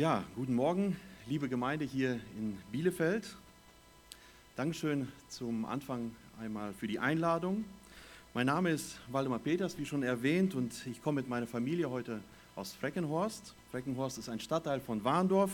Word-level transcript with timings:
Ja, 0.00 0.24
guten 0.34 0.54
Morgen, 0.54 0.96
liebe 1.26 1.46
Gemeinde 1.46 1.84
hier 1.84 2.14
in 2.38 2.56
Bielefeld. 2.72 3.36
Dankeschön 4.56 5.08
zum 5.28 5.66
Anfang 5.66 6.12
einmal 6.40 6.72
für 6.72 6.86
die 6.86 6.98
Einladung. 6.98 7.66
Mein 8.32 8.46
Name 8.46 8.70
ist 8.70 8.98
Waldemar 9.12 9.40
Peters, 9.40 9.76
wie 9.76 9.84
schon 9.84 10.02
erwähnt, 10.02 10.54
und 10.54 10.86
ich 10.86 11.02
komme 11.02 11.20
mit 11.20 11.28
meiner 11.28 11.46
Familie 11.46 11.90
heute 11.90 12.22
aus 12.56 12.72
Freckenhorst. 12.72 13.54
Freckenhorst 13.72 14.16
ist 14.16 14.30
ein 14.30 14.40
Stadtteil 14.40 14.80
von 14.80 15.04
Warndorf 15.04 15.50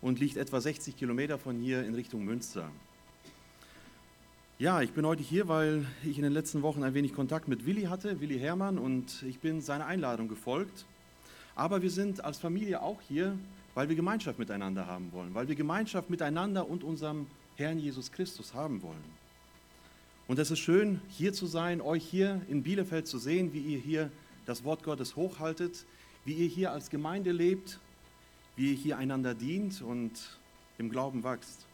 und 0.00 0.20
liegt 0.20 0.36
etwa 0.36 0.60
60 0.60 0.96
Kilometer 0.96 1.36
von 1.36 1.58
hier 1.58 1.84
in 1.84 1.96
Richtung 1.96 2.24
Münster. 2.24 2.70
Ja, 4.60 4.80
ich 4.80 4.92
bin 4.92 5.04
heute 5.04 5.24
hier, 5.24 5.48
weil 5.48 5.86
ich 6.04 6.18
in 6.18 6.22
den 6.22 6.32
letzten 6.32 6.62
Wochen 6.62 6.84
ein 6.84 6.94
wenig 6.94 7.14
Kontakt 7.14 7.48
mit 7.48 7.66
Willi 7.66 7.86
hatte, 7.86 8.20
Willi 8.20 8.38
Hermann, 8.38 8.78
und 8.78 9.24
ich 9.24 9.40
bin 9.40 9.60
seiner 9.60 9.86
Einladung 9.86 10.28
gefolgt. 10.28 10.84
Aber 11.56 11.82
wir 11.82 11.90
sind 11.90 12.24
als 12.24 12.38
Familie 12.38 12.80
auch 12.80 13.00
hier, 13.08 13.36
weil 13.74 13.88
wir 13.88 13.96
Gemeinschaft 13.96 14.38
miteinander 14.38 14.86
haben 14.86 15.12
wollen, 15.12 15.34
weil 15.34 15.48
wir 15.48 15.54
Gemeinschaft 15.54 16.10
miteinander 16.10 16.68
und 16.68 16.84
unserem 16.84 17.26
Herrn 17.56 17.78
Jesus 17.78 18.12
Christus 18.12 18.54
haben 18.54 18.82
wollen. 18.82 19.22
Und 20.28 20.38
es 20.38 20.50
ist 20.50 20.60
schön, 20.60 21.00
hier 21.08 21.32
zu 21.32 21.46
sein, 21.46 21.80
euch 21.80 22.04
hier 22.04 22.40
in 22.48 22.62
Bielefeld 22.62 23.06
zu 23.06 23.18
sehen, 23.18 23.52
wie 23.52 23.60
ihr 23.60 23.78
hier 23.78 24.10
das 24.46 24.64
Wort 24.64 24.82
Gottes 24.82 25.16
hochhaltet, 25.16 25.84
wie 26.24 26.34
ihr 26.34 26.48
hier 26.48 26.72
als 26.72 26.90
Gemeinde 26.90 27.32
lebt, 27.32 27.78
wie 28.56 28.70
ihr 28.70 28.76
hier 28.76 28.98
einander 28.98 29.34
dient 29.34 29.82
und 29.82 30.38
im 30.78 30.90
Glauben 30.90 31.24
wächst. 31.24 31.66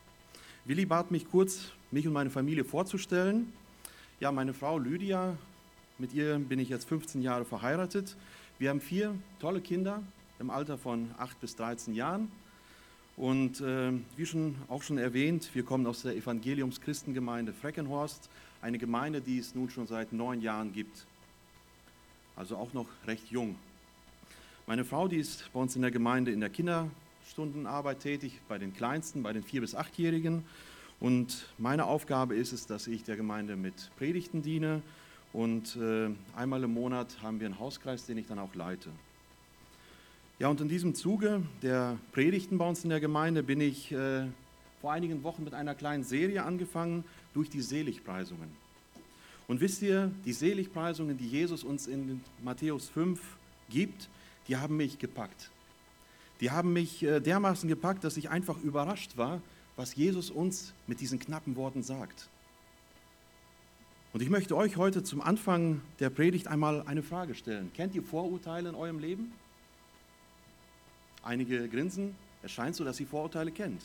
Willi 0.65 0.87
bat 0.87 1.11
mich 1.11 1.29
kurz, 1.31 1.73
mich 1.91 2.07
und 2.07 2.13
meine 2.13 2.31
Familie 2.31 2.65
vorzustellen. 2.65 3.53
Ja, 4.21 4.33
meine 4.33 4.55
Frau 4.55 4.79
Lydia, 4.79 5.37
mit 5.99 6.13
ihr 6.13 6.39
bin 6.39 6.59
ich 6.59 6.69
jetzt 6.69 6.89
15 6.89 7.23
Jahre 7.23 7.45
verheiratet. 7.45 8.17
Wir 8.59 8.71
haben 8.71 8.81
vier 8.81 9.15
tolle 9.41 9.61
Kinder 9.61 10.03
im 10.39 10.51
Alter 10.51 10.79
von 10.79 11.11
8 11.19 11.41
bis 11.41 11.57
13 11.57 11.95
Jahren. 11.95 12.31
Und 13.17 13.61
äh, 13.61 13.93
wie 14.17 14.27
schon 14.27 14.55
auch 14.69 14.83
schon 14.83 14.99
erwähnt, 14.99 15.51
wir 15.53 15.65
kommen 15.65 15.87
aus 15.87 16.03
der 16.03 16.15
Evangeliums-Christengemeinde 16.17 17.53
Freckenhorst, 17.53 18.31
eine 18.63 18.79
Gemeinde, 18.79 19.21
die 19.21 19.39
es 19.39 19.55
nun 19.55 19.71
schon 19.71 19.87
seit 19.87 20.13
neun 20.13 20.41
Jahren 20.41 20.73
gibt. 20.73 21.07
Also 22.37 22.57
auch 22.57 22.73
noch 22.73 22.87
recht 23.07 23.31
jung. 23.31 23.57
Meine 24.69 24.85
Frau, 24.85 25.09
die 25.09 25.17
ist 25.17 25.51
bei 25.53 25.59
uns 25.59 25.75
in 25.75 25.83
der 25.83 25.91
Gemeinde 25.91 26.31
in 26.31 26.41
der 26.41 26.51
Kinderstundenarbeit 26.51 28.01
tätig, 28.01 28.41
bei 28.49 28.59
den 28.59 28.73
Kleinsten, 28.73 29.23
bei 29.23 29.33
den 29.33 29.43
vier 29.43 29.63
bis 29.63 29.75
achtjährigen. 29.75 30.45
Und 31.01 31.47
meine 31.59 31.87
Aufgabe 31.87 32.37
ist 32.37 32.53
es, 32.53 32.67
dass 32.67 32.87
ich 32.87 33.03
der 33.03 33.17
Gemeinde 33.17 33.57
mit 33.57 33.91
Predigten 33.97 34.43
diene. 34.43 34.83
Und 35.33 35.77
äh, 35.77 36.11
einmal 36.37 36.63
im 36.63 36.75
Monat 36.75 37.23
haben 37.23 37.41
wir 37.41 37.47
einen 37.47 37.59
Hauskreis, 37.59 38.07
den 38.07 38.19
ich 38.19 38.27
dann 38.27 38.39
auch 38.39 38.55
leite. 38.55 38.91
Ja, 40.41 40.47
und 40.47 40.61
in 40.61 40.69
diesem 40.69 40.95
Zuge 40.95 41.43
der 41.63 41.99
Predigten 42.13 42.59
bei 42.59 42.69
uns 42.69 42.85
in 42.85 42.91
der 42.91 43.01
Gemeinde 43.01 43.43
bin 43.43 43.61
ich 43.61 43.91
äh, 43.91 44.25
vor 44.81 44.93
einigen 44.93 45.25
Wochen 45.25 45.43
mit 45.43 45.53
einer 45.53 45.75
kleinen 45.75 46.05
Serie 46.05 46.45
angefangen 46.45 47.03
durch 47.35 47.51
die 47.51 47.61
Seligpreisungen. 47.61 48.49
Und 49.49 49.61
wisst 49.61 49.83
ihr, 49.83 50.13
die 50.25 50.33
Seligpreisungen, 50.33 51.19
die 51.19 51.27
Jesus 51.27 51.65
uns 51.65 51.89
in 51.89 52.21
Matthäus 52.45 52.89
5 52.89 53.21
gibt, 53.69 54.09
die 54.47 54.57
haben 54.57 54.77
mich 54.77 55.01
gepackt. 55.01 55.51
Die 56.41 56.53
haben 56.53 56.73
mich 56.73 57.03
äh, 57.03 57.19
dermaßen 57.19 57.69
gepackt, 57.69 58.05
dass 58.05 58.17
ich 58.17 58.31
einfach 58.31 58.63
überrascht 58.63 59.17
war, 59.17 59.43
was 59.75 59.97
Jesus 59.97 60.31
uns 60.31 60.73
mit 60.87 61.01
diesen 61.01 61.19
knappen 61.19 61.57
Worten 61.57 61.83
sagt. 61.83 62.29
Und 64.13 64.23
ich 64.23 64.31
möchte 64.31 64.57
euch 64.57 64.77
heute 64.77 65.03
zum 65.03 65.21
Anfang 65.21 65.81
der 65.99 66.11
Predigt 66.11 66.47
einmal 66.47 66.83
eine 66.83 67.03
Frage 67.03 67.35
stellen. 67.35 67.73
Kennt 67.75 67.97
ihr 67.97 68.05
Vorurteile 68.05 68.69
in 68.69 68.77
eurem 68.77 69.01
Leben? 69.01 69.33
Einige 71.29 71.69
grinsen. 71.69 72.15
Es 72.43 72.53
scheint 72.53 72.75
so, 72.75 72.85
dass 72.85 72.99
ihr 72.99 73.07
Vorurteile 73.07 73.53
kennt. 73.53 73.83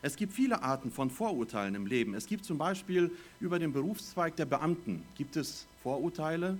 Es 0.00 0.14
gibt 0.14 0.32
viele 0.32 0.62
Arten 0.62 0.92
von 0.92 1.10
Vorurteilen 1.10 1.74
im 1.74 1.86
Leben. 1.86 2.14
Es 2.14 2.28
gibt 2.28 2.44
zum 2.44 2.56
Beispiel 2.56 3.10
über 3.40 3.58
den 3.58 3.72
Berufszweig 3.72 4.36
der 4.36 4.46
Beamten 4.46 5.02
gibt 5.16 5.34
es 5.34 5.66
Vorurteile, 5.82 6.56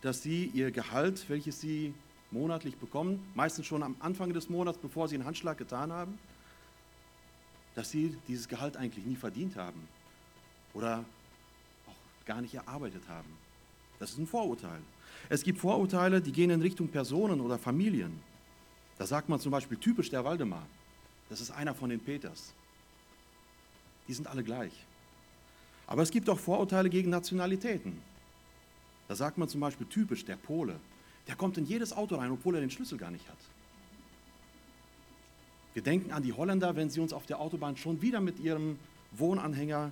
dass 0.00 0.20
sie 0.20 0.46
ihr 0.52 0.72
Gehalt, 0.72 1.24
welches 1.28 1.60
sie 1.60 1.94
monatlich 2.32 2.76
bekommen, 2.76 3.24
meistens 3.36 3.66
schon 3.66 3.84
am 3.84 3.94
Anfang 4.00 4.32
des 4.32 4.50
Monats, 4.50 4.78
bevor 4.78 5.06
sie 5.06 5.14
einen 5.14 5.26
Handschlag 5.26 5.58
getan 5.58 5.92
haben, 5.92 6.18
dass 7.76 7.88
sie 7.92 8.16
dieses 8.26 8.48
Gehalt 8.48 8.76
eigentlich 8.76 9.06
nie 9.06 9.14
verdient 9.14 9.54
haben 9.54 9.86
oder 10.74 11.04
auch 11.86 12.26
gar 12.26 12.40
nicht 12.40 12.54
erarbeitet 12.54 13.02
haben. 13.08 13.28
Das 14.00 14.10
ist 14.10 14.18
ein 14.18 14.26
Vorurteil. 14.26 14.80
Es 15.28 15.44
gibt 15.44 15.60
Vorurteile, 15.60 16.20
die 16.20 16.32
gehen 16.32 16.50
in 16.50 16.62
Richtung 16.62 16.88
Personen 16.88 17.40
oder 17.40 17.58
Familien. 17.58 18.31
Da 19.02 19.06
sagt 19.08 19.28
man 19.28 19.40
zum 19.40 19.50
Beispiel 19.50 19.76
typisch 19.78 20.10
der 20.10 20.24
Waldemar. 20.24 20.64
Das 21.28 21.40
ist 21.40 21.50
einer 21.50 21.74
von 21.74 21.90
den 21.90 21.98
Peters. 21.98 22.52
Die 24.06 24.14
sind 24.14 24.28
alle 24.28 24.44
gleich. 24.44 24.70
Aber 25.88 26.02
es 26.02 26.12
gibt 26.12 26.30
auch 26.30 26.38
Vorurteile 26.38 26.88
gegen 26.88 27.10
Nationalitäten. 27.10 28.00
Da 29.08 29.16
sagt 29.16 29.38
man 29.38 29.48
zum 29.48 29.60
Beispiel 29.60 29.88
typisch 29.88 30.24
der 30.24 30.36
Pole. 30.36 30.78
Der 31.26 31.34
kommt 31.34 31.58
in 31.58 31.64
jedes 31.64 31.92
Auto 31.92 32.14
rein, 32.14 32.30
obwohl 32.30 32.54
er 32.54 32.60
den 32.60 32.70
Schlüssel 32.70 32.96
gar 32.96 33.10
nicht 33.10 33.28
hat. 33.28 33.38
Wir 35.74 35.82
denken 35.82 36.12
an 36.12 36.22
die 36.22 36.32
Holländer, 36.32 36.76
wenn 36.76 36.88
sie 36.88 37.00
uns 37.00 37.12
auf 37.12 37.26
der 37.26 37.40
Autobahn 37.40 37.76
schon 37.76 38.02
wieder 38.02 38.20
mit 38.20 38.38
ihrem 38.38 38.78
Wohnanhänger 39.10 39.90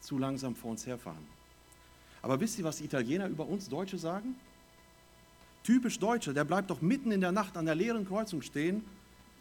zu 0.00 0.18
langsam 0.18 0.56
vor 0.56 0.72
uns 0.72 0.84
herfahren. 0.88 1.24
Aber 2.20 2.40
wisst 2.40 2.58
ihr, 2.58 2.64
was 2.64 2.78
die 2.78 2.86
Italiener 2.86 3.28
über 3.28 3.46
uns 3.46 3.68
Deutsche 3.68 3.96
sagen? 3.96 4.34
Typisch 5.64 5.98
Deutsche, 5.98 6.34
der 6.34 6.44
bleibt 6.44 6.68
doch 6.68 6.82
mitten 6.82 7.10
in 7.10 7.22
der 7.22 7.32
Nacht 7.32 7.56
an 7.56 7.64
der 7.64 7.74
leeren 7.74 8.06
Kreuzung 8.06 8.42
stehen, 8.42 8.84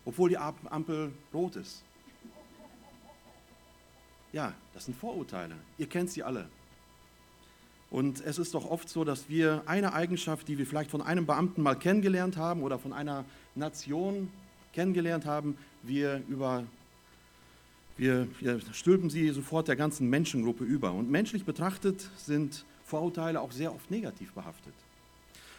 obwohl 0.05 0.29
die 0.29 0.37
Ampel 0.37 1.11
rot 1.33 1.57
ist. 1.57 1.83
Ja, 4.31 4.53
das 4.73 4.85
sind 4.85 4.97
Vorurteile. 4.97 5.55
Ihr 5.77 5.87
kennt 5.87 6.09
sie 6.09 6.23
alle. 6.23 6.47
Und 7.91 8.21
es 8.21 8.39
ist 8.39 8.55
doch 8.55 8.65
oft 8.65 8.89
so, 8.89 9.03
dass 9.03 9.29
wir 9.29 9.63
eine 9.65 9.93
Eigenschaft, 9.93 10.47
die 10.47 10.57
wir 10.57 10.65
vielleicht 10.65 10.89
von 10.89 11.01
einem 11.01 11.25
Beamten 11.25 11.61
mal 11.61 11.75
kennengelernt 11.75 12.37
haben 12.37 12.63
oder 12.63 12.79
von 12.79 12.93
einer 12.93 13.25
Nation 13.53 14.31
kennengelernt 14.71 15.25
haben, 15.25 15.57
wir, 15.83 16.23
über, 16.27 16.63
wir, 17.97 18.27
wir 18.39 18.61
stülpen 18.71 19.09
sie 19.09 19.29
sofort 19.29 19.67
der 19.67 19.75
ganzen 19.75 20.09
Menschengruppe 20.09 20.63
über. 20.63 20.93
Und 20.93 21.11
menschlich 21.11 21.43
betrachtet 21.43 22.09
sind 22.17 22.65
Vorurteile 22.85 23.41
auch 23.41 23.51
sehr 23.51 23.75
oft 23.75 23.91
negativ 23.91 24.31
behaftet. 24.31 24.73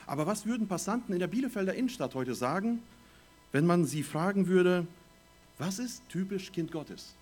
Aber 0.06 0.26
was 0.26 0.46
würden 0.46 0.68
Passanten 0.68 1.12
in 1.12 1.18
der 1.18 1.26
Bielefelder 1.26 1.74
Innenstadt 1.74 2.14
heute 2.14 2.34
sagen, 2.34 2.82
wenn 3.52 3.66
man 3.66 3.84
sie 3.84 4.02
fragen 4.02 4.48
würde, 4.48 4.86
was 5.58 5.78
ist 5.78 6.02
typisch 6.08 6.52
Kind 6.52 6.72
Gottes? 6.72 7.14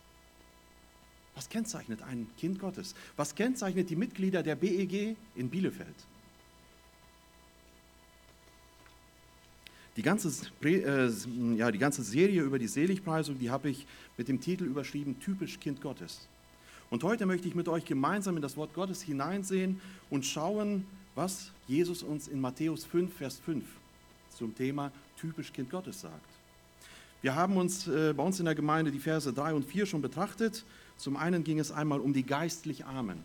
Was 1.35 1.49
kennzeichnet 1.49 2.03
ein 2.03 2.27
Kind 2.39 2.59
Gottes? 2.59 2.95
Was 3.17 3.35
kennzeichnet 3.35 3.89
die 3.91 3.97
Mitglieder 3.97 4.43
der 4.43 4.55
BEG 4.55 5.17
in 5.35 5.49
Bielefeld? 5.49 5.95
Die 9.97 10.03
ganze, 10.03 10.31
äh, 10.63 11.11
ja, 11.57 11.71
die 11.71 11.79
ganze 11.79 12.03
Serie 12.03 12.43
über 12.43 12.59
die 12.59 12.67
Seligpreisung, 12.67 13.39
die 13.39 13.51
habe 13.51 13.69
ich 13.69 13.87
mit 14.17 14.29
dem 14.29 14.41
Titel 14.41 14.65
überschrieben, 14.65 15.21
typisch 15.21 15.61
Kind 15.61 15.83
Gottes. 15.83 16.29
Und 16.89 17.05
heute 17.05 17.27
möchte 17.27 17.49
ich 17.49 17.55
mit 17.55 17.69
euch 17.69 17.85
gemeinsam 17.85 18.37
in 18.37 18.43
das 18.43 18.57
Wort 18.57 18.75
Gottes 18.75 19.03
hineinsehen 19.03 19.81
und 20.09 20.25
schauen, 20.25 20.87
was 21.15 21.51
Jesus 21.69 22.03
uns 22.03 22.29
in 22.29 22.41
Matthäus 22.41 22.85
5, 22.85 23.15
Vers 23.15 23.39
5 23.45 23.65
zum 24.31 24.55
Thema 24.55 24.91
typisch 25.17 25.53
Kind 25.53 25.71
Gottes 25.71 26.01
sagt. 26.01 26.27
Wir 27.21 27.35
haben 27.35 27.57
uns 27.57 27.87
äh, 27.87 28.13
bei 28.17 28.23
uns 28.23 28.39
in 28.41 28.47
der 28.47 28.55
Gemeinde 28.55 28.91
die 28.91 28.99
Verse 28.99 29.33
3 29.33 29.55
und 29.55 29.65
4 29.65 29.87
schon 29.87 30.03
betrachtet. 30.03 30.65
Zum 30.97 31.17
einen 31.17 31.45
ging 31.45 31.59
es 31.59 31.71
einmal 31.71 32.01
um 32.01 32.13
die 32.13 32.25
geistlich 32.25 32.85
Armen. 32.85 33.19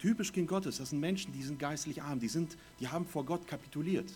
Typisch 0.00 0.32
Kind 0.32 0.48
Gottes, 0.48 0.78
das 0.78 0.90
sind 0.90 1.00
Menschen, 1.00 1.32
die 1.32 1.42
sind 1.42 1.58
geistlich 1.60 2.02
arm, 2.02 2.18
die, 2.18 2.26
sind, 2.26 2.56
die 2.80 2.88
haben 2.88 3.06
vor 3.06 3.24
Gott 3.24 3.46
kapituliert. 3.46 4.10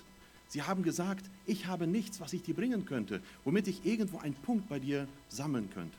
Sie 0.49 0.63
haben 0.63 0.83
gesagt, 0.83 1.25
ich 1.47 1.67
habe 1.67 1.87
nichts, 1.87 2.21
was 2.21 2.33
ich 2.33 2.43
dir 2.43 2.55
bringen 2.55 2.87
könnte, 2.87 3.21
womit 3.45 3.69
ich 3.69 3.85
irgendwo 3.85 4.19
einen 4.19 4.35
Punkt 4.35 4.69
bei 4.69 4.81
dir 4.81 5.07
sammeln 5.29 5.69
könnte. 5.73 5.97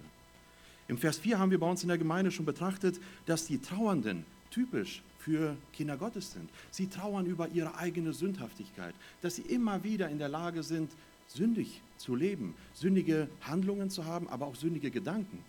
Im 0.89 0.97
Vers 0.97 1.19
4 1.19 1.39
haben 1.39 1.51
wir 1.51 1.59
bei 1.59 1.69
uns 1.69 1.83
in 1.83 1.89
der 1.89 1.97
Gemeinde 1.97 2.31
schon 2.31 2.45
betrachtet, 2.45 2.99
dass 3.25 3.45
die 3.45 3.59
Trauernden 3.59 4.25
typisch 4.51 5.03
für 5.27 5.57
Kinder 5.73 5.97
Gottes 5.97 6.31
sind. 6.31 6.49
Sie 6.71 6.87
trauern 6.87 7.25
über 7.25 7.49
ihre 7.49 7.75
eigene 7.75 8.13
Sündhaftigkeit, 8.13 8.95
dass 9.21 9.35
sie 9.35 9.41
immer 9.41 9.83
wieder 9.83 10.07
in 10.09 10.19
der 10.19 10.29
Lage 10.29 10.63
sind, 10.63 10.89
sündig 11.27 11.81
zu 11.97 12.15
leben, 12.15 12.55
sündige 12.73 13.27
Handlungen 13.41 13.89
zu 13.89 14.05
haben, 14.05 14.29
aber 14.29 14.45
auch 14.47 14.55
sündige 14.55 14.89
Gedanken. 14.89 15.43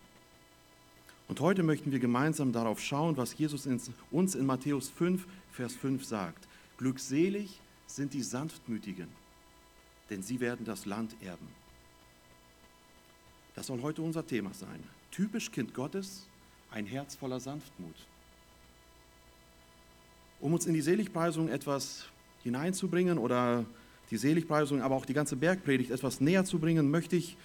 Und 1.29 1.39
heute 1.39 1.63
möchten 1.63 1.93
wir 1.93 2.01
gemeinsam 2.01 2.53
darauf 2.53 2.81
schauen, 2.81 3.17
was 3.17 3.39
Jesus 3.39 3.69
uns 4.11 4.35
in 4.35 4.47
Matthäus 4.47 4.89
5, 4.89 5.25
Vers 5.53 5.75
5 5.75 6.05
sagt. 6.05 6.49
Glückselig 6.79 7.61
sind 7.87 8.15
die 8.15 8.23
Sanftmütigen, 8.23 9.07
denn 10.11 10.25
sie 10.25 10.41
werden 10.41 10.67
das 10.67 10.87
Land 10.87 11.15
erben. 11.23 11.47
Das 13.55 13.67
soll 13.67 13.81
heute 13.83 14.03
unser 14.03 14.27
Thema 14.27 14.53
sein. 14.55 14.83
Typisch 15.13 15.53
Kind 15.53 15.73
Gottes, 15.73 16.27
ein 16.73 16.87
Herz 16.87 17.15
voller 17.15 17.39
Sanftmut. 17.39 17.95
Um 20.40 20.52
uns 20.52 20.67
in 20.67 20.75
die 20.75 20.81
Seligpreisung 20.81 21.49
etwas 21.49 22.05
hineinzubringen 22.43 23.19
oder 23.19 23.64
die 24.11 24.17
Seligpreisung, 24.17 24.82
aber 24.82 24.94
auch 24.94 25.06
die 25.06 25.14
ganze 25.14 25.37
Bergpredigt 25.37 25.90
etwas 25.90 26.20
näher 26.20 26.44
zu 26.44 26.58
bringen, 26.58 26.90
möchte 26.90 27.17
ich 27.17 27.37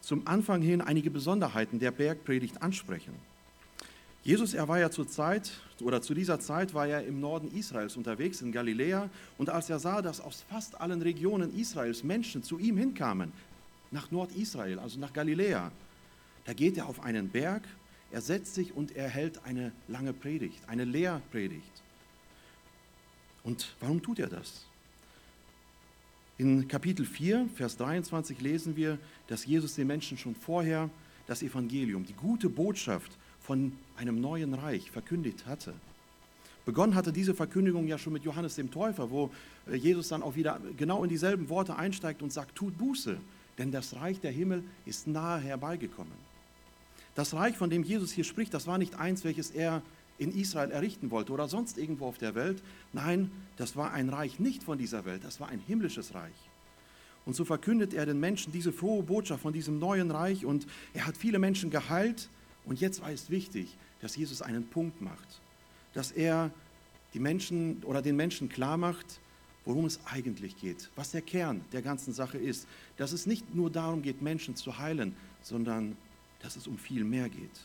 zum 0.00 0.26
Anfang 0.26 0.62
hin 0.62 0.80
einige 0.80 1.10
Besonderheiten 1.10 1.78
der 1.78 1.90
Bergpredigt 1.90 2.60
ansprechen. 2.62 3.14
Jesus, 4.24 4.54
er 4.54 4.68
war 4.68 4.78
ja 4.78 4.90
zur 4.90 5.08
Zeit 5.08 5.50
oder 5.80 6.00
zu 6.00 6.14
dieser 6.14 6.38
Zeit 6.38 6.74
war 6.74 6.86
er 6.86 7.04
im 7.04 7.20
Norden 7.20 7.50
Israels 7.56 7.96
unterwegs 7.96 8.40
in 8.40 8.52
Galiläa 8.52 9.10
und 9.36 9.50
als 9.50 9.68
er 9.68 9.80
sah, 9.80 10.00
dass 10.00 10.20
aus 10.20 10.44
fast 10.48 10.80
allen 10.80 11.02
Regionen 11.02 11.52
Israels 11.58 12.04
Menschen 12.04 12.44
zu 12.44 12.58
ihm 12.58 12.76
hinkamen, 12.76 13.32
nach 13.90 14.12
Nordisrael, 14.12 14.78
also 14.78 15.00
nach 15.00 15.12
Galiläa, 15.12 15.72
da 16.44 16.52
geht 16.52 16.76
er 16.76 16.86
auf 16.86 17.02
einen 17.02 17.30
Berg, 17.30 17.62
er 18.12 18.20
setzt 18.20 18.54
sich 18.54 18.74
und 18.76 18.94
er 18.94 19.08
hält 19.08 19.44
eine 19.44 19.72
lange 19.88 20.12
Predigt, 20.12 20.68
eine 20.68 20.84
Lehrpredigt. 20.84 21.81
Und 23.44 23.74
warum 23.80 24.02
tut 24.02 24.18
er 24.18 24.28
das? 24.28 24.64
In 26.38 26.66
Kapitel 26.66 27.04
4, 27.04 27.48
Vers 27.54 27.76
23 27.76 28.40
lesen 28.40 28.76
wir, 28.76 28.98
dass 29.26 29.44
Jesus 29.44 29.74
den 29.74 29.86
Menschen 29.86 30.16
schon 30.18 30.34
vorher 30.34 30.90
das 31.26 31.42
Evangelium, 31.42 32.04
die 32.04 32.14
gute 32.14 32.48
Botschaft 32.48 33.12
von 33.40 33.72
einem 33.96 34.20
neuen 34.20 34.54
Reich 34.54 34.90
verkündigt 34.90 35.46
hatte. 35.46 35.74
Begonnen 36.64 36.94
hatte 36.94 37.12
diese 37.12 37.34
Verkündigung 37.34 37.86
ja 37.86 37.98
schon 37.98 38.12
mit 38.12 38.24
Johannes 38.24 38.54
dem 38.54 38.70
Täufer, 38.70 39.10
wo 39.10 39.30
äh, 39.66 39.74
Jesus 39.74 40.08
dann 40.08 40.22
auch 40.22 40.36
wieder 40.36 40.60
genau 40.76 41.02
in 41.02 41.10
dieselben 41.10 41.48
Worte 41.48 41.76
einsteigt 41.76 42.22
und 42.22 42.32
sagt, 42.32 42.54
tut 42.54 42.78
Buße, 42.78 43.18
denn 43.58 43.72
das 43.72 43.96
Reich 43.96 44.20
der 44.20 44.30
Himmel 44.30 44.62
ist 44.86 45.06
nahe 45.06 45.40
herbeigekommen. 45.40 46.12
Das 47.14 47.34
Reich, 47.34 47.56
von 47.56 47.68
dem 47.68 47.82
Jesus 47.82 48.12
hier 48.12 48.24
spricht, 48.24 48.54
das 48.54 48.66
war 48.66 48.78
nicht 48.78 48.94
eins, 48.94 49.24
welches 49.24 49.50
er 49.50 49.82
in 50.22 50.32
Israel 50.32 50.70
errichten 50.70 51.10
wollte 51.10 51.32
oder 51.32 51.48
sonst 51.48 51.78
irgendwo 51.78 52.06
auf 52.06 52.18
der 52.18 52.34
Welt. 52.34 52.62
Nein, 52.92 53.30
das 53.56 53.76
war 53.76 53.92
ein 53.92 54.08
Reich 54.08 54.38
nicht 54.38 54.62
von 54.62 54.78
dieser 54.78 55.04
Welt, 55.04 55.24
das 55.24 55.40
war 55.40 55.48
ein 55.48 55.60
himmlisches 55.60 56.14
Reich. 56.14 56.32
Und 57.24 57.34
so 57.34 57.44
verkündet 57.44 57.94
er 57.94 58.06
den 58.06 58.18
Menschen 58.18 58.52
diese 58.52 58.72
frohe 58.72 59.02
Botschaft 59.02 59.42
von 59.42 59.52
diesem 59.52 59.78
neuen 59.78 60.10
Reich 60.10 60.44
und 60.44 60.66
er 60.92 61.06
hat 61.06 61.16
viele 61.16 61.38
Menschen 61.38 61.70
geheilt. 61.70 62.28
Und 62.64 62.80
jetzt 62.80 63.00
war 63.00 63.10
es 63.10 63.30
wichtig, 63.30 63.76
dass 64.00 64.16
Jesus 64.16 64.42
einen 64.42 64.66
Punkt 64.66 65.00
macht, 65.00 65.40
dass 65.94 66.10
er 66.10 66.50
die 67.14 67.20
Menschen 67.20 67.82
oder 67.84 68.02
den 68.02 68.16
Menschen 68.16 68.48
klar 68.48 68.76
macht, 68.76 69.20
worum 69.64 69.84
es 69.84 70.00
eigentlich 70.06 70.56
geht, 70.56 70.90
was 70.96 71.12
der 71.12 71.22
Kern 71.22 71.64
der 71.72 71.82
ganzen 71.82 72.12
Sache 72.12 72.38
ist, 72.38 72.66
dass 72.96 73.12
es 73.12 73.26
nicht 73.26 73.54
nur 73.54 73.70
darum 73.70 74.02
geht, 74.02 74.22
Menschen 74.22 74.56
zu 74.56 74.78
heilen, 74.78 75.14
sondern 75.42 75.96
dass 76.40 76.56
es 76.56 76.66
um 76.66 76.78
viel 76.78 77.04
mehr 77.04 77.28
geht. 77.28 77.60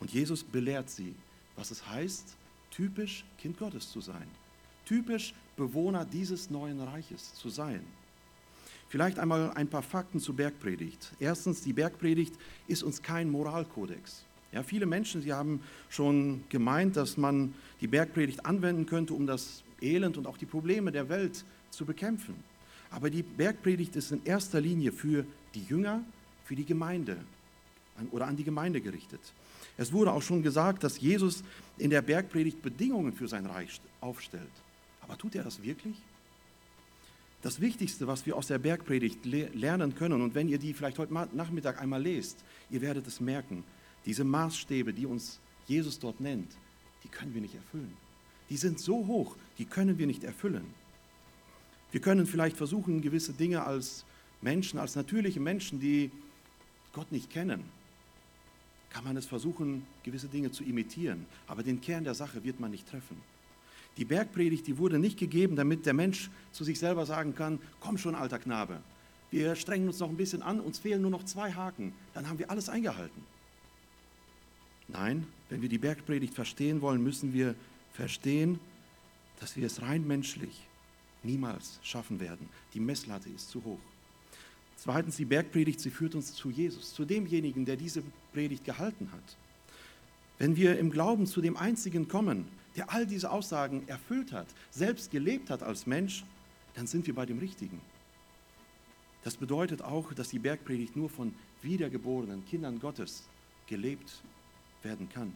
Und 0.00 0.12
Jesus 0.12 0.44
belehrt 0.44 0.90
sie, 0.90 1.14
was 1.56 1.70
es 1.70 1.86
heißt, 1.88 2.36
typisch 2.70 3.24
Kind 3.38 3.58
Gottes 3.58 3.90
zu 3.90 4.00
sein, 4.00 4.26
typisch 4.84 5.34
Bewohner 5.56 6.04
dieses 6.04 6.50
neuen 6.50 6.80
Reiches 6.80 7.34
zu 7.34 7.48
sein. 7.48 7.84
Vielleicht 8.88 9.18
einmal 9.18 9.52
ein 9.54 9.68
paar 9.68 9.82
Fakten 9.82 10.20
zur 10.20 10.36
Bergpredigt. 10.36 11.12
Erstens, 11.18 11.62
die 11.62 11.72
Bergpredigt 11.72 12.34
ist 12.68 12.82
uns 12.82 13.02
kein 13.02 13.30
Moralkodex. 13.30 14.24
Ja, 14.52 14.62
viele 14.62 14.86
Menschen, 14.86 15.20
sie 15.22 15.32
haben 15.32 15.60
schon 15.90 16.44
gemeint, 16.48 16.96
dass 16.96 17.16
man 17.16 17.54
die 17.80 17.88
Bergpredigt 17.88 18.46
anwenden 18.46 18.86
könnte, 18.86 19.14
um 19.14 19.26
das 19.26 19.64
Elend 19.80 20.16
und 20.16 20.28
auch 20.28 20.36
die 20.36 20.46
Probleme 20.46 20.92
der 20.92 21.08
Welt 21.08 21.44
zu 21.70 21.84
bekämpfen. 21.84 22.36
Aber 22.90 23.10
die 23.10 23.24
Bergpredigt 23.24 23.96
ist 23.96 24.12
in 24.12 24.24
erster 24.24 24.60
Linie 24.60 24.92
für 24.92 25.26
die 25.54 25.64
Jünger, 25.64 26.04
für 26.44 26.54
die 26.54 26.64
Gemeinde 26.64 27.16
oder 28.12 28.28
an 28.28 28.36
die 28.36 28.44
Gemeinde 28.44 28.80
gerichtet. 28.80 29.20
Es 29.76 29.92
wurde 29.92 30.12
auch 30.12 30.22
schon 30.22 30.42
gesagt, 30.42 30.84
dass 30.84 31.00
Jesus 31.00 31.42
in 31.78 31.90
der 31.90 32.02
Bergpredigt 32.02 32.62
Bedingungen 32.62 33.12
für 33.12 33.26
sein 33.26 33.46
Reich 33.46 33.80
aufstellt. 34.00 34.42
Aber 35.02 35.18
tut 35.18 35.34
er 35.34 35.42
das 35.42 35.62
wirklich? 35.62 35.96
Das 37.42 37.60
Wichtigste, 37.60 38.06
was 38.06 38.24
wir 38.24 38.36
aus 38.36 38.46
der 38.46 38.58
Bergpredigt 38.58 39.24
lernen 39.24 39.94
können, 39.94 40.22
und 40.22 40.34
wenn 40.34 40.48
ihr 40.48 40.58
die 40.58 40.72
vielleicht 40.72 40.98
heute 40.98 41.12
Nachmittag 41.12 41.80
einmal 41.80 42.00
lest, 42.02 42.38
ihr 42.70 42.80
werdet 42.80 43.06
es 43.06 43.20
merken, 43.20 43.64
diese 44.06 44.24
Maßstäbe, 44.24 44.92
die 44.92 45.06
uns 45.06 45.40
Jesus 45.66 45.98
dort 45.98 46.20
nennt, 46.20 46.50
die 47.02 47.08
können 47.08 47.34
wir 47.34 47.42
nicht 47.42 47.54
erfüllen. 47.54 47.94
Die 48.48 48.56
sind 48.56 48.80
so 48.80 49.06
hoch, 49.06 49.36
die 49.58 49.64
können 49.64 49.98
wir 49.98 50.06
nicht 50.06 50.24
erfüllen. 50.24 50.64
Wir 51.90 52.00
können 52.00 52.26
vielleicht 52.26 52.56
versuchen, 52.56 53.02
gewisse 53.02 53.32
Dinge 53.32 53.64
als 53.64 54.04
Menschen, 54.40 54.78
als 54.78 54.96
natürliche 54.96 55.40
Menschen, 55.40 55.80
die 55.80 56.10
Gott 56.92 57.12
nicht 57.12 57.30
kennen, 57.30 57.64
kann 58.94 59.02
man 59.04 59.16
es 59.16 59.26
versuchen, 59.26 59.84
gewisse 60.04 60.28
Dinge 60.28 60.52
zu 60.52 60.62
imitieren, 60.62 61.26
aber 61.48 61.64
den 61.64 61.80
Kern 61.80 62.04
der 62.04 62.14
Sache 62.14 62.44
wird 62.44 62.60
man 62.60 62.70
nicht 62.70 62.88
treffen. 62.88 63.20
Die 63.96 64.04
Bergpredigt, 64.04 64.68
die 64.68 64.78
wurde 64.78 65.00
nicht 65.00 65.18
gegeben, 65.18 65.56
damit 65.56 65.84
der 65.84 65.94
Mensch 65.94 66.30
zu 66.52 66.62
sich 66.62 66.78
selber 66.78 67.04
sagen 67.04 67.34
kann, 67.34 67.58
komm 67.80 67.98
schon, 67.98 68.14
alter 68.14 68.38
Knabe, 68.38 68.80
wir 69.32 69.56
strengen 69.56 69.88
uns 69.88 69.98
noch 69.98 70.08
ein 70.08 70.16
bisschen 70.16 70.42
an, 70.42 70.60
uns 70.60 70.78
fehlen 70.78 71.02
nur 71.02 71.10
noch 71.10 71.24
zwei 71.24 71.52
Haken, 71.52 71.92
dann 72.14 72.28
haben 72.28 72.38
wir 72.38 72.52
alles 72.52 72.68
eingehalten. 72.68 73.20
Nein, 74.86 75.26
wenn 75.48 75.60
wir 75.60 75.68
die 75.68 75.78
Bergpredigt 75.78 76.32
verstehen 76.32 76.80
wollen, 76.80 77.02
müssen 77.02 77.32
wir 77.32 77.56
verstehen, 77.94 78.60
dass 79.40 79.56
wir 79.56 79.66
es 79.66 79.82
rein 79.82 80.06
menschlich 80.06 80.68
niemals 81.24 81.80
schaffen 81.82 82.20
werden. 82.20 82.48
Die 82.74 82.80
Messlatte 82.80 83.28
ist 83.28 83.50
zu 83.50 83.64
hoch. 83.64 83.80
Zweitens, 84.84 85.16
die 85.16 85.24
Bergpredigt, 85.24 85.80
sie 85.80 85.88
führt 85.88 86.14
uns 86.14 86.34
zu 86.34 86.50
Jesus, 86.50 86.92
zu 86.92 87.06
demjenigen, 87.06 87.64
der 87.64 87.76
diese 87.76 88.02
Predigt 88.34 88.66
gehalten 88.66 89.10
hat. 89.12 89.38
Wenn 90.36 90.56
wir 90.56 90.78
im 90.78 90.90
Glauben 90.90 91.26
zu 91.26 91.40
dem 91.40 91.56
Einzigen 91.56 92.06
kommen, 92.06 92.44
der 92.76 92.92
all 92.92 93.06
diese 93.06 93.30
Aussagen 93.30 93.88
erfüllt 93.88 94.30
hat, 94.30 94.46
selbst 94.70 95.10
gelebt 95.10 95.48
hat 95.48 95.62
als 95.62 95.86
Mensch, 95.86 96.22
dann 96.74 96.86
sind 96.86 97.06
wir 97.06 97.14
bei 97.14 97.24
dem 97.24 97.38
Richtigen. 97.38 97.80
Das 99.22 99.38
bedeutet 99.38 99.80
auch, 99.80 100.12
dass 100.12 100.28
die 100.28 100.38
Bergpredigt 100.38 100.96
nur 100.96 101.08
von 101.08 101.34
wiedergeborenen 101.62 102.44
Kindern 102.44 102.78
Gottes 102.78 103.22
gelebt 103.66 104.20
werden 104.82 105.08
kann. 105.08 105.32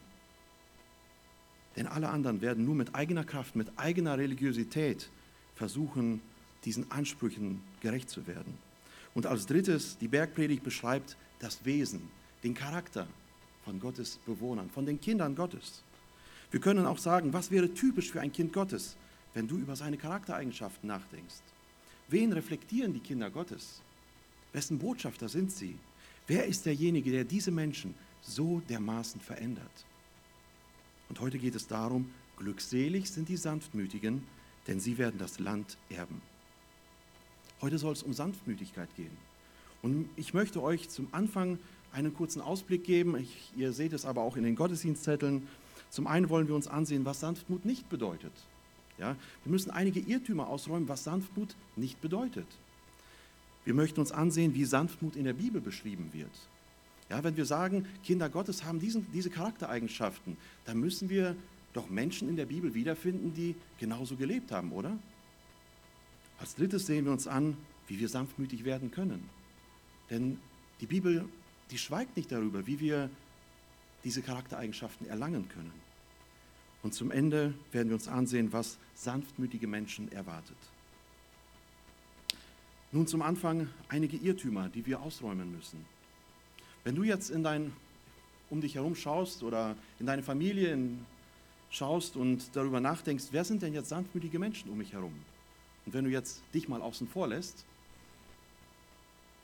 Denn 1.75 1.87
alle 1.87 2.09
anderen 2.09 2.41
werden 2.41 2.65
nur 2.65 2.75
mit 2.75 2.93
eigener 2.93 3.23
Kraft, 3.23 3.55
mit 3.55 3.79
eigener 3.79 4.19
Religiosität 4.19 5.09
versuchen, 5.55 6.21
diesen 6.65 6.91
Ansprüchen 6.91 7.63
gerecht 7.81 8.11
zu 8.11 8.27
werden. 8.27 8.68
Und 9.13 9.25
als 9.25 9.45
drittes, 9.45 9.97
die 9.97 10.07
Bergpredigt 10.07 10.63
beschreibt 10.63 11.17
das 11.39 11.65
Wesen, 11.65 12.01
den 12.43 12.53
Charakter 12.53 13.07
von 13.65 13.79
Gottes 13.79 14.19
Bewohnern, 14.25 14.69
von 14.69 14.85
den 14.85 14.99
Kindern 15.01 15.35
Gottes. 15.35 15.83
Wir 16.51 16.59
können 16.59 16.85
auch 16.85 16.97
sagen, 16.97 17.33
was 17.33 17.51
wäre 17.51 17.73
typisch 17.73 18.11
für 18.11 18.21
ein 18.21 18.31
Kind 18.31 18.53
Gottes, 18.53 18.95
wenn 19.33 19.47
du 19.47 19.57
über 19.57 19.75
seine 19.75 19.97
Charaktereigenschaften 19.97 20.87
nachdenkst. 20.87 21.41
Wen 22.07 22.33
reflektieren 22.33 22.93
die 22.93 22.99
Kinder 22.99 23.29
Gottes? 23.29 23.81
Wessen 24.53 24.79
Botschafter 24.79 25.29
sind 25.29 25.51
sie? 25.51 25.77
Wer 26.25 26.45
ist 26.45 26.65
derjenige, 26.65 27.11
der 27.11 27.23
diese 27.23 27.51
Menschen 27.51 27.93
so 28.21 28.61
dermaßen 28.69 29.21
verändert? 29.21 29.85
Und 31.07 31.19
heute 31.19 31.37
geht 31.37 31.55
es 31.55 31.67
darum, 31.67 32.11
glückselig 32.37 33.09
sind 33.09 33.29
die 33.29 33.37
Sanftmütigen, 33.37 34.23
denn 34.67 34.79
sie 34.79 34.97
werden 34.97 35.19
das 35.19 35.39
Land 35.39 35.77
erben. 35.89 36.21
Heute 37.61 37.77
soll 37.77 37.93
es 37.93 38.03
um 38.03 38.13
Sanftmütigkeit 38.13 38.93
gehen. 38.95 39.11
Und 39.81 40.09
ich 40.15 40.33
möchte 40.33 40.61
euch 40.61 40.89
zum 40.89 41.07
Anfang 41.11 41.59
einen 41.91 42.13
kurzen 42.13 42.41
Ausblick 42.41 42.83
geben. 42.83 43.17
Ich, 43.17 43.51
ihr 43.55 43.73
seht 43.73 43.93
es 43.93 44.05
aber 44.05 44.21
auch 44.21 44.37
in 44.37 44.43
den 44.43 44.55
Gottesdienstzetteln. 44.55 45.47
Zum 45.89 46.07
einen 46.07 46.29
wollen 46.29 46.47
wir 46.47 46.55
uns 46.55 46.67
ansehen, 46.67 47.05
was 47.05 47.19
Sanftmut 47.19 47.65
nicht 47.65 47.89
bedeutet. 47.89 48.33
Ja, 48.97 49.15
wir 49.43 49.51
müssen 49.51 49.71
einige 49.71 49.99
Irrtümer 49.99 50.47
ausräumen, 50.47 50.89
was 50.89 51.05
Sanftmut 51.05 51.55
nicht 51.75 52.01
bedeutet. 52.01 52.47
Wir 53.63 53.73
möchten 53.73 53.99
uns 53.99 54.11
ansehen, 54.11 54.53
wie 54.55 54.65
Sanftmut 54.65 55.15
in 55.15 55.23
der 55.23 55.33
Bibel 55.33 55.61
beschrieben 55.61 56.09
wird. 56.11 56.31
Ja, 57.09 57.23
wenn 57.23 57.37
wir 57.37 57.45
sagen, 57.45 57.85
Kinder 58.03 58.29
Gottes 58.29 58.65
haben 58.65 58.79
diesen, 58.79 59.07
diese 59.13 59.29
Charaktereigenschaften, 59.29 60.37
dann 60.65 60.79
müssen 60.79 61.09
wir 61.09 61.35
doch 61.73 61.89
Menschen 61.89 62.29
in 62.29 62.35
der 62.35 62.45
Bibel 62.45 62.73
wiederfinden, 62.73 63.33
die 63.33 63.55
genauso 63.79 64.15
gelebt 64.15 64.51
haben, 64.51 64.71
oder? 64.71 64.97
Als 66.39 66.55
drittes 66.55 66.85
sehen 66.85 67.05
wir 67.05 67.11
uns 67.11 67.27
an, 67.27 67.57
wie 67.87 67.99
wir 67.99 68.09
sanftmütig 68.09 68.63
werden 68.63 68.91
können. 68.91 69.29
Denn 70.09 70.39
die 70.79 70.87
Bibel, 70.87 71.27
die 71.71 71.77
schweigt 71.77 72.15
nicht 72.15 72.31
darüber, 72.31 72.65
wie 72.65 72.79
wir 72.79 73.09
diese 74.03 74.21
Charaktereigenschaften 74.21 75.07
erlangen 75.07 75.49
können. 75.49 75.73
Und 76.81 76.93
zum 76.93 77.11
Ende 77.11 77.53
werden 77.71 77.89
wir 77.89 77.95
uns 77.95 78.07
ansehen, 78.07 78.53
was 78.53 78.77
sanftmütige 78.95 79.67
Menschen 79.67 80.11
erwartet. 80.11 80.57
Nun 82.91 83.05
zum 83.05 83.21
Anfang 83.21 83.69
einige 83.89 84.17
Irrtümer, 84.17 84.69
die 84.69 84.85
wir 84.85 85.01
ausräumen 85.01 85.51
müssen. 85.51 85.85
Wenn 86.83 86.95
du 86.95 87.03
jetzt 87.03 87.29
in 87.29 87.43
dein, 87.43 87.73
um 88.49 88.61
dich 88.61 88.75
herum 88.75 88.95
schaust 88.95 89.43
oder 89.43 89.75
in 89.99 90.05
deine 90.05 90.23
Familie 90.23 90.79
schaust 91.69 92.15
und 92.15 92.55
darüber 92.55 92.79
nachdenkst, 92.79 93.25
wer 93.31 93.43
sind 93.43 93.61
denn 93.61 93.73
jetzt 93.73 93.89
sanftmütige 93.89 94.39
Menschen 94.39 94.71
um 94.71 94.77
mich 94.77 94.93
herum? 94.93 95.13
Und 95.89 95.95
wenn 95.95 96.05
du 96.05 96.11
jetzt 96.11 96.43
dich 96.53 96.69
mal 96.69 96.83
außen 96.83 97.07
vor 97.07 97.27
lässt, 97.29 97.65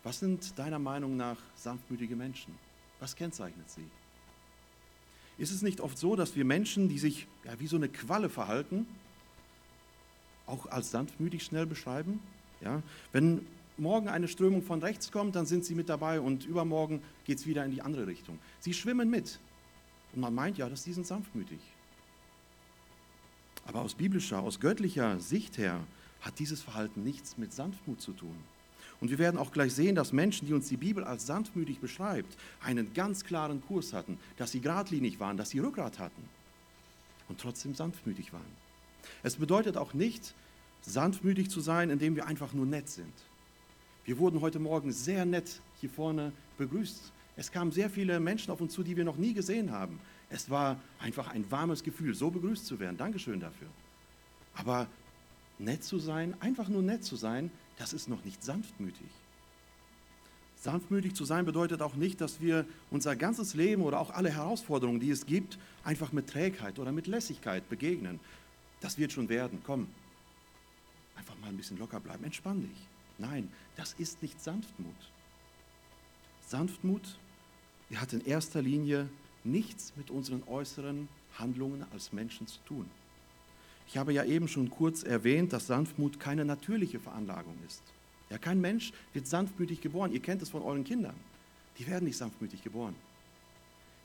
was 0.04 0.20
sind 0.20 0.60
deiner 0.60 0.78
Meinung 0.78 1.18
nach 1.18 1.38
sanftmütige 1.56 2.16
Menschen? 2.16 2.54
Was 3.00 3.16
kennzeichnet 3.16 3.68
sie? 3.68 3.82
Ist 5.40 5.52
es 5.52 5.64
nicht 5.64 5.82
oft 5.82 5.98
so, 5.98 6.16
dass 6.16 6.36
wir 6.36 6.46
Menschen, 6.46 6.88
die 6.88 7.00
sich 7.00 7.26
ja, 7.46 7.60
wie 7.60 7.66
so 7.66 7.78
eine 7.78 7.90
Qualle 7.90 8.30
verhalten, 8.30 8.86
auch 10.46 10.68
als 10.68 10.92
sanftmütig 10.92 11.42
schnell 11.42 11.66
beschreiben? 11.66 12.20
Ja? 12.62 12.84
Wenn 13.12 13.48
morgen 13.78 14.08
eine 14.08 14.28
Strömung 14.28 14.62
von 14.62 14.84
rechts 14.84 15.12
kommt, 15.12 15.36
dann 15.36 15.48
sind 15.48 15.66
sie 15.66 15.74
mit 15.74 15.90
dabei 15.90 16.20
und 16.20 16.46
übermorgen 16.46 17.02
geht 17.26 17.40
es 17.40 17.48
wieder 17.48 17.66
in 17.66 17.72
die 17.72 17.82
andere 17.82 18.06
Richtung. 18.06 18.38
Sie 18.60 18.76
schwimmen 18.76 19.10
mit. 19.10 19.40
Und 20.14 20.22
man 20.22 20.36
meint 20.36 20.60
ja, 20.60 20.70
dass 20.70 20.84
die 20.84 20.94
sind 20.94 21.08
sanftmütig. 21.08 21.60
Aber 23.66 23.82
aus 23.82 23.96
biblischer, 23.96 24.42
aus 24.42 24.60
göttlicher 24.60 25.20
Sicht 25.20 25.58
her 25.58 25.80
hat 26.26 26.40
dieses 26.40 26.62
Verhalten 26.62 27.04
nichts 27.04 27.38
mit 27.38 27.54
Sanftmut 27.54 28.02
zu 28.02 28.12
tun. 28.12 28.36
Und 29.00 29.12
wir 29.12 29.20
werden 29.20 29.38
auch 29.38 29.52
gleich 29.52 29.74
sehen, 29.74 29.94
dass 29.94 30.12
Menschen, 30.12 30.48
die 30.48 30.54
uns 30.54 30.68
die 30.68 30.78
Bibel 30.78 31.04
als 31.04 31.28
sanftmütig 31.28 31.80
beschreibt, 31.80 32.36
einen 32.62 32.94
ganz 32.94 33.24
klaren 33.24 33.62
Kurs 33.62 33.94
hatten, 33.94 34.18
dass 34.38 34.52
sie 34.52 34.62
geradlinig 34.62 35.20
waren, 35.20 35.38
dass 35.38 35.52
sie 35.52 35.60
Rückgrat 35.60 36.00
hatten 36.00 36.24
und 37.30 37.40
trotzdem 37.40 37.76
sanftmütig 37.76 38.34
waren. 38.34 38.66
Es 39.22 39.36
bedeutet 39.36 39.78
auch 39.78 39.94
nicht, 39.94 40.34
sanftmütig 40.82 41.50
zu 41.50 41.62
sein, 41.62 41.90
indem 41.90 42.16
wir 42.16 42.26
einfach 42.26 42.54
nur 42.54 42.66
nett 42.66 42.90
sind. 42.90 43.14
Wir 44.06 44.18
wurden 44.18 44.42
heute 44.42 44.60
Morgen 44.60 44.92
sehr 44.92 45.26
nett 45.26 45.62
hier 45.82 45.90
vorne 45.90 46.32
begrüßt. 46.58 47.12
Es 47.38 47.52
kamen 47.52 47.72
sehr 47.72 47.90
viele 47.90 48.20
Menschen 48.20 48.52
auf 48.52 48.62
uns 48.62 48.74
zu, 48.74 48.82
die 48.82 48.96
wir 48.96 49.04
noch 49.04 49.18
nie 49.18 49.34
gesehen 49.34 49.72
haben. 49.72 50.00
Es 50.30 50.50
war 50.50 50.80
einfach 51.00 51.28
ein 51.28 51.50
warmes 51.52 51.84
Gefühl, 51.84 52.16
so 52.16 52.32
begrüßt 52.32 52.66
zu 52.66 52.80
werden. 52.80 52.98
Dankeschön 52.98 53.40
dafür. 53.40 53.68
Aber 54.54 54.88
nett 55.60 55.84
zu 55.84 56.00
sein, 56.00 56.36
einfach 56.42 56.70
nur 56.70 56.82
nett 56.82 57.04
zu 57.04 57.16
sein, 57.16 57.52
das 57.78 57.94
ist 57.94 58.10
noch 58.10 58.24
nicht 58.24 58.44
sanftmütig. 58.44 59.08
Sanftmütig 60.56 61.14
zu 61.14 61.26
sein 61.26 61.46
bedeutet 61.46 61.82
auch 61.82 61.96
nicht, 61.96 62.22
dass 62.22 62.42
wir 62.42 62.66
unser 62.90 63.16
ganzes 63.16 63.54
Leben 63.54 63.84
oder 63.84 64.00
auch 64.00 64.10
alle 64.10 64.32
Herausforderungen, 64.32 65.00
die 65.00 65.12
es 65.12 65.26
gibt, 65.26 65.60
einfach 65.84 66.12
mit 66.12 66.28
Trägheit 66.28 66.80
oder 66.80 66.92
mit 66.92 67.08
Lässigkeit 67.08 67.70
begegnen. 67.70 68.20
Das 68.82 68.98
wird 68.98 69.12
schon 69.12 69.30
werden, 69.30 69.62
komm. 69.64 69.88
Einfach 71.16 71.38
mal 71.40 71.50
ein 71.50 71.58
bisschen 71.58 71.78
locker 71.78 72.00
bleiben, 72.00 72.24
entspann 72.24 72.62
dich. 72.62 72.88
Nein, 73.18 73.52
das 73.76 73.94
ist 73.94 74.22
nicht 74.22 74.42
Sanftmut. 74.42 74.96
Sanftmut, 76.48 77.18
hat 77.96 78.14
in 78.14 78.26
erster 78.26 78.62
Linie 78.62 79.10
nichts 79.44 79.94
mit 79.96 80.10
unseren 80.10 80.44
äußeren 80.48 81.08
Handlungen 81.38 81.86
als 81.94 82.12
Menschen 82.12 82.48
zu 82.48 82.60
tun. 82.66 82.90
Ich 83.88 83.98
habe 83.98 84.14
ja 84.14 84.24
eben 84.24 84.48
schon 84.48 84.70
kurz 84.70 85.04
erwähnt, 85.04 85.54
dass 85.54 85.68
Sanftmut 85.68 86.20
keine 86.20 86.46
natürliche 86.46 87.00
Veranlagung 87.00 87.56
ist. 87.68 87.84
Ja, 88.30 88.38
kein 88.38 88.60
Mensch 88.60 88.92
wird 89.14 89.28
sanftmütig 89.28 89.82
geboren. 89.82 90.12
Ihr 90.12 90.22
kennt 90.22 90.42
es 90.42 90.50
von 90.50 90.64
euren 90.64 90.84
Kindern. 90.84 91.16
Die 91.78 91.88
werden 91.88 92.06
nicht 92.06 92.18
sanftmütig 92.18 92.64
geboren. 92.64 92.96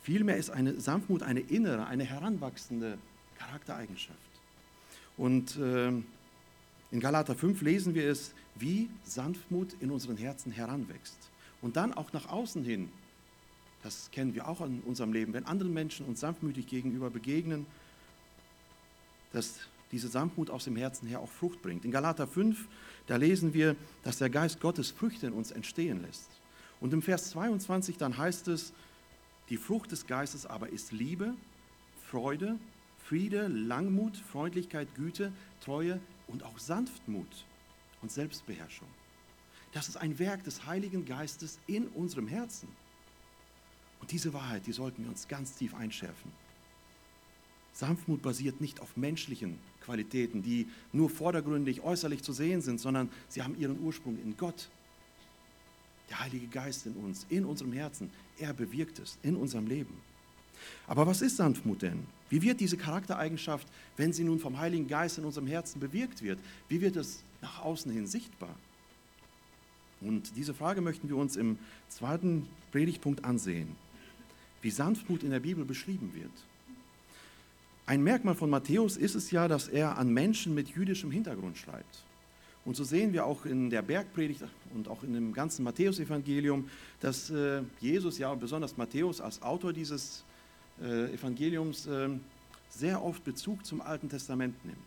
Vielmehr 0.02 0.36
ist 0.36 0.50
eine 0.50 0.80
Sanftmut 0.80 1.22
eine 1.22 1.40
innere, 1.40 1.86
eine 1.86 2.04
heranwachsende 2.04 2.98
Charaktereigenschaft. 3.38 4.18
Und 5.16 5.56
äh, 5.56 5.88
in 5.88 7.00
Galater 7.00 7.34
5 7.34 7.62
lesen 7.62 7.94
wir 7.94 8.10
es, 8.10 8.34
wie 8.56 8.88
Sanftmut 9.04 9.74
in 9.80 9.90
unseren 9.90 10.16
Herzen 10.16 10.50
heranwächst. 10.52 11.30
Und 11.62 11.76
dann 11.76 11.92
auch 11.92 12.12
nach 12.12 12.28
außen 12.28 12.64
hin, 12.64 12.90
das 13.82 14.10
kennen 14.10 14.34
wir 14.34 14.48
auch 14.48 14.60
in 14.60 14.80
unserem 14.80 15.12
Leben, 15.12 15.32
wenn 15.32 15.46
andere 15.46 15.68
Menschen 15.68 16.06
uns 16.06 16.20
sanftmütig 16.20 16.66
gegenüber 16.66 17.10
begegnen, 17.10 17.66
dass 19.32 19.58
diese 19.92 20.08
Sanftmut 20.08 20.50
aus 20.50 20.64
dem 20.64 20.76
Herzen 20.76 21.06
her 21.08 21.20
auch 21.20 21.28
Frucht 21.28 21.62
bringt. 21.62 21.84
In 21.84 21.90
Galater 21.90 22.26
5, 22.26 22.68
da 23.06 23.16
lesen 23.16 23.54
wir, 23.54 23.76
dass 24.02 24.18
der 24.18 24.30
Geist 24.30 24.60
Gottes 24.60 24.90
Früchte 24.90 25.26
in 25.26 25.32
uns 25.32 25.50
entstehen 25.50 26.02
lässt. 26.02 26.30
Und 26.80 26.92
im 26.92 27.02
Vers 27.02 27.30
22 27.30 27.96
dann 27.96 28.16
heißt 28.16 28.48
es, 28.48 28.72
die 29.48 29.56
Frucht 29.56 29.90
des 29.90 30.06
Geistes 30.06 30.46
aber 30.46 30.68
ist 30.68 30.92
Liebe, 30.92 31.34
Freude, 32.08 32.58
Friede, 32.98 33.48
Langmut, 33.48 34.16
Freundlichkeit, 34.16 34.94
Güte, 34.94 35.32
Treue 35.60 36.00
und 36.28 36.44
auch 36.44 36.58
Sanftmut 36.58 37.44
und 38.02 38.12
Selbstbeherrschung. 38.12 38.88
Das 39.72 39.88
ist 39.88 39.96
ein 39.96 40.18
Werk 40.18 40.44
des 40.44 40.66
Heiligen 40.66 41.04
Geistes 41.04 41.58
in 41.66 41.88
unserem 41.88 42.28
Herzen. 42.28 42.68
Und 44.00 44.12
diese 44.12 44.32
Wahrheit, 44.32 44.66
die 44.66 44.72
sollten 44.72 45.02
wir 45.02 45.10
uns 45.10 45.28
ganz 45.28 45.54
tief 45.54 45.74
einschärfen. 45.74 46.32
Sanftmut 47.72 48.22
basiert 48.22 48.60
nicht 48.60 48.80
auf 48.80 48.96
menschlichen 48.96 49.58
Qualitäten, 49.80 50.42
die 50.42 50.68
nur 50.92 51.10
vordergründig, 51.10 51.82
äußerlich 51.82 52.22
zu 52.22 52.32
sehen 52.32 52.60
sind, 52.60 52.80
sondern 52.80 53.08
sie 53.28 53.42
haben 53.42 53.58
ihren 53.58 53.80
Ursprung 53.80 54.18
in 54.22 54.36
Gott. 54.36 54.68
Der 56.10 56.20
Heilige 56.20 56.46
Geist 56.48 56.86
in 56.86 56.94
uns, 56.94 57.26
in 57.28 57.44
unserem 57.44 57.72
Herzen, 57.72 58.10
er 58.38 58.52
bewirkt 58.52 58.98
es 58.98 59.18
in 59.22 59.36
unserem 59.36 59.66
Leben. 59.66 59.94
Aber 60.86 61.06
was 61.06 61.22
ist 61.22 61.36
Sanftmut 61.36 61.82
denn? 61.82 62.06
Wie 62.28 62.42
wird 62.42 62.60
diese 62.60 62.76
Charaktereigenschaft, 62.76 63.66
wenn 63.96 64.12
sie 64.12 64.24
nun 64.24 64.38
vom 64.38 64.58
Heiligen 64.58 64.88
Geist 64.88 65.18
in 65.18 65.24
unserem 65.24 65.46
Herzen 65.46 65.80
bewirkt 65.80 66.22
wird, 66.22 66.38
wie 66.68 66.80
wird 66.80 66.96
es 66.96 67.22
nach 67.40 67.62
außen 67.62 67.90
hin 67.90 68.06
sichtbar? 68.06 68.54
Und 70.00 70.36
diese 70.36 70.54
Frage 70.54 70.80
möchten 70.80 71.08
wir 71.08 71.16
uns 71.16 71.36
im 71.36 71.58
zweiten 71.88 72.46
Predigtpunkt 72.72 73.24
ansehen, 73.24 73.76
wie 74.62 74.70
Sanftmut 74.70 75.22
in 75.22 75.30
der 75.30 75.40
Bibel 75.40 75.64
beschrieben 75.64 76.12
wird. 76.14 76.32
Ein 77.90 78.04
Merkmal 78.04 78.36
von 78.36 78.50
Matthäus 78.50 78.96
ist 78.96 79.16
es 79.16 79.32
ja, 79.32 79.48
dass 79.48 79.66
er 79.66 79.98
an 79.98 80.10
Menschen 80.14 80.54
mit 80.54 80.68
jüdischem 80.68 81.10
Hintergrund 81.10 81.58
schreibt. 81.58 82.04
Und 82.64 82.76
so 82.76 82.84
sehen 82.84 83.12
wir 83.12 83.26
auch 83.26 83.44
in 83.44 83.68
der 83.68 83.82
Bergpredigt 83.82 84.44
und 84.72 84.86
auch 84.86 85.02
in 85.02 85.12
dem 85.12 85.32
ganzen 85.32 85.64
Matthäusevangelium, 85.64 86.70
dass 87.00 87.30
äh, 87.30 87.62
Jesus, 87.80 88.18
ja 88.18 88.32
besonders 88.36 88.76
Matthäus 88.76 89.20
als 89.20 89.42
Autor 89.42 89.72
dieses 89.72 90.22
äh, 90.80 91.12
Evangeliums, 91.12 91.88
äh, 91.88 92.10
sehr 92.68 93.02
oft 93.02 93.24
Bezug 93.24 93.66
zum 93.66 93.80
Alten 93.80 94.08
Testament 94.08 94.64
nimmt. 94.64 94.78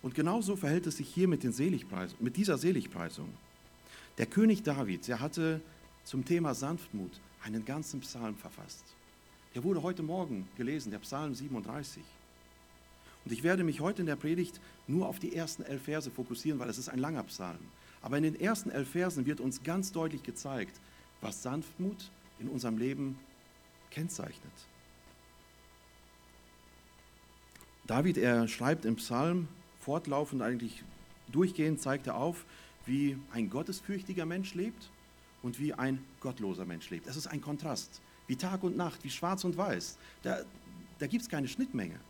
Und 0.00 0.14
genauso 0.14 0.54
verhält 0.54 0.86
es 0.86 0.98
sich 0.98 1.08
hier 1.08 1.26
mit, 1.26 1.42
den 1.42 1.52
mit 2.20 2.36
dieser 2.36 2.56
Seligpreisung. 2.56 3.30
Der 4.16 4.26
König 4.26 4.62
David, 4.62 5.08
der 5.08 5.18
hatte 5.18 5.60
zum 6.04 6.24
Thema 6.24 6.54
Sanftmut 6.54 7.10
einen 7.42 7.64
ganzen 7.64 7.98
Psalm 7.98 8.36
verfasst. 8.36 8.84
Der 9.56 9.64
wurde 9.64 9.82
heute 9.82 10.04
Morgen 10.04 10.46
gelesen, 10.56 10.92
der 10.92 11.00
Psalm 11.00 11.34
37. 11.34 12.00
Und 13.28 13.34
ich 13.34 13.42
werde 13.42 13.62
mich 13.62 13.80
heute 13.80 14.00
in 14.00 14.06
der 14.06 14.16
Predigt 14.16 14.58
nur 14.86 15.06
auf 15.06 15.18
die 15.18 15.36
ersten 15.36 15.62
elf 15.62 15.82
Verse 15.82 16.10
fokussieren, 16.10 16.58
weil 16.58 16.70
es 16.70 16.78
ist 16.78 16.88
ein 16.88 16.98
langer 16.98 17.24
Psalm. 17.24 17.58
Aber 18.00 18.16
in 18.16 18.22
den 18.22 18.40
ersten 18.40 18.70
elf 18.70 18.88
Versen 18.88 19.26
wird 19.26 19.38
uns 19.38 19.62
ganz 19.62 19.92
deutlich 19.92 20.22
gezeigt, 20.22 20.80
was 21.20 21.42
Sanftmut 21.42 22.10
in 22.38 22.48
unserem 22.48 22.78
Leben 22.78 23.18
kennzeichnet. 23.90 24.52
David, 27.86 28.16
er 28.16 28.48
schreibt 28.48 28.86
im 28.86 28.96
Psalm 28.96 29.48
fortlaufend, 29.82 30.40
eigentlich 30.40 30.82
durchgehend, 31.30 31.82
zeigt 31.82 32.06
er 32.06 32.16
auf, 32.16 32.46
wie 32.86 33.18
ein 33.34 33.50
gottesfürchtiger 33.50 34.24
Mensch 34.24 34.54
lebt 34.54 34.88
und 35.42 35.60
wie 35.60 35.74
ein 35.74 36.02
gottloser 36.20 36.64
Mensch 36.64 36.88
lebt. 36.88 37.06
Es 37.06 37.18
ist 37.18 37.26
ein 37.26 37.42
Kontrast, 37.42 38.00
wie 38.26 38.36
Tag 38.36 38.62
und 38.62 38.78
Nacht, 38.78 39.04
wie 39.04 39.10
schwarz 39.10 39.44
und 39.44 39.58
weiß. 39.58 39.98
Da, 40.22 40.38
da 40.98 41.06
gibt 41.06 41.24
es 41.24 41.28
keine 41.28 41.46
Schnittmenge. 41.46 42.00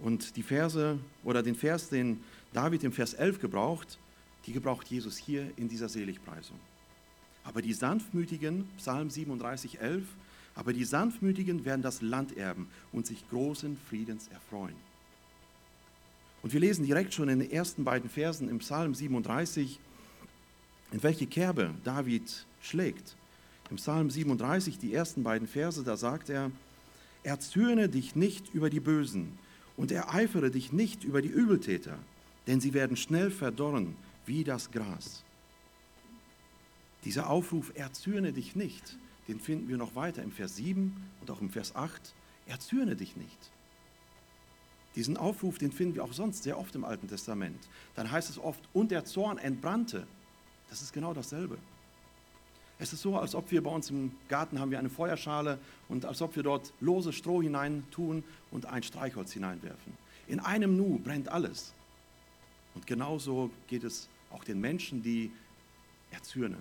Und 0.00 0.36
die 0.36 0.42
Verse 0.42 0.98
oder 1.24 1.42
den 1.42 1.54
Vers, 1.54 1.88
den 1.88 2.22
David 2.52 2.84
im 2.84 2.92
Vers 2.92 3.14
11 3.14 3.40
gebraucht, 3.40 3.98
die 4.46 4.52
gebraucht 4.52 4.88
Jesus 4.88 5.16
hier 5.16 5.50
in 5.56 5.68
dieser 5.68 5.88
Seligpreisung. 5.88 6.58
Aber 7.44 7.62
die 7.62 7.72
Sanftmütigen, 7.72 8.68
Psalm 8.76 9.10
37, 9.10 9.80
11, 9.80 10.04
aber 10.54 10.72
die 10.72 10.84
Sanftmütigen 10.84 11.64
werden 11.64 11.82
das 11.82 12.02
Land 12.02 12.36
erben 12.36 12.68
und 12.92 13.06
sich 13.06 13.28
großen 13.30 13.76
Friedens 13.88 14.28
erfreuen. 14.28 14.74
Und 16.42 16.52
wir 16.52 16.60
lesen 16.60 16.84
direkt 16.84 17.14
schon 17.14 17.28
in 17.28 17.40
den 17.40 17.50
ersten 17.50 17.84
beiden 17.84 18.08
Versen 18.08 18.48
im 18.48 18.58
Psalm 18.58 18.94
37, 18.94 19.78
in 20.92 21.02
welche 21.02 21.26
Kerbe 21.26 21.74
David 21.84 22.46
schlägt. 22.62 23.16
Im 23.70 23.76
Psalm 23.76 24.10
37, 24.10 24.78
die 24.78 24.94
ersten 24.94 25.22
beiden 25.22 25.46
Verse, 25.46 25.82
da 25.82 25.96
sagt 25.96 26.30
er, 26.30 26.50
erzürne 27.22 27.88
dich 27.88 28.16
nicht 28.16 28.54
über 28.54 28.70
die 28.70 28.80
Bösen, 28.80 29.38
und 29.78 29.92
ereifere 29.92 30.50
dich 30.50 30.72
nicht 30.72 31.04
über 31.04 31.22
die 31.22 31.28
Übeltäter, 31.28 31.98
denn 32.48 32.60
sie 32.60 32.74
werden 32.74 32.96
schnell 32.96 33.30
verdorren 33.30 33.96
wie 34.26 34.44
das 34.44 34.70
Gras. 34.72 35.24
Dieser 37.04 37.30
Aufruf, 37.30 37.72
erzürne 37.76 38.32
dich 38.32 38.56
nicht, 38.56 38.98
den 39.28 39.38
finden 39.38 39.68
wir 39.68 39.76
noch 39.76 39.94
weiter 39.94 40.22
im 40.22 40.32
Vers 40.32 40.56
7 40.56 40.94
und 41.20 41.30
auch 41.30 41.40
im 41.40 41.48
Vers 41.48 41.76
8. 41.76 42.12
Erzürne 42.46 42.96
dich 42.96 43.16
nicht. 43.16 43.50
Diesen 44.96 45.16
Aufruf, 45.16 45.58
den 45.58 45.70
finden 45.70 45.94
wir 45.94 46.02
auch 46.02 46.12
sonst 46.12 46.42
sehr 46.42 46.58
oft 46.58 46.74
im 46.74 46.84
Alten 46.84 47.06
Testament. 47.06 47.68
Dann 47.94 48.10
heißt 48.10 48.30
es 48.30 48.38
oft, 48.38 48.68
und 48.72 48.90
der 48.90 49.04
Zorn 49.04 49.38
entbrannte. 49.38 50.08
Das 50.70 50.82
ist 50.82 50.92
genau 50.92 51.14
dasselbe. 51.14 51.56
Es 52.78 52.92
ist 52.92 53.02
so, 53.02 53.16
als 53.18 53.34
ob 53.34 53.50
wir 53.50 53.62
bei 53.62 53.70
uns 53.70 53.90
im 53.90 54.12
Garten 54.28 54.60
haben 54.60 54.70
wir 54.70 54.78
eine 54.78 54.90
Feuerschale 54.90 55.58
und 55.88 56.04
als 56.04 56.22
ob 56.22 56.36
wir 56.36 56.44
dort 56.44 56.72
lose 56.80 57.12
Stroh 57.12 57.42
hinein 57.42 57.84
tun 57.90 58.22
und 58.50 58.66
ein 58.66 58.82
Streichholz 58.82 59.32
hineinwerfen. 59.32 59.92
In 60.28 60.38
einem 60.40 60.76
Nu 60.76 60.98
brennt 60.98 61.28
alles. 61.28 61.72
Und 62.74 62.86
genauso 62.86 63.50
geht 63.66 63.82
es 63.82 64.08
auch 64.30 64.44
den 64.44 64.60
Menschen, 64.60 65.02
die 65.02 65.32
erzürnen, 66.12 66.60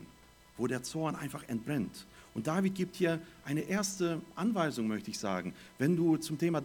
wo 0.58 0.66
der 0.66 0.82
Zorn 0.82 1.16
einfach 1.16 1.48
entbrennt. 1.48 2.08
Und 2.34 2.48
David 2.48 2.76
gibt 2.76 2.96
hier 2.96 3.22
eine 3.46 3.62
erste 3.62 4.22
Anweisung, 4.36 4.88
möchte 4.88 5.12
ich 5.12 5.20
sagen. 5.20 5.54
Wenn 5.78 5.96
du, 5.96 6.18
zum 6.18 6.38
Thema, 6.38 6.62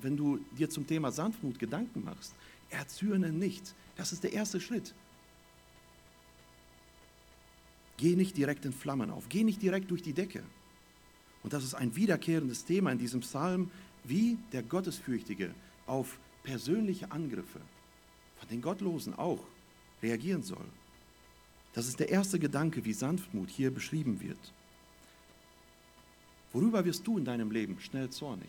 wenn 0.00 0.16
du 0.16 0.38
dir 0.56 0.70
zum 0.70 0.86
Thema 0.86 1.12
Sanftmut 1.12 1.58
Gedanken 1.58 2.04
machst, 2.04 2.34
erzürne 2.70 3.32
nicht. 3.32 3.74
Das 3.96 4.12
ist 4.12 4.24
der 4.24 4.32
erste 4.32 4.60
Schritt. 4.60 4.94
Geh 7.96 8.16
nicht 8.16 8.36
direkt 8.36 8.64
in 8.64 8.72
Flammen 8.72 9.10
auf, 9.10 9.28
geh 9.28 9.44
nicht 9.44 9.62
direkt 9.62 9.90
durch 9.90 10.02
die 10.02 10.12
Decke. 10.12 10.42
Und 11.42 11.52
das 11.52 11.62
ist 11.62 11.74
ein 11.74 11.94
wiederkehrendes 11.94 12.64
Thema 12.64 12.90
in 12.90 12.98
diesem 12.98 13.20
Psalm, 13.20 13.70
wie 14.02 14.38
der 14.52 14.62
Gottesfürchtige 14.62 15.54
auf 15.86 16.18
persönliche 16.42 17.10
Angriffe 17.10 17.60
von 18.38 18.48
den 18.48 18.62
Gottlosen 18.62 19.14
auch 19.14 19.44
reagieren 20.02 20.42
soll. 20.42 20.64
Das 21.72 21.88
ist 21.88 22.00
der 22.00 22.08
erste 22.08 22.38
Gedanke, 22.38 22.84
wie 22.84 22.92
Sanftmut 22.92 23.50
hier 23.50 23.70
beschrieben 23.70 24.20
wird. 24.20 24.38
Worüber 26.52 26.84
wirst 26.84 27.06
du 27.06 27.18
in 27.18 27.24
deinem 27.24 27.50
Leben 27.50 27.80
schnell 27.80 28.10
zornig? 28.10 28.48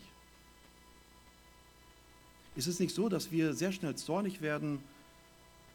Ist 2.56 2.68
es 2.68 2.80
nicht 2.80 2.94
so, 2.94 3.10
dass 3.10 3.32
wir 3.32 3.54
sehr 3.54 3.72
schnell 3.72 3.96
zornig 3.96 4.42
werden, 4.42 4.80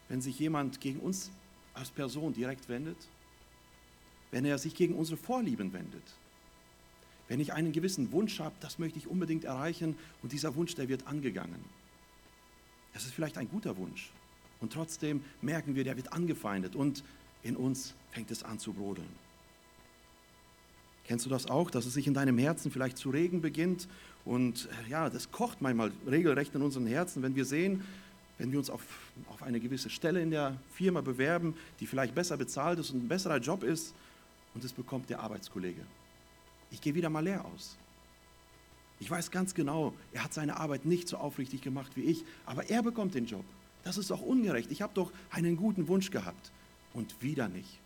wenn 0.08 0.20
sich 0.20 0.38
jemand 0.38 0.80
gegen 0.80 1.00
uns 1.00 1.30
als 1.74 1.90
Person 1.90 2.32
direkt 2.32 2.68
wendet? 2.68 2.96
Wenn 4.30 4.44
er 4.44 4.58
sich 4.58 4.74
gegen 4.74 4.94
unsere 4.94 5.16
Vorlieben 5.16 5.72
wendet? 5.72 6.02
Wenn 7.28 7.40
ich 7.40 7.52
einen 7.52 7.72
gewissen 7.72 8.10
Wunsch 8.12 8.40
habe, 8.40 8.54
das 8.60 8.78
möchte 8.78 8.98
ich 8.98 9.06
unbedingt 9.06 9.44
erreichen 9.44 9.96
und 10.22 10.32
dieser 10.32 10.54
Wunsch, 10.56 10.74
der 10.74 10.88
wird 10.88 11.06
angegangen. 11.06 11.64
Es 12.92 13.04
ist 13.04 13.14
vielleicht 13.14 13.38
ein 13.38 13.48
guter 13.48 13.76
Wunsch 13.76 14.10
und 14.60 14.72
trotzdem 14.72 15.22
merken 15.40 15.74
wir, 15.74 15.84
der 15.84 15.96
wird 15.96 16.12
angefeindet 16.12 16.74
und 16.74 17.04
in 17.42 17.56
uns 17.56 17.94
fängt 18.10 18.30
es 18.30 18.42
an 18.42 18.58
zu 18.58 18.72
brodeln. 18.72 19.08
Kennst 21.04 21.24
du 21.24 21.30
das 21.30 21.46
auch, 21.46 21.70
dass 21.70 21.86
es 21.86 21.94
sich 21.94 22.06
in 22.06 22.14
deinem 22.14 22.38
Herzen 22.38 22.70
vielleicht 22.70 22.98
zu 22.98 23.10
regen 23.10 23.40
beginnt 23.40 23.88
und 24.24 24.68
äh, 24.86 24.90
ja, 24.90 25.08
das 25.08 25.30
kocht 25.30 25.60
manchmal 25.60 25.92
regelrecht 26.08 26.54
in 26.54 26.62
unseren 26.62 26.86
Herzen, 26.86 27.22
wenn 27.22 27.34
wir 27.34 27.44
sehen, 27.44 27.84
wenn 28.38 28.52
wir 28.52 28.58
uns 28.58 28.70
auf, 28.70 28.82
auf 29.28 29.42
eine 29.42 29.60
gewisse 29.60 29.90
Stelle 29.90 30.20
in 30.20 30.30
der 30.30 30.56
Firma 30.72 31.00
bewerben, 31.00 31.54
die 31.78 31.86
vielleicht 31.86 32.14
besser 32.14 32.36
bezahlt 32.36 32.78
ist 32.78 32.90
und 32.90 33.04
ein 33.04 33.08
besserer 33.08 33.38
Job 33.38 33.62
ist 33.62 33.94
und 34.54 34.64
es 34.64 34.72
bekommt 34.72 35.10
der 35.10 35.20
Arbeitskollege. 35.20 35.84
Ich 36.70 36.80
gehe 36.80 36.94
wieder 36.94 37.10
mal 37.10 37.24
leer 37.24 37.44
aus. 37.44 37.76
Ich 38.98 39.10
weiß 39.10 39.30
ganz 39.30 39.54
genau, 39.54 39.94
er 40.12 40.24
hat 40.24 40.34
seine 40.34 40.58
Arbeit 40.58 40.84
nicht 40.84 41.08
so 41.08 41.16
aufrichtig 41.16 41.62
gemacht 41.62 41.92
wie 41.94 42.02
ich, 42.02 42.24
aber 42.44 42.68
er 42.68 42.82
bekommt 42.82 43.14
den 43.14 43.26
Job. 43.26 43.44
Das 43.82 43.96
ist 43.96 44.10
doch 44.10 44.20
ungerecht. 44.20 44.70
Ich 44.70 44.82
habe 44.82 44.92
doch 44.94 45.10
einen 45.30 45.56
guten 45.56 45.88
Wunsch 45.88 46.10
gehabt 46.10 46.52
und 46.92 47.22
wieder 47.22 47.48
nicht. 47.48 47.78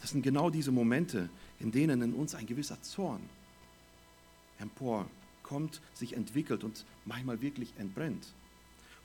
Das 0.00 0.10
sind 0.10 0.22
genau 0.22 0.48
diese 0.48 0.70
Momente, 0.70 1.28
in 1.58 1.72
denen 1.72 2.02
in 2.02 2.14
uns 2.14 2.36
ein 2.36 2.46
gewisser 2.46 2.80
Zorn 2.82 3.20
emporkommt, 4.60 5.80
sich 5.94 6.14
entwickelt 6.14 6.62
und 6.64 6.84
manchmal 7.04 7.40
wirklich 7.40 7.72
entbrennt. 7.78 8.32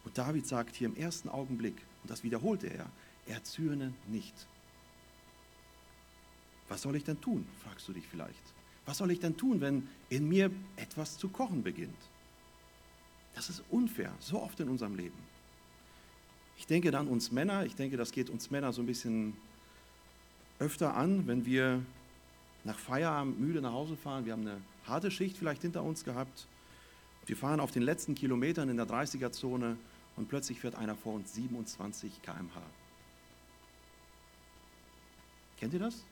Und 0.05 0.17
David 0.17 0.45
sagt 0.47 0.75
hier 0.75 0.87
im 0.87 0.95
ersten 0.95 1.29
Augenblick, 1.29 1.75
und 2.03 2.09
das 2.09 2.23
wiederholte 2.23 2.67
er, 2.67 2.89
er 3.27 3.43
zürne 3.43 3.93
nicht. 4.07 4.47
Was 6.69 6.81
soll 6.81 6.95
ich 6.95 7.03
denn 7.03 7.19
tun, 7.19 7.45
fragst 7.63 7.87
du 7.87 7.93
dich 7.93 8.07
vielleicht. 8.07 8.53
Was 8.85 8.97
soll 8.97 9.11
ich 9.11 9.19
denn 9.19 9.37
tun, 9.37 9.61
wenn 9.61 9.87
in 10.09 10.27
mir 10.27 10.51
etwas 10.75 11.17
zu 11.17 11.29
kochen 11.29 11.63
beginnt? 11.63 11.95
Das 13.35 13.49
ist 13.49 13.63
unfair, 13.69 14.13
so 14.19 14.41
oft 14.41 14.59
in 14.59 14.69
unserem 14.69 14.95
Leben. 14.95 15.17
Ich 16.57 16.67
denke 16.67 16.91
dann 16.91 17.07
uns 17.07 17.31
Männer, 17.31 17.65
ich 17.65 17.75
denke, 17.75 17.97
das 17.97 18.11
geht 18.11 18.29
uns 18.29 18.51
Männer 18.51 18.73
so 18.73 18.81
ein 18.81 18.85
bisschen 18.85 19.35
öfter 20.59 20.95
an, 20.95 21.27
wenn 21.27 21.45
wir 21.45 21.83
nach 22.63 22.77
Feierabend 22.77 23.39
müde 23.39 23.61
nach 23.61 23.73
Hause 23.73 23.97
fahren. 23.97 24.25
Wir 24.25 24.33
haben 24.33 24.47
eine 24.47 24.61
harte 24.85 25.11
Schicht 25.11 25.37
vielleicht 25.37 25.61
hinter 25.61 25.83
uns 25.83 26.03
gehabt. 26.03 26.47
Wir 27.25 27.37
fahren 27.37 27.59
auf 27.59 27.71
den 27.71 27.83
letzten 27.83 28.15
Kilometern 28.15 28.69
in 28.69 28.77
der 28.77 28.87
30er-Zone 28.87 29.77
und 30.15 30.29
plötzlich 30.29 30.59
fährt 30.59 30.75
einer 30.75 30.95
vor 30.95 31.13
uns 31.13 31.33
27 31.33 32.21
km/h. 32.21 32.61
Kennt 35.57 35.73
ihr 35.73 35.79
das? 35.79 36.03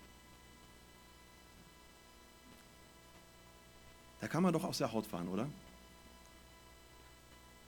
Da 4.22 4.27
kann 4.27 4.44
man 4.44 4.53
doch 4.53 4.64
aus 4.64 4.77
der 4.77 4.94
Haut 4.94 5.07
fahren, 5.07 5.27
oder? 5.27 5.48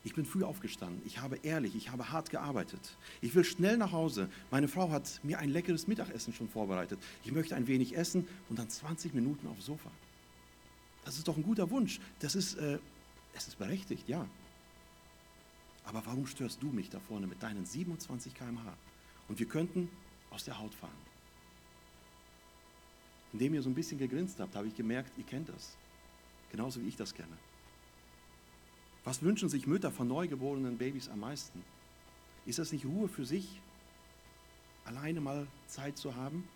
Ich 0.05 0.13
bin 0.13 0.25
früh 0.25 0.43
aufgestanden. 0.43 1.01
Ich 1.05 1.19
habe 1.19 1.37
ehrlich, 1.43 1.75
ich 1.75 1.89
habe 1.89 2.11
hart 2.11 2.29
gearbeitet. 2.29 2.97
Ich 3.21 3.33
will 3.35 3.43
schnell 3.43 3.77
nach 3.77 3.93
Hause. 3.93 4.29
Meine 4.51 4.67
Frau 4.67 4.91
hat 4.91 5.19
mir 5.23 5.39
ein 5.39 5.49
leckeres 5.49 5.87
Mittagessen 5.87 6.33
schon 6.33 6.49
vorbereitet. 6.49 6.99
Ich 7.23 7.31
möchte 7.31 7.55
ein 7.55 7.67
wenig 7.67 7.95
essen 7.95 8.27
und 8.49 8.59
dann 8.59 8.69
20 8.69 9.13
Minuten 9.13 9.47
aufs 9.47 9.65
Sofa. 9.65 9.89
Das 11.05 11.17
ist 11.17 11.27
doch 11.27 11.37
ein 11.37 11.43
guter 11.43 11.69
Wunsch. 11.69 11.99
Das 12.19 12.35
ist, 12.35 12.55
äh, 12.55 12.79
es 13.33 13.47
ist 13.47 13.57
berechtigt, 13.57 14.07
ja. 14.07 14.27
Aber 15.85 16.05
warum 16.05 16.27
störst 16.27 16.61
du 16.61 16.67
mich 16.67 16.89
da 16.89 16.99
vorne 16.99 17.27
mit 17.27 17.41
deinen 17.41 17.65
27 17.65 18.33
km/h? 18.33 18.73
Und 19.29 19.39
wir 19.39 19.47
könnten 19.47 19.89
aus 20.31 20.43
der 20.43 20.59
Haut 20.59 20.73
fahren. 20.73 20.91
Indem 23.31 23.53
ihr 23.53 23.61
so 23.61 23.69
ein 23.69 23.75
bisschen 23.75 23.97
gegrinst 23.97 24.39
habt, 24.39 24.55
habe 24.55 24.67
ich 24.67 24.75
gemerkt, 24.75 25.17
ihr 25.17 25.23
kennt 25.23 25.49
das. 25.49 25.75
Genauso 26.53 26.81
wie 26.81 26.87
ich 26.87 26.95
das 26.95 27.15
kenne. 27.15 27.35
Was 29.03 29.23
wünschen 29.23 29.49
sich 29.49 29.65
Mütter 29.65 29.91
von 29.91 30.07
neugeborenen 30.07 30.77
Babys 30.77 31.09
am 31.09 31.19
meisten? 31.19 31.61
Ist 32.45 32.59
das 32.59 32.71
nicht 32.71 32.85
Ruhe 32.85 33.09
für 33.09 33.25
sich, 33.25 33.59
alleine 34.85 35.19
mal 35.19 35.47
Zeit 35.67 35.97
zu 35.97 36.15
haben? 36.15 36.47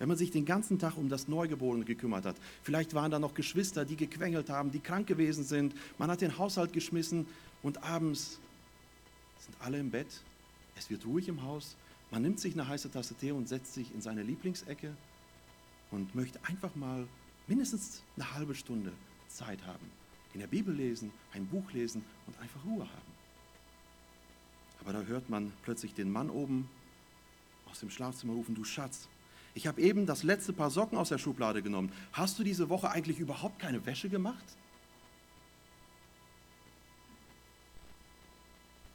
Wenn 0.00 0.08
man 0.08 0.16
sich 0.18 0.32
den 0.32 0.44
ganzen 0.44 0.80
Tag 0.80 0.98
um 0.98 1.08
das 1.08 1.28
Neugeborene 1.28 1.84
gekümmert 1.84 2.26
hat, 2.26 2.36
vielleicht 2.64 2.94
waren 2.94 3.12
da 3.12 3.20
noch 3.20 3.32
Geschwister, 3.32 3.84
die 3.84 3.96
gequengelt 3.96 4.50
haben, 4.50 4.72
die 4.72 4.80
krank 4.80 5.06
gewesen 5.06 5.44
sind, 5.44 5.74
man 5.98 6.10
hat 6.10 6.20
den 6.20 6.36
Haushalt 6.36 6.72
geschmissen 6.72 7.26
und 7.62 7.82
abends 7.84 8.40
sind 9.38 9.56
alle 9.60 9.78
im 9.78 9.90
Bett, 9.90 10.08
es 10.76 10.90
wird 10.90 11.06
ruhig 11.06 11.28
im 11.28 11.42
Haus, 11.42 11.76
man 12.10 12.22
nimmt 12.22 12.40
sich 12.40 12.54
eine 12.54 12.66
heiße 12.66 12.90
Tasse 12.90 13.14
Tee 13.14 13.30
und 13.30 13.48
setzt 13.48 13.72
sich 13.72 13.94
in 13.94 14.02
seine 14.02 14.24
Lieblingsecke 14.24 14.94
und 15.92 16.14
möchte 16.16 16.44
einfach 16.44 16.74
mal 16.74 17.06
mindestens 17.46 18.02
eine 18.16 18.34
halbe 18.34 18.54
Stunde 18.54 18.92
Zeit 19.28 19.64
haben 19.66 19.90
in 20.34 20.40
der 20.40 20.46
Bibel 20.48 20.74
lesen, 20.74 21.12
ein 21.32 21.46
Buch 21.46 21.72
lesen 21.72 22.04
und 22.26 22.38
einfach 22.38 22.62
Ruhe 22.66 22.82
haben. 22.84 23.12
Aber 24.80 24.92
da 24.92 25.00
hört 25.02 25.30
man 25.30 25.52
plötzlich 25.62 25.94
den 25.94 26.10
Mann 26.10 26.28
oben 26.28 26.68
aus 27.70 27.80
dem 27.80 27.90
Schlafzimmer 27.90 28.34
rufen, 28.34 28.54
du 28.54 28.62
Schatz, 28.62 29.08
ich 29.56 29.66
habe 29.66 29.80
eben 29.80 30.04
das 30.04 30.22
letzte 30.22 30.52
Paar 30.52 30.70
Socken 30.70 30.98
aus 30.98 31.08
der 31.08 31.16
Schublade 31.16 31.62
genommen. 31.62 31.90
Hast 32.12 32.38
du 32.38 32.44
diese 32.44 32.68
Woche 32.68 32.90
eigentlich 32.90 33.18
überhaupt 33.18 33.58
keine 33.58 33.86
Wäsche 33.86 34.10
gemacht? 34.10 34.44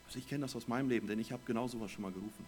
Also 0.06 0.20
ich 0.20 0.28
kenne 0.28 0.42
das 0.42 0.56
aus 0.56 0.68
meinem 0.68 0.88
Leben, 0.88 1.08
denn 1.08 1.18
ich 1.18 1.32
habe 1.32 1.42
genau 1.48 1.68
sowas 1.68 1.90
schon 1.90 2.04
mal 2.04 2.12
gerufen. 2.12 2.46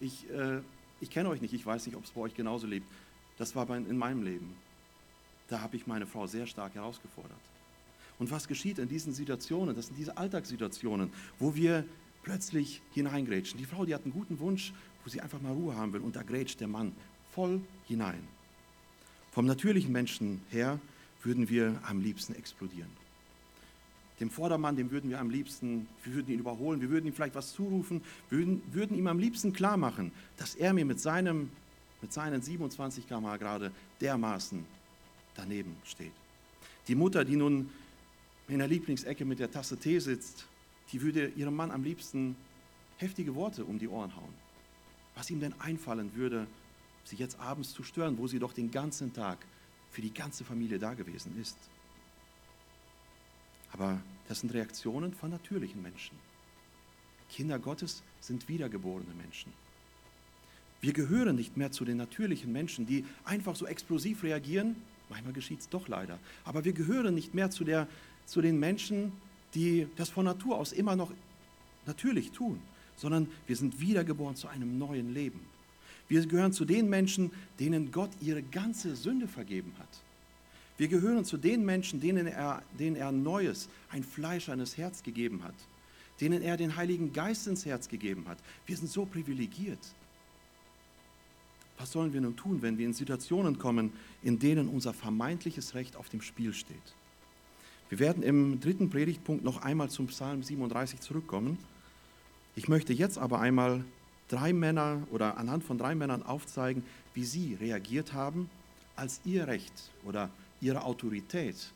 Ich, 0.00 0.28
äh, 0.30 0.62
ich 1.00 1.10
kenne 1.10 1.28
euch 1.28 1.40
nicht, 1.40 1.54
ich 1.54 1.64
weiß 1.64 1.86
nicht, 1.86 1.94
ob 1.94 2.02
es 2.02 2.10
bei 2.10 2.22
euch 2.22 2.34
genauso 2.34 2.66
lebt. 2.66 2.88
Das 3.38 3.54
war 3.54 3.68
in 3.70 3.98
meinem 3.98 4.22
Leben 4.22 4.54
da 5.48 5.60
habe 5.60 5.76
ich 5.76 5.86
meine 5.86 6.06
Frau 6.06 6.26
sehr 6.26 6.46
stark 6.46 6.74
herausgefordert. 6.74 7.38
Und 8.18 8.30
was 8.30 8.48
geschieht 8.48 8.78
in 8.78 8.88
diesen 8.88 9.12
Situationen? 9.12 9.76
Das 9.76 9.86
sind 9.86 9.98
diese 9.98 10.16
Alltagssituationen, 10.16 11.10
wo 11.38 11.54
wir 11.54 11.84
plötzlich 12.22 12.80
hineingrätschen. 12.92 13.58
Die 13.58 13.66
Frau, 13.66 13.84
die 13.84 13.94
hat 13.94 14.04
einen 14.04 14.12
guten 14.12 14.38
Wunsch, 14.40 14.72
wo 15.04 15.10
sie 15.10 15.20
einfach 15.20 15.40
mal 15.40 15.52
Ruhe 15.52 15.76
haben 15.76 15.92
will 15.92 16.00
und 16.00 16.16
da 16.16 16.22
grätscht 16.22 16.60
der 16.60 16.68
Mann 16.68 16.92
voll 17.32 17.60
hinein. 17.86 18.26
Vom 19.32 19.46
natürlichen 19.46 19.92
Menschen 19.92 20.40
her 20.50 20.80
würden 21.22 21.48
wir 21.48 21.78
am 21.86 22.00
liebsten 22.00 22.34
explodieren. 22.34 22.90
Dem 24.18 24.30
Vordermann, 24.30 24.76
dem 24.76 24.90
würden 24.90 25.10
wir 25.10 25.20
am 25.20 25.28
liebsten, 25.28 25.86
wir 26.04 26.14
würden 26.14 26.32
ihn 26.32 26.40
überholen, 26.40 26.80
wir 26.80 26.88
würden 26.88 27.06
ihm 27.06 27.12
vielleicht 27.12 27.34
was 27.34 27.52
zurufen, 27.52 28.00
würden, 28.30 28.62
würden 28.72 28.96
ihm 28.96 29.08
am 29.08 29.18
liebsten 29.18 29.52
klar 29.52 29.76
machen, 29.76 30.10
dass 30.38 30.54
er 30.54 30.72
mir 30.72 30.86
mit, 30.86 31.00
seinem, 31.00 31.50
mit 32.02 32.12
seinen 32.12 32.42
27 32.42 33.08
km 33.08 33.38
gerade 33.38 33.72
dermaßen 34.00 34.64
daneben 35.34 35.76
steht. 35.84 36.12
Die 36.88 36.94
Mutter, 36.94 37.24
die 37.24 37.36
nun 37.36 37.70
in 38.48 38.58
der 38.58 38.68
Lieblingsecke 38.68 39.24
mit 39.24 39.38
der 39.38 39.50
Tasse 39.50 39.76
Tee 39.76 39.98
sitzt, 39.98 40.46
die 40.92 41.02
würde 41.02 41.28
ihrem 41.28 41.56
Mann 41.56 41.70
am 41.70 41.82
liebsten 41.82 42.36
heftige 42.98 43.34
Worte 43.34 43.64
um 43.64 43.78
die 43.78 43.88
Ohren 43.88 44.14
hauen. 44.14 44.34
Was 45.14 45.30
ihm 45.30 45.40
denn 45.40 45.58
einfallen 45.60 46.14
würde, 46.14 46.46
sie 47.04 47.16
jetzt 47.16 47.38
abends 47.40 47.72
zu 47.72 47.82
stören, 47.82 48.18
wo 48.18 48.26
sie 48.26 48.38
doch 48.38 48.52
den 48.52 48.70
ganzen 48.70 49.12
Tag 49.12 49.38
für 49.90 50.02
die 50.02 50.12
ganze 50.12 50.44
Familie 50.44 50.78
da 50.78 50.94
gewesen 50.94 51.38
ist. 51.40 51.56
Aber 53.72 54.00
das 54.28 54.40
sind 54.40 54.52
Reaktionen 54.52 55.12
von 55.12 55.30
natürlichen 55.30 55.82
Menschen. 55.82 56.16
Kinder 57.30 57.58
Gottes 57.58 58.02
sind 58.20 58.48
wiedergeborene 58.48 59.14
Menschen. 59.14 59.52
Wir 60.80 60.92
gehören 60.92 61.36
nicht 61.36 61.56
mehr 61.56 61.72
zu 61.72 61.84
den 61.84 61.96
natürlichen 61.96 62.52
Menschen, 62.52 62.86
die 62.86 63.04
einfach 63.24 63.56
so 63.56 63.66
explosiv 63.66 64.22
reagieren 64.22 64.76
Manchmal 65.08 65.32
geschieht 65.32 65.60
es 65.60 65.68
doch 65.68 65.88
leider. 65.88 66.18
Aber 66.44 66.64
wir 66.64 66.72
gehören 66.72 67.14
nicht 67.14 67.34
mehr 67.34 67.50
zu, 67.50 67.64
der, 67.64 67.86
zu 68.26 68.40
den 68.40 68.58
Menschen, 68.58 69.12
die 69.54 69.86
das 69.96 70.08
von 70.08 70.24
Natur 70.24 70.58
aus 70.58 70.72
immer 70.72 70.96
noch 70.96 71.12
natürlich 71.86 72.32
tun, 72.32 72.60
sondern 72.96 73.28
wir 73.46 73.56
sind 73.56 73.80
wiedergeboren 73.80 74.36
zu 74.36 74.48
einem 74.48 74.78
neuen 74.78 75.14
Leben. 75.14 75.40
Wir 76.08 76.24
gehören 76.26 76.52
zu 76.52 76.64
den 76.64 76.88
Menschen, 76.88 77.30
denen 77.58 77.90
Gott 77.92 78.10
ihre 78.20 78.42
ganze 78.42 78.96
Sünde 78.96 79.28
vergeben 79.28 79.72
hat. 79.78 79.88
Wir 80.78 80.88
gehören 80.88 81.24
zu 81.24 81.36
den 81.36 81.64
Menschen, 81.64 82.00
denen 82.00 82.26
er, 82.26 82.62
denen 82.78 82.96
er 82.96 83.08
ein 83.08 83.22
neues, 83.22 83.68
ein 83.90 84.04
fleischernes 84.04 84.76
Herz 84.76 85.02
gegeben 85.02 85.42
hat, 85.42 85.54
denen 86.20 86.42
er 86.42 86.56
den 86.56 86.76
Heiligen 86.76 87.12
Geist 87.12 87.46
ins 87.46 87.64
Herz 87.64 87.88
gegeben 87.88 88.24
hat. 88.28 88.38
Wir 88.66 88.76
sind 88.76 88.90
so 88.90 89.06
privilegiert. 89.06 89.78
Was 91.78 91.92
sollen 91.92 92.12
wir 92.12 92.20
nun 92.20 92.36
tun, 92.36 92.62
wenn 92.62 92.78
wir 92.78 92.86
in 92.86 92.94
Situationen 92.94 93.58
kommen, 93.58 93.92
in 94.22 94.38
denen 94.38 94.68
unser 94.68 94.94
vermeintliches 94.94 95.74
Recht 95.74 95.96
auf 95.96 96.08
dem 96.08 96.22
Spiel 96.22 96.54
steht? 96.54 96.94
Wir 97.88 97.98
werden 97.98 98.22
im 98.22 98.60
dritten 98.60 98.90
Predigtpunkt 98.90 99.44
noch 99.44 99.62
einmal 99.62 99.90
zum 99.90 100.08
Psalm 100.08 100.42
37 100.42 101.00
zurückkommen. 101.00 101.58
Ich 102.56 102.68
möchte 102.68 102.92
jetzt 102.92 103.18
aber 103.18 103.40
einmal 103.40 103.84
drei 104.28 104.52
Männer 104.52 105.06
oder 105.10 105.36
anhand 105.36 105.62
von 105.62 105.78
drei 105.78 105.94
Männern 105.94 106.22
aufzeigen, 106.22 106.82
wie 107.14 107.24
sie 107.24 107.54
reagiert 107.54 108.12
haben, 108.12 108.50
als 108.96 109.20
ihr 109.24 109.46
Recht 109.46 109.90
oder 110.04 110.30
ihre 110.60 110.82
Autorität, 110.84 111.72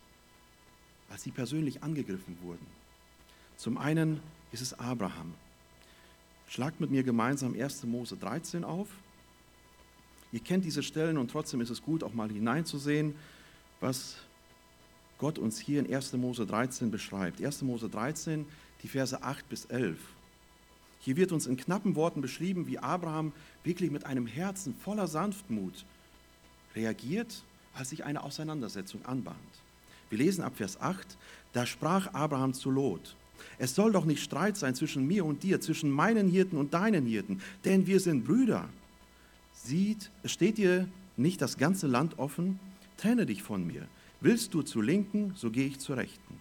als 1.11 1.23
sie 1.23 1.31
persönlich 1.31 1.83
angegriffen 1.83 2.39
wurden. 2.43 2.67
Zum 3.57 3.79
einen 3.79 4.21
ist 4.53 4.63
es 4.63 4.79
Abraham. 4.79 5.35
Schlagt 6.49 6.81
mit 6.81 6.91
mir 6.91 7.05
gemeinsam 7.05 7.55
1. 7.55 7.85
Mose 7.85 8.17
13 8.17 8.65
auf. 8.65 8.89
Ihr 10.33 10.40
kennt 10.40 10.64
diese 10.64 10.83
Stellen 10.83 11.19
und 11.19 11.31
trotzdem 11.31 11.61
ist 11.61 11.71
es 11.71 11.83
gut, 11.83 12.05
auch 12.05 12.14
mal 12.14 12.31
hineinzusehen, 12.31 13.14
was 13.81 14.16
Gott 15.19 15.38
uns 15.38 15.59
hier 15.59 15.81
in 15.81 15.93
1. 15.93 16.12
Mose 16.14 16.47
13 16.47 16.90
beschreibt. 16.90 17.43
1. 17.43 17.62
Mose 17.62 17.88
13, 17.88 18.47
die 18.83 18.88
Verse 18.88 19.23
8 19.23 19.49
bis 19.49 19.64
11. 19.66 19.99
Hier 21.01 21.16
wird 21.16 21.33
uns 21.33 21.47
in 21.47 21.57
knappen 21.57 21.97
Worten 21.97 22.21
beschrieben, 22.21 22.66
wie 22.66 22.79
Abraham 22.79 23.33
wirklich 23.64 23.90
mit 23.90 24.07
einem 24.07 24.27
Herzen 24.27 24.75
voller 24.75 25.09
Sanftmut 25.09 25.85
reagiert, 26.75 27.43
als 27.75 27.90
sich 27.90 28.05
eine 28.05 28.23
Auseinandersetzung 28.23 29.05
anbahnt. 29.05 29.37
Wir 30.11 30.19
lesen 30.19 30.43
ab 30.43 30.55
Vers 30.57 30.81
8, 30.81 31.16
da 31.53 31.66
sprach 31.66 32.12
Abraham 32.14 32.53
zu 32.53 32.71
Lot, 32.71 33.16
es 33.59 33.75
soll 33.75 33.93
doch 33.93 34.05
nicht 34.05 34.23
Streit 34.23 34.57
sein 34.57 34.75
zwischen 34.75 35.07
mir 35.07 35.25
und 35.25 35.43
dir, 35.43 35.61
zwischen 35.61 35.90
meinen 35.90 36.29
Hirten 36.29 36.57
und 36.57 36.75
deinen 36.75 37.07
Hirten, 37.07 37.40
denn 37.64 37.87
wir 37.87 38.01
sind 38.01 38.25
Brüder. 38.25 38.69
Sieht, 39.62 40.11
steht 40.25 40.59
dir 40.59 40.88
nicht 41.16 41.42
das 41.42 41.59
ganze 41.59 41.87
Land 41.87 42.18
offen? 42.18 42.59
Trenne 42.96 43.27
dich 43.27 43.42
von 43.42 43.66
mir. 43.66 43.87
Willst 44.20 44.55
du 44.55 44.62
zur 44.62 44.83
Linken, 44.83 45.33
so 45.37 45.51
gehe 45.51 45.66
ich 45.66 45.79
zur 45.79 45.96
Rechten. 45.96 46.40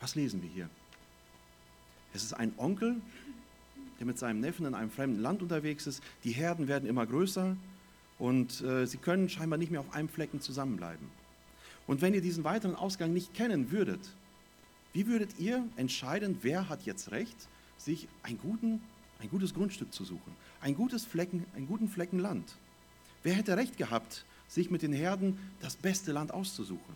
Was 0.00 0.14
lesen 0.14 0.42
wir 0.42 0.50
hier? 0.50 0.68
Es 2.12 2.22
ist 2.22 2.32
ein 2.32 2.52
Onkel, 2.56 2.96
der 3.98 4.06
mit 4.06 4.18
seinem 4.18 4.40
Neffen 4.40 4.66
in 4.66 4.74
einem 4.74 4.90
fremden 4.90 5.20
Land 5.20 5.42
unterwegs 5.42 5.86
ist. 5.86 6.02
Die 6.24 6.32
Herden 6.32 6.68
werden 6.68 6.88
immer 6.88 7.06
größer 7.06 7.56
und 8.18 8.60
äh, 8.62 8.86
sie 8.86 8.98
können 8.98 9.28
scheinbar 9.28 9.58
nicht 9.58 9.70
mehr 9.70 9.80
auf 9.80 9.94
einem 9.94 10.08
Flecken 10.08 10.40
zusammenbleiben. 10.40 11.08
Und 11.86 12.02
wenn 12.02 12.14
ihr 12.14 12.20
diesen 12.20 12.42
weiteren 12.42 12.74
Ausgang 12.74 13.12
nicht 13.12 13.32
kennen 13.34 13.70
würdet, 13.70 14.14
wie 14.92 15.06
würdet 15.06 15.38
ihr 15.38 15.64
entscheiden, 15.76 16.38
wer 16.42 16.68
hat 16.68 16.84
jetzt 16.84 17.12
recht, 17.12 17.48
sich 17.76 18.08
einen 18.22 18.38
guten, 18.38 18.80
ein 19.20 19.30
gutes 19.30 19.54
Grundstück 19.54 19.92
zu 19.92 20.04
suchen, 20.04 20.34
ein 20.60 20.74
gutes 20.74 21.04
Flecken, 21.04 21.44
einen 21.54 21.66
guten 21.66 21.88
Flecken 21.88 22.18
Land? 22.18 22.56
Wer 23.22 23.34
hätte 23.34 23.56
recht 23.56 23.76
gehabt, 23.76 24.24
sich 24.48 24.70
mit 24.70 24.82
den 24.82 24.92
Herden 24.92 25.38
das 25.60 25.76
beste 25.76 26.12
Land 26.12 26.32
auszusuchen? 26.32 26.94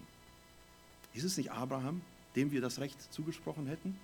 Ist 1.15 1.25
es 1.25 1.37
nicht 1.37 1.51
Abraham, 1.51 2.03
dem 2.37 2.53
wir 2.53 2.61
das 2.61 2.79
Recht 2.79 3.13
zugesprochen 3.13 3.67
hätten? 3.67 3.97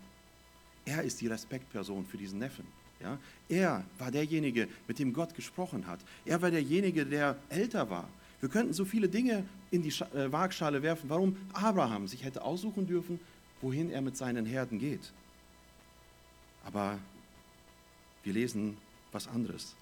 Er 0.84 1.02
ist 1.02 1.20
die 1.20 1.26
Respektperson 1.26 2.06
für 2.06 2.16
diesen 2.16 2.38
Neffen. 2.38 2.66
Ja? 3.00 3.18
Er 3.48 3.84
war 3.98 4.10
derjenige, 4.10 4.68
mit 4.88 4.98
dem 4.98 5.12
Gott 5.12 5.34
gesprochen 5.34 5.86
hat. 5.86 6.00
Er 6.24 6.40
war 6.42 6.50
derjenige, 6.50 7.06
der 7.06 7.36
älter 7.48 7.90
war. 7.90 8.08
Wir 8.40 8.48
könnten 8.48 8.72
so 8.72 8.84
viele 8.84 9.08
Dinge 9.08 9.44
in 9.70 9.82
die 9.82 9.88
äh, 9.88 10.30
Waagschale 10.30 10.82
werfen, 10.82 11.08
warum 11.08 11.36
Abraham 11.52 12.06
sich 12.06 12.24
hätte 12.24 12.42
aussuchen 12.42 12.86
dürfen, 12.86 13.18
wohin 13.60 13.90
er 13.90 14.00
mit 14.00 14.16
seinen 14.16 14.46
Herden 14.46 14.78
geht. 14.78 15.12
Aber 16.64 16.98
wir 18.26 18.32
lesen 18.32 18.76
was 19.12 19.28
anderes. 19.28 19.76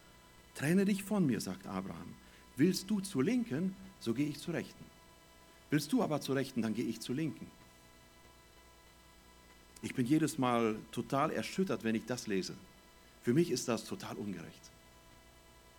Trenne 0.54 0.85
dich 0.85 1.02
von 1.02 1.26
mir, 1.26 1.40
sagt 1.40 1.66
Abraham. 1.66 2.14
Willst 2.57 2.88
du 2.88 3.00
zur 3.00 3.24
Linken, 3.24 3.74
so 3.98 4.14
gehe 4.14 4.28
ich 4.28 4.38
zur 4.38 4.54
Rechten. 4.54 4.85
Willst 5.70 5.92
du 5.92 6.02
aber 6.02 6.20
zur 6.20 6.37
Rechten, 6.37 6.62
dann 6.62 6.74
gehe 6.74 6.85
ich 6.85 7.00
zur 7.00 7.16
Linken. 7.16 7.46
Ich 9.83 9.94
bin 9.94 10.07
jedes 10.07 10.38
Mal 10.38 10.76
total 10.92 11.30
erschüttert, 11.33 11.83
wenn 11.85 11.94
ich 11.94 12.04
das 12.07 12.26
lese. 12.26 12.54
Für 13.22 13.35
mich 13.35 13.50
ist 13.50 13.66
das 13.66 13.85
total 13.85 14.16
ungerecht. 14.16 14.70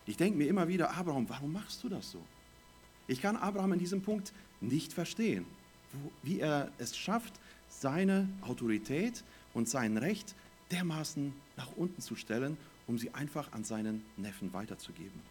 Ich 0.05 0.17
denke 0.17 0.37
mir 0.37 0.47
immer 0.47 0.67
wieder, 0.67 0.95
Abraham, 0.95 1.29
warum 1.29 1.53
machst 1.53 1.83
du 1.83 1.89
das 1.89 2.11
so? 2.11 2.19
Ich 3.07 3.21
kann 3.21 3.37
Abraham 3.37 3.73
in 3.73 3.79
diesem 3.79 4.01
Punkt 4.01 4.33
nicht 4.59 4.91
verstehen, 4.91 5.45
wie 6.23 6.39
er 6.39 6.71
es 6.77 6.97
schafft, 6.97 7.33
seine 7.69 8.27
Autorität 8.41 9.23
und 9.53 9.69
sein 9.69 9.97
Recht 9.97 10.35
dermaßen 10.71 11.33
nach 11.57 11.71
unten 11.75 12.01
zu 12.01 12.15
stellen, 12.15 12.57
um 12.87 12.97
sie 12.97 13.13
einfach 13.13 13.51
an 13.51 13.63
seinen 13.63 14.05
Neffen 14.17 14.53
weiterzugeben. 14.53 15.21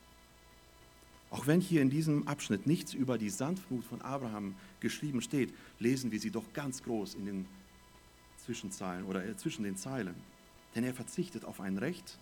Auch 1.31 1.47
wenn 1.47 1.61
hier 1.61 1.83
in 1.83 1.90
diesem 1.90 2.29
Abschnitt 2.29 2.66
nichts 2.66 2.94
über 2.94 3.18
die 3.18 3.31
Sanftmut 3.31 3.85
von 3.85 4.03
Abraham 4.03 4.55
geschrieben 4.81 5.20
steht, 5.20 5.53
lesen 5.81 6.12
wir 6.12 6.20
sie 6.20 6.31
doch 6.31 6.53
ganz 6.53 6.83
groß 6.83 7.14
in 7.14 7.27
den 7.27 7.47
Zwischenzeilen 8.44 9.05
oder 9.05 9.25
äh, 9.25 9.37
zwischen 9.37 9.64
den 9.64 9.77
Zeilen. 9.77 10.14
Denn 10.75 10.85
er 10.85 10.94
verzichtet 10.94 11.44
auf 11.44 11.61
ein 11.61 11.79
Recht 11.79 12.18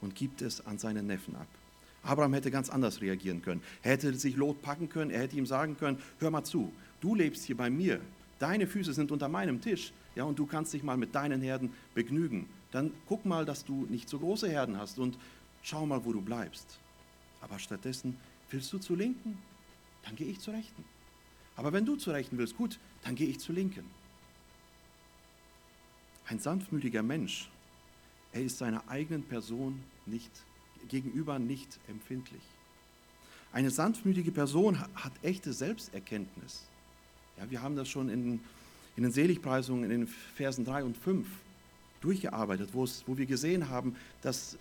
und 0.00 0.14
gibt 0.14 0.42
es 0.42 0.66
an 0.66 0.78
seinen 0.78 1.06
Neffen 1.06 1.36
ab. 1.36 1.48
Abraham 2.02 2.34
hätte 2.34 2.50
ganz 2.50 2.70
anders 2.70 3.00
reagieren 3.00 3.42
können. 3.42 3.62
Er 3.82 3.92
hätte 3.92 4.14
sich 4.14 4.36
Lot 4.36 4.62
packen 4.62 4.88
können, 4.88 5.10
er 5.10 5.20
hätte 5.20 5.36
ihm 5.36 5.46
sagen 5.46 5.76
können, 5.76 5.98
hör 6.18 6.30
mal 6.30 6.44
zu, 6.44 6.72
du 7.00 7.14
lebst 7.14 7.44
hier 7.44 7.56
bei 7.56 7.70
mir, 7.70 8.00
deine 8.40 8.66
Füße 8.66 8.92
sind 8.92 9.12
unter 9.12 9.28
meinem 9.28 9.60
Tisch, 9.60 9.92
ja, 10.16 10.24
und 10.24 10.38
du 10.38 10.46
kannst 10.46 10.72
dich 10.72 10.82
mal 10.82 10.96
mit 10.96 11.14
deinen 11.14 11.40
Herden 11.40 11.72
begnügen. 11.94 12.48
Dann 12.72 12.92
guck 13.06 13.24
mal, 13.24 13.44
dass 13.44 13.64
du 13.64 13.86
nicht 13.88 14.08
so 14.08 14.18
große 14.18 14.48
Herden 14.48 14.76
hast 14.76 14.98
und 14.98 15.16
schau 15.62 15.86
mal, 15.86 16.04
wo 16.04 16.12
du 16.12 16.20
bleibst. 16.20 16.80
Aber 17.40 17.58
stattdessen, 17.58 18.16
willst 18.50 18.72
du 18.72 18.78
zur 18.78 18.96
Linken? 18.96 19.38
Dann 20.02 20.16
gehe 20.16 20.26
ich 20.26 20.40
zur 20.40 20.54
Rechten. 20.54 20.84
Aber 21.56 21.72
wenn 21.72 21.84
du 21.84 21.96
zur 21.96 22.14
Rechten 22.14 22.38
willst, 22.38 22.56
gut, 22.56 22.78
dann 23.02 23.14
gehe 23.14 23.28
ich 23.28 23.38
zur 23.38 23.54
Linken. 23.54 23.84
Ein 26.26 26.38
sanftmütiger 26.38 27.02
Mensch, 27.02 27.50
er 28.32 28.42
ist 28.42 28.58
seiner 28.58 28.88
eigenen 28.88 29.24
Person 29.24 29.82
nicht 30.06 30.30
gegenüber 30.88 31.38
nicht 31.38 31.78
empfindlich. 31.88 32.42
Eine 33.52 33.70
sanftmütige 33.70 34.30
Person 34.30 34.80
hat 34.94 35.12
echte 35.22 35.52
Selbsterkenntnis. 35.52 36.69
Ja, 37.40 37.50
wir 37.50 37.62
haben 37.62 37.74
das 37.74 37.88
schon 37.88 38.10
in, 38.10 38.40
in 38.96 39.02
den 39.02 39.12
Seligpreisungen 39.12 39.84
in 39.84 40.00
den 40.00 40.06
Versen 40.06 40.64
3 40.64 40.84
und 40.84 40.96
5 40.96 41.26
durchgearbeitet, 42.02 42.70
wo, 42.72 42.84
es, 42.84 43.02
wo 43.06 43.16
wir 43.16 43.24
gesehen 43.26 43.70
haben, 43.70 43.96
dass 44.20 44.58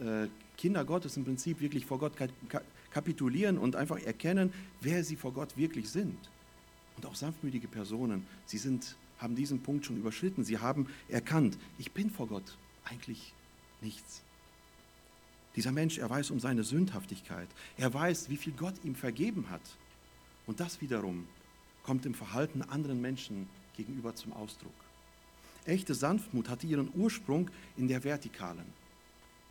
äh, 0.00 0.28
Kinder 0.56 0.84
Gottes 0.84 1.16
im 1.16 1.24
Prinzip 1.24 1.60
wirklich 1.60 1.84
vor 1.84 1.98
Gott 1.98 2.12
kapitulieren 2.92 3.58
und 3.58 3.76
einfach 3.76 3.98
erkennen, 3.98 4.52
wer 4.80 5.04
sie 5.04 5.16
vor 5.16 5.32
Gott 5.32 5.56
wirklich 5.56 5.90
sind. 5.90 6.16
Und 6.96 7.04
auch 7.04 7.14
sanftmütige 7.14 7.68
Personen, 7.68 8.26
sie 8.46 8.58
sind, 8.58 8.96
haben 9.18 9.36
diesen 9.36 9.60
Punkt 9.60 9.84
schon 9.84 9.98
überschritten. 9.98 10.44
Sie 10.44 10.58
haben 10.58 10.86
erkannt, 11.08 11.58
ich 11.78 11.92
bin 11.92 12.10
vor 12.10 12.26
Gott 12.26 12.56
eigentlich 12.84 13.34
nichts. 13.82 14.22
Dieser 15.56 15.72
Mensch, 15.72 15.98
er 15.98 16.08
weiß 16.08 16.30
um 16.30 16.40
seine 16.40 16.64
Sündhaftigkeit. 16.64 17.48
Er 17.76 17.92
weiß, 17.92 18.30
wie 18.30 18.36
viel 18.36 18.52
Gott 18.54 18.74
ihm 18.82 18.94
vergeben 18.94 19.50
hat. 19.50 19.60
Und 20.48 20.60
das 20.60 20.80
wiederum 20.80 21.26
kommt 21.84 22.06
im 22.06 22.14
Verhalten 22.14 22.62
anderen 22.62 23.00
Menschen 23.00 23.48
gegenüber 23.76 24.14
zum 24.14 24.32
Ausdruck. 24.32 24.72
Echte 25.66 25.94
Sanftmut 25.94 26.48
hatte 26.48 26.66
ihren 26.66 26.90
Ursprung 26.96 27.50
in 27.76 27.86
der 27.86 28.02
Vertikalen. 28.02 28.64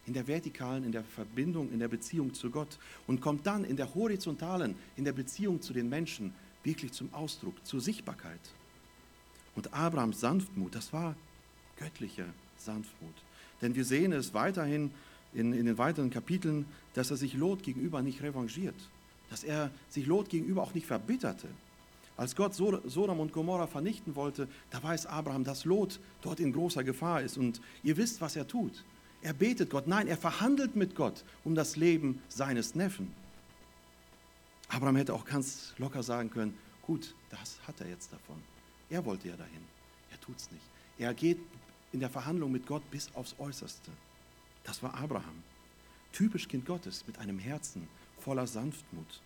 In 0.08 0.14
der 0.14 0.28
Vertikalen, 0.28 0.84
in 0.84 0.92
der 0.92 1.04
Verbindung, 1.04 1.72
in 1.72 1.80
der 1.80 1.88
Beziehung 1.88 2.34
zu 2.34 2.50
Gott 2.50 2.80
und 3.06 3.22
kommt 3.22 3.46
dann 3.46 3.64
in 3.64 3.78
der 3.78 3.94
Horizontalen, 3.94 4.76
in 4.96 5.06
der 5.06 5.14
Beziehung 5.14 5.62
zu 5.62 5.72
den 5.72 5.88
Menschen 5.88 6.34
wirklich 6.64 6.94
zum 6.94 7.14
Ausdruck, 7.14 7.64
zur 7.64 7.80
Sichtbarkeit. 7.80 8.40
Und 9.56 9.74
Abrahams 9.74 10.20
Sanftmut, 10.20 10.74
das 10.74 10.92
war 10.94 11.16
göttliche 11.78 12.26
Sanftmut. 12.58 13.14
Denn 13.62 13.76
wir 13.76 13.86
sehen 13.86 14.14
es 14.14 14.34
weiterhin 14.34 14.90
in, 15.34 15.54
in 15.54 15.68
den 15.68 15.78
weiteren 15.78 16.10
Kapiteln, 16.10 16.66
dass 16.96 17.12
er 17.12 17.18
sich 17.18 17.36
Lot 17.36 17.62
gegenüber 17.62 18.02
nicht 18.02 18.24
revanchiert, 18.24 18.76
dass 19.30 19.44
er 19.44 19.72
sich 19.90 20.06
Lot 20.06 20.30
gegenüber 20.30 20.64
auch 20.64 20.74
nicht 20.74 20.88
verbitterte. 20.88 21.48
Als 22.16 22.36
Gott 22.36 22.56
Sodom 22.56 23.20
und 23.20 23.32
Gomorra 23.32 23.68
vernichten 23.68 24.16
wollte, 24.16 24.48
da 24.72 24.82
weiß 24.82 25.06
Abraham, 25.06 25.44
dass 25.44 25.66
Lot 25.66 26.00
dort 26.22 26.40
in 26.40 26.52
großer 26.52 26.84
Gefahr 26.84 27.22
ist. 27.22 27.38
Und 27.38 27.62
ihr 27.84 27.96
wisst, 27.96 28.22
was 28.22 28.36
er 28.36 28.48
tut. 28.48 28.84
Er 29.22 29.34
betet 29.34 29.70
Gott. 29.70 29.88
Nein, 29.88 30.08
er 30.08 30.18
verhandelt 30.18 30.76
mit 30.76 30.96
Gott 30.96 31.24
um 31.44 31.54
das 31.54 31.76
Leben 31.76 32.22
seines 32.28 32.74
Neffen. 32.74 33.14
Abraham 34.70 34.96
hätte 34.96 35.14
auch 35.14 35.26
ganz 35.26 35.74
locker 35.78 36.02
sagen 36.02 36.30
können, 36.30 36.58
gut, 36.82 37.14
das 37.30 37.60
hat 37.68 37.80
er 37.82 37.88
jetzt 37.88 38.12
davon. 38.12 38.38
Er 38.90 39.06
wollte 39.06 39.28
ja 39.28 39.36
dahin. 39.36 39.62
Er 40.12 40.20
tut 40.20 40.38
es 40.38 40.52
nicht. 40.52 40.64
Er 40.98 41.14
geht 41.14 41.40
in 41.94 42.00
der 42.00 42.10
Verhandlung 42.10 42.52
mit 42.52 42.66
Gott 42.66 42.90
bis 42.90 43.10
aufs 43.14 43.36
Äußerste. 43.38 43.92
Das 44.64 44.82
war 44.82 44.94
Abraham. 44.96 45.44
Typisch 46.12 46.48
Kind 46.48 46.66
Gottes 46.66 47.06
mit 47.06 47.18
einem 47.20 47.38
Herzen 47.40 47.88
voller 48.20 48.48
Sanftmut. 48.48 49.22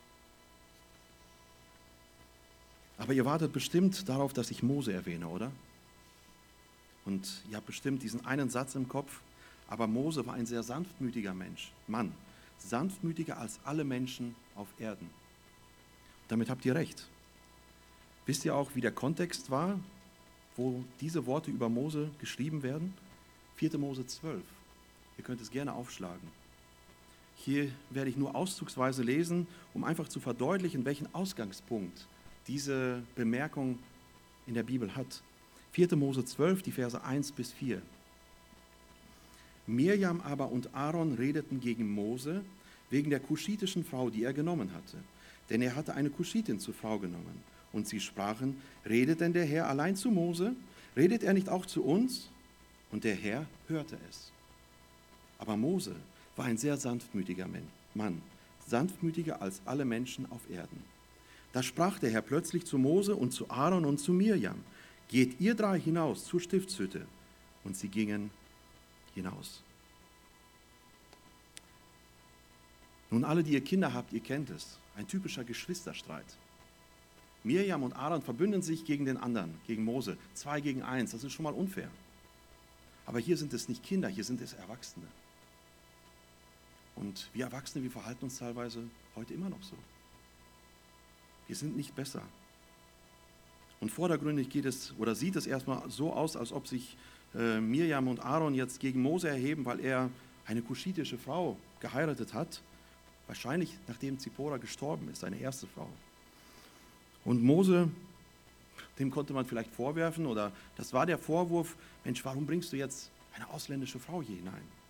Aber 2.97 3.13
ihr 3.13 3.25
wartet 3.25 3.51
bestimmt 3.51 4.07
darauf, 4.07 4.31
dass 4.33 4.51
ich 4.51 4.61
Mose 4.61 4.93
erwähne, 4.93 5.27
oder? 5.27 5.51
Und 7.05 7.41
ihr 7.49 7.57
habt 7.57 7.65
bestimmt 7.65 8.03
diesen 8.03 8.25
einen 8.25 8.49
Satz 8.49 8.75
im 8.75 8.87
Kopf, 8.87 9.21
aber 9.67 9.87
Mose 9.87 10.25
war 10.27 10.35
ein 10.35 10.45
sehr 10.45 10.61
sanftmütiger 10.61 11.33
Mensch, 11.33 11.71
Mann, 11.87 12.11
sanftmütiger 12.59 13.37
als 13.39 13.59
alle 13.63 13.83
Menschen 13.83 14.35
auf 14.55 14.67
Erden. 14.79 15.09
Damit 16.27 16.49
habt 16.49 16.63
ihr 16.65 16.75
recht. 16.75 17.07
Wisst 18.25 18.45
ihr 18.45 18.55
auch, 18.55 18.75
wie 18.75 18.81
der 18.81 18.91
Kontext 18.91 19.49
war, 19.49 19.79
wo 20.55 20.83
diese 20.99 21.25
Worte 21.25 21.49
über 21.49 21.69
Mose 21.69 22.11
geschrieben 22.19 22.61
werden? 22.61 22.93
4. 23.55 23.77
Mose 23.77 24.05
12. 24.05 24.43
Ihr 25.17 25.23
könnt 25.23 25.41
es 25.41 25.49
gerne 25.49 25.73
aufschlagen. 25.73 26.40
Hier 27.43 27.71
werde 27.89 28.11
ich 28.11 28.17
nur 28.17 28.35
auszugsweise 28.35 29.01
lesen, 29.01 29.47
um 29.73 29.83
einfach 29.83 30.07
zu 30.07 30.19
verdeutlichen, 30.19 30.85
welchen 30.85 31.13
Ausgangspunkt 31.15 32.05
diese 32.47 33.01
Bemerkung 33.15 33.79
in 34.45 34.53
der 34.53 34.61
Bibel 34.61 34.95
hat. 34.95 35.23
4. 35.71 35.95
Mose 35.95 36.23
12, 36.23 36.61
die 36.61 36.71
Verse 36.71 37.03
1 37.03 37.31
bis 37.31 37.51
4. 37.51 37.81
Mirjam 39.65 40.21
aber 40.21 40.51
und 40.51 40.75
Aaron 40.75 41.15
redeten 41.15 41.59
gegen 41.59 41.91
Mose 41.91 42.43
wegen 42.91 43.09
der 43.09 43.19
kuschitischen 43.19 43.85
Frau, 43.85 44.11
die 44.11 44.23
er 44.23 44.33
genommen 44.33 44.71
hatte. 44.73 44.97
Denn 45.49 45.63
er 45.63 45.75
hatte 45.75 45.95
eine 45.95 46.11
Kuschitin 46.11 46.59
zur 46.59 46.75
Frau 46.75 46.99
genommen. 46.99 47.41
Und 47.73 47.87
sie 47.87 48.01
sprachen, 48.01 48.61
redet 48.87 49.19
denn 49.21 49.33
der 49.33 49.45
Herr 49.45 49.67
allein 49.67 49.95
zu 49.95 50.11
Mose? 50.11 50.53
Redet 50.95 51.23
er 51.23 51.33
nicht 51.33 51.49
auch 51.49 51.65
zu 51.65 51.83
uns? 51.83 52.29
Und 52.91 53.03
der 53.03 53.15
Herr 53.15 53.47
hörte 53.67 53.97
es. 54.09 54.31
Aber 55.39 55.57
Mose 55.57 55.95
war 56.41 56.47
ein 56.47 56.57
sehr 56.57 56.75
sanftmütiger 56.75 57.47
Mann, 57.93 58.19
sanftmütiger 58.65 59.43
als 59.43 59.61
alle 59.65 59.85
Menschen 59.85 60.25
auf 60.31 60.49
Erden. 60.49 60.83
Da 61.53 61.61
sprach 61.61 61.99
der 61.99 62.09
Herr 62.09 62.23
plötzlich 62.23 62.65
zu 62.65 62.79
Mose 62.79 63.15
und 63.15 63.31
zu 63.31 63.51
Aaron 63.51 63.85
und 63.85 63.99
zu 63.99 64.11
Mirjam, 64.11 64.63
geht 65.07 65.39
ihr 65.39 65.53
drei 65.53 65.79
hinaus 65.79 66.25
zur 66.25 66.41
Stiftshütte. 66.41 67.05
Und 67.63 67.77
sie 67.77 67.89
gingen 67.89 68.31
hinaus. 69.13 69.61
Nun, 73.11 73.23
alle, 73.23 73.43
die 73.43 73.53
ihr 73.53 73.63
Kinder 73.63 73.93
habt, 73.93 74.11
ihr 74.11 74.21
kennt 74.21 74.49
es. 74.49 74.79
Ein 74.95 75.07
typischer 75.07 75.43
Geschwisterstreit. 75.43 76.25
Mirjam 77.43 77.83
und 77.83 77.93
Aaron 77.93 78.23
verbünden 78.23 78.63
sich 78.63 78.83
gegen 78.83 79.05
den 79.05 79.17
anderen, 79.17 79.53
gegen 79.67 79.83
Mose. 79.83 80.17
Zwei 80.33 80.59
gegen 80.59 80.81
eins, 80.81 81.11
das 81.11 81.23
ist 81.23 81.33
schon 81.33 81.43
mal 81.43 81.53
unfair. 81.53 81.91
Aber 83.05 83.19
hier 83.19 83.37
sind 83.37 83.53
es 83.53 83.69
nicht 83.69 83.83
Kinder, 83.83 84.07
hier 84.07 84.23
sind 84.23 84.41
es 84.41 84.53
Erwachsene. 84.53 85.05
Und 86.95 87.29
wir 87.33 87.45
Erwachsene, 87.45 87.83
wir 87.83 87.91
verhalten 87.91 88.25
uns 88.25 88.37
teilweise 88.37 88.83
heute 89.15 89.33
immer 89.33 89.49
noch 89.49 89.63
so. 89.63 89.75
Wir 91.47 91.55
sind 91.55 91.75
nicht 91.75 91.95
besser. 91.95 92.21
Und 93.79 93.89
vordergründig 93.89 94.49
geht 94.49 94.65
es 94.65 94.93
oder 94.99 95.15
sieht 95.15 95.35
es 95.35 95.47
erstmal 95.47 95.89
so 95.89 96.13
aus, 96.13 96.37
als 96.37 96.51
ob 96.51 96.67
sich 96.67 96.95
äh, 97.33 97.59
Mirjam 97.59 98.07
und 98.07 98.19
Aaron 98.19 98.53
jetzt 98.53 98.79
gegen 98.79 99.01
Mose 99.01 99.29
erheben, 99.29 99.65
weil 99.65 99.79
er 99.79 100.09
eine 100.45 100.61
kuschitische 100.61 101.17
Frau 101.17 101.57
geheiratet 101.79 102.33
hat. 102.33 102.61
Wahrscheinlich 103.27 103.77
nachdem 103.87 104.19
Zippora 104.19 104.57
gestorben 104.57 105.09
ist, 105.09 105.21
seine 105.21 105.37
erste 105.37 105.65
Frau. 105.67 105.89
Und 107.25 107.43
Mose, 107.43 107.89
dem 108.99 109.11
konnte 109.11 109.33
man 109.33 109.45
vielleicht 109.45 109.71
vorwerfen, 109.73 110.25
oder 110.25 110.51
das 110.75 110.93
war 110.93 111.05
der 111.05 111.17
Vorwurf, 111.17 111.75
Mensch, 112.03 112.23
warum 112.25 112.45
bringst 112.45 112.71
du 112.73 112.77
jetzt 112.77 113.09
eine 113.33 113.49
ausländische 113.49 113.99
Frau 113.99 114.21
hier 114.21 114.37
hinein? 114.37 114.80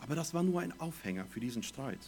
Aber 0.00 0.14
das 0.14 0.34
war 0.34 0.42
nur 0.42 0.60
ein 0.60 0.78
Aufhänger 0.80 1.26
für 1.26 1.40
diesen 1.40 1.62
Streit. 1.62 1.98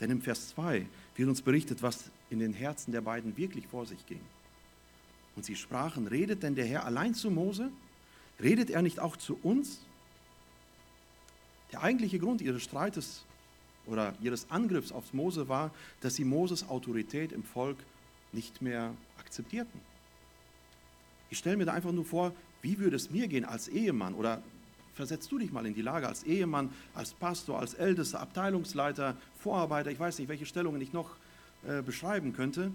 Denn 0.00 0.10
im 0.10 0.22
Vers 0.22 0.50
2 0.50 0.86
wird 1.16 1.28
uns 1.28 1.42
berichtet, 1.42 1.82
was 1.82 2.10
in 2.30 2.38
den 2.38 2.52
Herzen 2.52 2.92
der 2.92 3.00
beiden 3.00 3.36
wirklich 3.36 3.66
vor 3.66 3.86
sich 3.86 4.04
ging. 4.06 4.20
Und 5.34 5.44
sie 5.44 5.56
sprachen, 5.56 6.06
redet 6.06 6.42
denn 6.42 6.54
der 6.54 6.66
Herr 6.66 6.84
allein 6.84 7.14
zu 7.14 7.30
Mose? 7.30 7.70
Redet 8.40 8.70
er 8.70 8.82
nicht 8.82 9.00
auch 9.00 9.16
zu 9.16 9.38
uns? 9.42 9.80
Der 11.72 11.82
eigentliche 11.82 12.18
Grund 12.18 12.40
ihres 12.40 12.62
Streites 12.62 13.24
oder 13.86 14.14
ihres 14.20 14.50
Angriffs 14.50 14.92
auf 14.92 15.12
Mose 15.12 15.48
war, 15.48 15.70
dass 16.00 16.14
sie 16.14 16.24
Moses 16.24 16.68
Autorität 16.68 17.32
im 17.32 17.42
Volk 17.42 17.78
nicht 18.32 18.62
mehr 18.62 18.94
akzeptierten. 19.18 19.80
Ich 21.30 21.38
stelle 21.38 21.56
mir 21.56 21.66
da 21.66 21.72
einfach 21.72 21.92
nur 21.92 22.04
vor, 22.04 22.32
wie 22.62 22.78
würde 22.78 22.96
es 22.96 23.10
mir 23.10 23.28
gehen 23.28 23.44
als 23.44 23.68
Ehemann 23.68 24.14
oder 24.14 24.42
versetzt 24.98 25.30
du 25.30 25.38
dich 25.38 25.52
mal 25.52 25.64
in 25.64 25.74
die 25.74 25.80
Lage 25.80 26.08
als 26.08 26.24
Ehemann, 26.24 26.70
als 26.92 27.14
Pastor, 27.14 27.60
als 27.60 27.74
Ältester, 27.74 28.18
Abteilungsleiter, 28.18 29.16
Vorarbeiter, 29.38 29.92
ich 29.92 30.00
weiß 30.00 30.18
nicht, 30.18 30.28
welche 30.28 30.44
Stellungen 30.44 30.80
ich 30.80 30.92
noch 30.92 31.14
äh, 31.64 31.82
beschreiben 31.82 32.32
könnte, 32.32 32.72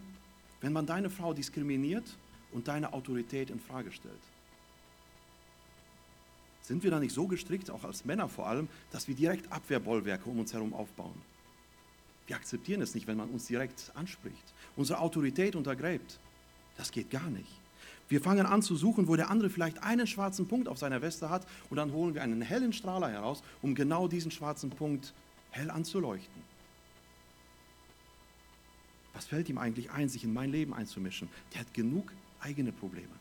wenn 0.61 0.71
man 0.71 0.85
deine 0.85 1.09
Frau 1.09 1.33
diskriminiert 1.33 2.05
und 2.53 2.69
deine 2.69 2.93
Autorität 2.93 3.49
in 3.49 3.59
Frage 3.59 3.91
stellt. 3.91 4.23
Sind 6.61 6.81
wir 6.83 6.91
da 6.91 7.01
nicht 7.01 7.13
so 7.13 7.27
gestrickt, 7.27 7.69
auch 7.69 7.83
als 7.83 8.05
Männer 8.05 8.29
vor 8.29 8.47
allem, 8.47 8.69
dass 8.93 9.09
wir 9.09 9.15
direkt 9.15 9.51
Abwehrbollwerke 9.51 10.29
um 10.29 10.39
uns 10.39 10.53
herum 10.53 10.73
aufbauen? 10.73 11.21
Wir 12.27 12.37
akzeptieren 12.37 12.81
es 12.81 12.95
nicht, 12.95 13.05
wenn 13.05 13.17
man 13.17 13.31
uns 13.31 13.47
direkt 13.47 13.91
anspricht, 13.95 14.53
unsere 14.77 14.99
Autorität 14.99 15.57
untergräbt. 15.57 16.19
Das 16.77 16.89
geht 16.89 17.11
gar 17.11 17.29
nicht. 17.29 17.62
Wir 18.13 18.21
fangen 18.21 18.45
an 18.45 18.61
zu 18.61 18.75
suchen, 18.75 19.07
wo 19.07 19.15
der 19.15 19.31
andere 19.31 19.49
vielleicht 19.49 19.81
einen 19.81 20.05
schwarzen 20.05 20.47
Punkt 20.47 20.67
auf 20.67 20.77
seiner 20.77 21.01
Weste 21.01 21.31
hat 21.31 21.47
und 21.71 21.77
dann 21.77 21.93
holen 21.93 22.13
wir 22.13 22.21
einen 22.21 22.43
hellen 22.43 22.71
Strahler 22.71 23.09
heraus, 23.09 23.41
um 23.63 23.73
genau 23.73 24.07
diesen 24.07 24.29
schwarzen 24.29 24.69
Punkt 24.69 25.15
hell 25.49 25.71
anzuleuchten. 25.71 26.43
Was 29.15 29.25
fällt 29.25 29.49
ihm 29.49 29.57
eigentlich 29.57 29.89
ein, 29.89 30.09
sich 30.09 30.23
in 30.23 30.31
mein 30.31 30.51
Leben 30.51 30.75
einzumischen? 30.75 31.27
Der 31.55 31.61
hat 31.61 31.73
genug 31.73 32.13
eigene 32.39 32.71
Probleme. 32.71 33.15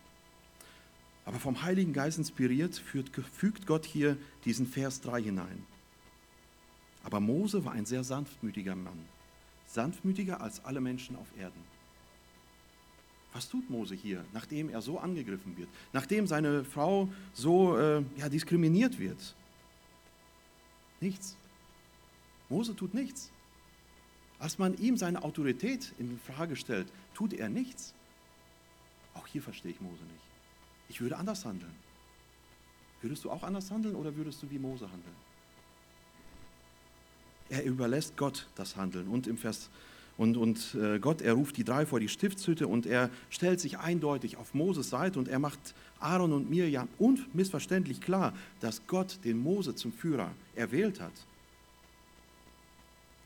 Aber 1.24 1.40
vom 1.40 1.62
Heiligen 1.62 1.94
Geist 1.94 2.18
inspiriert 2.18 2.76
fügt 2.76 3.66
Gott 3.66 3.86
hier 3.86 4.18
diesen 4.44 4.66
Vers 4.66 5.00
3 5.00 5.22
hinein. 5.22 5.64
Aber 7.02 7.18
Mose 7.18 7.64
war 7.64 7.72
ein 7.72 7.86
sehr 7.86 8.04
sanftmütiger 8.04 8.76
Mann, 8.76 9.08
sanftmütiger 9.68 10.42
als 10.42 10.62
alle 10.66 10.82
Menschen 10.82 11.16
auf 11.16 11.28
Erden. 11.38 11.71
Was 13.32 13.48
tut 13.48 13.68
Mose 13.70 13.94
hier, 13.94 14.24
nachdem 14.32 14.68
er 14.68 14.82
so 14.82 14.98
angegriffen 14.98 15.56
wird, 15.56 15.68
nachdem 15.92 16.26
seine 16.26 16.64
Frau 16.64 17.08
so 17.32 17.78
äh, 17.78 18.02
ja, 18.16 18.28
diskriminiert 18.28 18.98
wird? 18.98 19.34
Nichts. 21.00 21.36
Mose 22.48 22.76
tut 22.76 22.92
nichts. 22.92 23.30
Als 24.38 24.58
man 24.58 24.76
ihm 24.76 24.96
seine 24.96 25.22
Autorität 25.22 25.92
in 25.98 26.18
Frage 26.18 26.56
stellt, 26.56 26.92
tut 27.14 27.32
er 27.32 27.48
nichts. 27.48 27.94
Auch 29.14 29.26
hier 29.26 29.42
verstehe 29.42 29.70
ich 29.70 29.80
Mose 29.80 30.02
nicht. 30.02 30.24
Ich 30.88 31.00
würde 31.00 31.16
anders 31.16 31.44
handeln. 31.44 31.74
Würdest 33.00 33.24
du 33.24 33.30
auch 33.30 33.42
anders 33.42 33.70
handeln 33.70 33.94
oder 33.94 34.14
würdest 34.14 34.42
du 34.42 34.50
wie 34.50 34.58
Mose 34.58 34.90
handeln? 34.90 35.16
Er 37.48 37.64
überlässt 37.64 38.16
Gott 38.16 38.46
das 38.54 38.76
Handeln. 38.76 39.08
Und 39.08 39.26
im 39.26 39.36
Vers 39.36 39.70
und, 40.18 40.36
und 40.36 40.74
äh, 40.74 40.98
Gott, 40.98 41.22
er 41.22 41.32
ruft 41.32 41.56
die 41.56 41.64
drei 41.64 41.86
vor 41.86 41.98
die 41.98 42.08
Stiftshütte 42.08 42.68
und 42.68 42.86
er 42.86 43.10
stellt 43.30 43.60
sich 43.60 43.78
eindeutig 43.78 44.36
auf 44.36 44.54
Moses 44.54 44.90
Seite 44.90 45.18
und 45.18 45.28
er 45.28 45.38
macht 45.38 45.74
Aaron 46.00 46.32
und 46.32 46.50
Mirjam 46.50 46.88
unmissverständlich 46.98 48.00
klar, 48.00 48.34
dass 48.60 48.86
Gott 48.86 49.18
den 49.24 49.38
Mose 49.38 49.74
zum 49.74 49.92
Führer 49.92 50.30
erwählt 50.54 51.00
hat. 51.00 51.12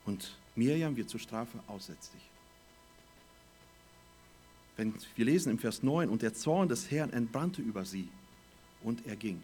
Und 0.05 0.37
Mirjam 0.55 0.97
wird 0.97 1.11
zur 1.11 1.21
Strafe 1.21 1.59
aussätzlich. 1.67 2.23
Wenn 4.77 4.95
wir 5.17 5.25
lesen 5.25 5.51
im 5.51 5.59
Vers 5.59 5.83
9, 5.83 6.09
und 6.09 6.23
der 6.23 6.35
Zorn 6.35 6.69
des 6.69 6.91
Herrn 6.91 7.11
entbrannte 7.11 7.63
über 7.63 7.85
sie 7.85 8.09
und 8.83 9.07
er 9.07 9.17
ging. 9.17 9.43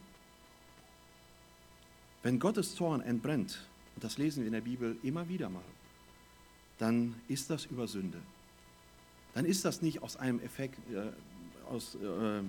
Wenn 2.23 2.39
Gottes 2.39 2.75
Zorn 2.75 3.01
entbrennt, 3.01 3.67
und 3.95 4.05
das 4.05 4.19
lesen 4.19 4.41
wir 4.41 4.47
in 4.47 4.53
der 4.53 4.61
Bibel 4.61 4.97
immer 5.03 5.29
wieder 5.29 5.49
mal, 5.49 5.65
dann 6.83 7.14
ist 7.29 7.49
das 7.49 7.66
über 7.66 7.87
Sünde. 7.87 8.18
Dann 9.35 9.45
ist 9.45 9.64
das 9.64 9.83
nicht 9.83 10.03
aus 10.03 10.16
einem 10.16 10.40
Effekt, 10.40 10.77
äh, 10.92 11.12
aus, 11.73 11.95
äh, 11.95 12.42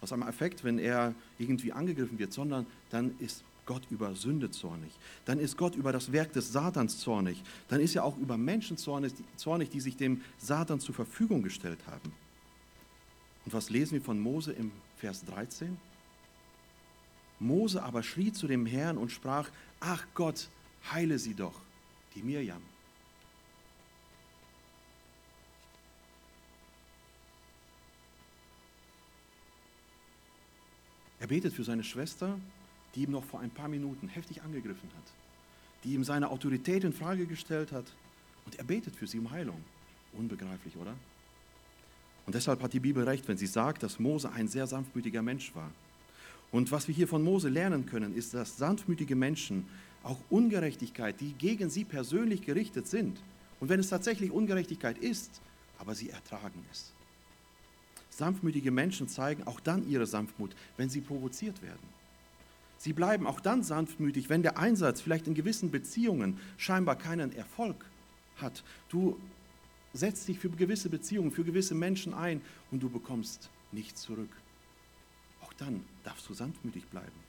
aus 0.00 0.10
einem 0.10 0.26
Effekt, 0.26 0.64
wenn 0.64 0.78
er 0.78 1.14
irgendwie 1.38 1.70
angegriffen 1.70 2.18
wird, 2.18 2.32
sondern 2.32 2.64
dann 2.88 3.14
ist 3.18 3.44
Gott 3.66 3.82
über 3.90 4.14
Sünde 4.14 4.50
zornig. 4.50 4.90
Dann 5.26 5.38
ist 5.38 5.58
Gott 5.58 5.74
über 5.76 5.92
das 5.92 6.12
Werk 6.12 6.32
des 6.32 6.50
Satans 6.50 6.98
zornig. 6.98 7.42
Dann 7.68 7.78
ist 7.78 7.94
er 7.94 8.04
auch 8.04 8.16
über 8.16 8.38
Menschen 8.38 8.78
zornig, 8.78 9.12
zornig, 9.36 9.68
die 9.68 9.80
sich 9.80 9.98
dem 9.98 10.22
Satan 10.38 10.80
zur 10.80 10.94
Verfügung 10.94 11.42
gestellt 11.42 11.80
haben. 11.86 12.10
Und 13.44 13.52
was 13.52 13.68
lesen 13.68 13.92
wir 13.92 14.02
von 14.02 14.18
Mose 14.18 14.52
im 14.52 14.72
Vers 14.96 15.26
13? 15.26 15.76
Mose 17.38 17.82
aber 17.82 18.02
schrie 18.02 18.32
zu 18.32 18.46
dem 18.46 18.64
Herrn 18.64 18.96
und 18.96 19.12
sprach, 19.12 19.50
ach 19.80 20.06
Gott, 20.14 20.48
heile 20.90 21.18
sie 21.18 21.34
doch, 21.34 21.60
die 22.14 22.22
Mirjam. 22.22 22.62
Er 31.24 31.28
betet 31.28 31.54
für 31.54 31.64
seine 31.64 31.82
Schwester, 31.82 32.38
die 32.94 33.04
ihm 33.04 33.12
noch 33.12 33.24
vor 33.24 33.40
ein 33.40 33.48
paar 33.48 33.66
Minuten 33.68 34.08
heftig 34.08 34.42
angegriffen 34.42 34.90
hat, 34.94 35.12
die 35.82 35.94
ihm 35.94 36.04
seine 36.04 36.28
Autorität 36.28 36.84
in 36.84 36.92
Frage 36.92 37.24
gestellt 37.24 37.72
hat. 37.72 37.86
Und 38.44 38.58
er 38.58 38.64
betet 38.64 38.94
für 38.94 39.06
sie 39.06 39.20
um 39.20 39.30
Heilung. 39.30 39.56
Unbegreiflich, 40.12 40.76
oder? 40.76 40.94
Und 42.26 42.34
deshalb 42.34 42.62
hat 42.62 42.74
die 42.74 42.80
Bibel 42.80 43.04
recht, 43.04 43.26
wenn 43.26 43.38
sie 43.38 43.46
sagt, 43.46 43.82
dass 43.82 43.98
Mose 43.98 44.30
ein 44.32 44.48
sehr 44.48 44.66
sanftmütiger 44.66 45.22
Mensch 45.22 45.54
war. 45.54 45.70
Und 46.52 46.70
was 46.72 46.88
wir 46.88 46.94
hier 46.94 47.08
von 47.08 47.24
Mose 47.24 47.48
lernen 47.48 47.86
können, 47.86 48.14
ist, 48.14 48.34
dass 48.34 48.58
sanftmütige 48.58 49.16
Menschen 49.16 49.64
auch 50.02 50.18
Ungerechtigkeit, 50.28 51.18
die 51.22 51.32
gegen 51.32 51.70
sie 51.70 51.84
persönlich 51.84 52.42
gerichtet 52.42 52.86
sind, 52.86 53.18
und 53.60 53.70
wenn 53.70 53.80
es 53.80 53.88
tatsächlich 53.88 54.30
Ungerechtigkeit 54.30 54.98
ist, 54.98 55.40
aber 55.78 55.94
sie 55.94 56.10
ertragen 56.10 56.66
es. 56.70 56.92
Sanftmütige 58.16 58.70
Menschen 58.70 59.08
zeigen 59.08 59.44
auch 59.44 59.58
dann 59.58 59.88
ihre 59.88 60.06
Sanftmut, 60.06 60.54
wenn 60.76 60.88
sie 60.88 61.00
provoziert 61.00 61.62
werden. 61.62 61.94
Sie 62.78 62.92
bleiben 62.92 63.26
auch 63.26 63.40
dann 63.40 63.62
sanftmütig, 63.62 64.28
wenn 64.28 64.42
der 64.42 64.58
Einsatz 64.58 65.00
vielleicht 65.00 65.26
in 65.26 65.34
gewissen 65.34 65.70
Beziehungen 65.70 66.38
scheinbar 66.56 66.96
keinen 66.96 67.34
Erfolg 67.34 67.84
hat. 68.36 68.62
Du 68.88 69.18
setzt 69.94 70.28
dich 70.28 70.38
für 70.38 70.48
gewisse 70.50 70.90
Beziehungen, 70.90 71.32
für 71.32 71.44
gewisse 71.44 71.74
Menschen 71.74 72.14
ein 72.14 72.40
und 72.70 72.82
du 72.82 72.88
bekommst 72.88 73.50
nichts 73.72 74.02
zurück. 74.02 74.30
Auch 75.42 75.52
dann 75.54 75.84
darfst 76.04 76.28
du 76.28 76.34
sanftmütig 76.34 76.86
bleiben. 76.86 77.24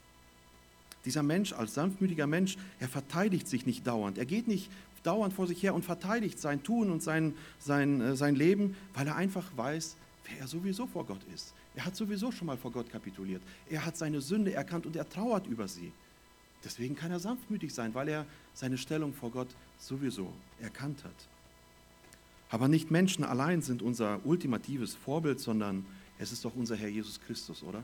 Dieser 1.05 1.23
Mensch 1.23 1.53
als 1.53 1.75
sanftmütiger 1.75 2.27
Mensch, 2.27 2.57
er 2.79 2.89
verteidigt 2.89 3.47
sich 3.47 3.65
nicht 3.65 3.87
dauernd. 3.87 4.17
Er 4.17 4.25
geht 4.25 4.47
nicht 4.47 4.69
dauernd 5.03 5.33
vor 5.33 5.47
sich 5.47 5.61
her 5.61 5.73
und 5.73 5.85
verteidigt 5.85 6.39
sein 6.39 6.63
Tun 6.63 6.89
und 6.91 7.01
sein, 7.01 7.33
sein, 7.59 8.01
äh, 8.01 8.15
sein 8.15 8.35
Leben, 8.35 8.75
weil 8.93 9.07
er 9.07 9.15
einfach 9.15 9.45
weiß, 9.55 9.95
wer 10.27 10.39
er 10.39 10.47
sowieso 10.47 10.87
vor 10.87 11.05
Gott 11.05 11.23
ist. 11.33 11.53
Er 11.75 11.85
hat 11.85 11.95
sowieso 11.95 12.31
schon 12.31 12.47
mal 12.47 12.57
vor 12.57 12.71
Gott 12.71 12.89
kapituliert. 12.89 13.41
Er 13.69 13.85
hat 13.85 13.97
seine 13.97 14.21
Sünde 14.21 14.53
erkannt 14.53 14.85
und 14.85 14.95
er 14.95 15.07
trauert 15.07 15.47
über 15.47 15.67
sie. 15.67 15.91
Deswegen 16.63 16.95
kann 16.95 17.11
er 17.11 17.19
sanftmütig 17.19 17.73
sein, 17.73 17.93
weil 17.93 18.09
er 18.09 18.25
seine 18.53 18.77
Stellung 18.77 19.13
vor 19.13 19.31
Gott 19.31 19.55
sowieso 19.77 20.33
erkannt 20.59 21.03
hat. 21.03 21.27
Aber 22.49 22.67
nicht 22.67 22.91
Menschen 22.91 23.23
allein 23.23 23.61
sind 23.61 23.81
unser 23.81 24.25
ultimatives 24.25 24.95
Vorbild, 24.95 25.39
sondern 25.39 25.85
es 26.17 26.31
ist 26.31 26.45
doch 26.45 26.55
unser 26.55 26.75
Herr 26.75 26.89
Jesus 26.89 27.19
Christus, 27.19 27.63
oder? 27.63 27.83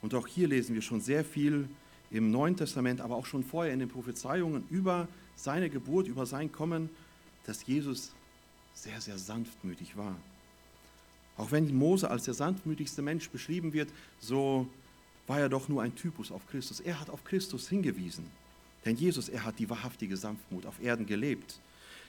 Und 0.00 0.14
auch 0.14 0.26
hier 0.26 0.48
lesen 0.48 0.74
wir 0.74 0.82
schon 0.82 1.00
sehr 1.00 1.24
viel 1.24 1.68
im 2.10 2.30
Neuen 2.30 2.56
Testament, 2.56 3.00
aber 3.00 3.16
auch 3.16 3.26
schon 3.26 3.44
vorher 3.44 3.72
in 3.72 3.80
den 3.80 3.88
Prophezeiungen 3.88 4.64
über 4.70 5.08
seine 5.36 5.68
Geburt, 5.70 6.06
über 6.06 6.26
sein 6.26 6.50
Kommen, 6.50 6.88
dass 7.44 7.66
Jesus 7.66 8.12
sehr, 8.74 9.00
sehr 9.00 9.18
sanftmütig 9.18 9.96
war. 9.96 10.16
Auch 11.38 11.52
wenn 11.52 11.74
Mose 11.74 12.10
als 12.10 12.24
der 12.24 12.34
sanftmütigste 12.34 13.00
Mensch 13.00 13.30
beschrieben 13.30 13.72
wird, 13.72 13.88
so 14.18 14.66
war 15.26 15.40
er 15.40 15.48
doch 15.48 15.68
nur 15.68 15.82
ein 15.82 15.94
Typus 15.94 16.32
auf 16.32 16.46
Christus. 16.48 16.80
Er 16.80 17.00
hat 17.00 17.08
auf 17.08 17.24
Christus 17.24 17.68
hingewiesen. 17.68 18.26
Denn 18.84 18.96
Jesus, 18.96 19.28
er 19.28 19.44
hat 19.44 19.58
die 19.58 19.70
wahrhaftige 19.70 20.16
Sanftmut 20.16 20.66
auf 20.66 20.82
Erden 20.82 21.06
gelebt. 21.06 21.60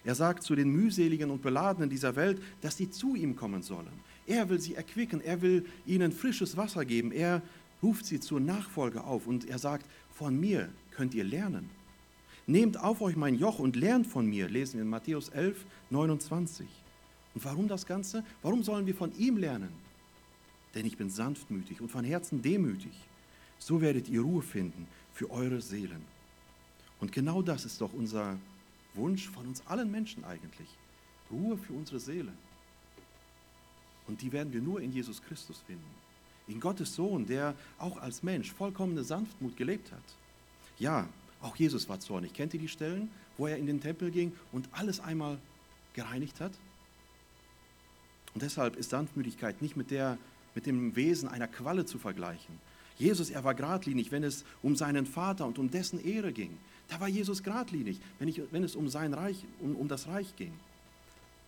Er 0.03 0.15
sagt 0.15 0.43
zu 0.43 0.55
den 0.55 0.69
mühseligen 0.69 1.29
und 1.29 1.41
beladenen 1.41 1.89
dieser 1.89 2.15
Welt, 2.15 2.41
dass 2.61 2.77
sie 2.77 2.89
zu 2.89 3.15
ihm 3.15 3.35
kommen 3.35 3.61
sollen. 3.61 3.91
Er 4.25 4.49
will 4.49 4.59
sie 4.59 4.75
erquicken, 4.75 5.21
er 5.21 5.41
will 5.41 5.65
ihnen 5.85 6.11
frisches 6.11 6.57
Wasser 6.57 6.85
geben, 6.85 7.11
er 7.11 7.41
ruft 7.83 8.05
sie 8.05 8.19
zur 8.19 8.39
Nachfolge 8.39 9.03
auf 9.03 9.27
und 9.27 9.47
er 9.47 9.59
sagt, 9.59 9.85
von 10.13 10.39
mir 10.39 10.69
könnt 10.91 11.13
ihr 11.13 11.23
lernen. 11.23 11.69
Nehmt 12.47 12.79
auf 12.79 13.01
euch 13.01 13.15
mein 13.15 13.35
Joch 13.35 13.59
und 13.59 13.75
lernt 13.75 14.07
von 14.07 14.25
mir, 14.25 14.49
lesen 14.49 14.75
wir 14.75 14.81
in 14.83 14.89
Matthäus 14.89 15.29
11, 15.29 15.65
29. 15.89 16.65
Und 17.39 17.45
warum 17.45 17.69
das 17.69 17.85
Ganze? 17.85 18.25
Warum 18.41 18.63
sollen 18.63 18.85
wir 18.85 18.93
von 18.93 19.17
ihm 19.17 19.37
lernen? 19.37 19.71
Denn 20.75 20.85
ich 20.85 20.97
bin 20.97 21.09
sanftmütig 21.09 21.79
und 21.79 21.89
von 21.89 22.03
Herzen 22.03 22.41
demütig. 22.41 22.91
So 23.59 23.79
werdet 23.79 24.09
ihr 24.09 24.19
Ruhe 24.19 24.41
finden 24.41 24.85
für 25.13 25.31
eure 25.31 25.61
Seelen. 25.61 26.03
Und 26.99 27.13
genau 27.13 27.41
das 27.41 27.63
ist 27.63 27.79
doch 27.79 27.93
unser 27.93 28.37
Wunsch 28.93 29.29
von 29.29 29.47
uns 29.47 29.65
allen 29.67 29.89
Menschen 29.89 30.25
eigentlich. 30.25 30.67
Ruhe 31.31 31.57
für 31.57 31.71
unsere 31.71 32.01
Seele. 32.01 32.33
Und 34.05 34.21
die 34.21 34.33
werden 34.33 34.51
wir 34.51 34.61
nur 34.61 34.81
in 34.81 34.91
Jesus 34.91 35.21
Christus 35.21 35.61
finden 35.65 35.95
in 36.49 36.59
Gottes 36.59 36.93
Sohn, 36.93 37.25
der 37.25 37.55
auch 37.77 37.95
als 38.01 38.21
Mensch 38.21 38.51
vollkommene 38.51 39.05
Sanftmut 39.05 39.55
gelebt 39.55 39.93
hat. 39.93 40.03
Ja, 40.77 41.07
auch 41.41 41.55
Jesus 41.55 41.87
war 41.87 42.01
zornig. 42.01 42.33
Kennt 42.33 42.53
ihr 42.53 42.59
die 42.59 42.67
Stellen, 42.67 43.09
wo 43.37 43.47
er 43.47 43.55
in 43.55 43.65
den 43.65 43.79
Tempel 43.79 44.11
ging 44.11 44.33
und 44.51 44.67
alles 44.73 44.99
einmal 44.99 45.37
gereinigt 45.93 46.41
hat? 46.41 46.51
Und 48.39 48.43
deshalb 48.43 48.77
ist 48.77 48.91
Sanftmütigkeit 48.91 49.61
nicht 49.61 49.75
mit, 49.75 49.91
der, 49.91 50.17
mit 50.55 50.65
dem 50.65 50.95
Wesen 50.95 51.27
einer 51.27 51.49
Qualle 51.49 51.83
zu 51.83 51.99
vergleichen. 51.99 52.57
Jesus, 52.97 53.29
er 53.29 53.43
war 53.43 53.53
geradlinig, 53.53 54.13
wenn 54.13 54.23
es 54.23 54.45
um 54.63 54.77
seinen 54.77 55.05
Vater 55.05 55.45
und 55.45 55.59
um 55.59 55.69
dessen 55.69 56.01
Ehre 56.01 56.31
ging. 56.31 56.57
Da 56.87 57.01
war 57.01 57.09
Jesus 57.09 57.43
geradlinig, 57.43 57.99
wenn, 58.17 58.29
ich, 58.29 58.41
wenn 58.51 58.63
es 58.63 58.77
um, 58.77 58.87
sein 58.87 59.13
Reich, 59.13 59.43
um, 59.59 59.75
um 59.75 59.89
das 59.89 60.07
Reich 60.07 60.37
ging. 60.37 60.53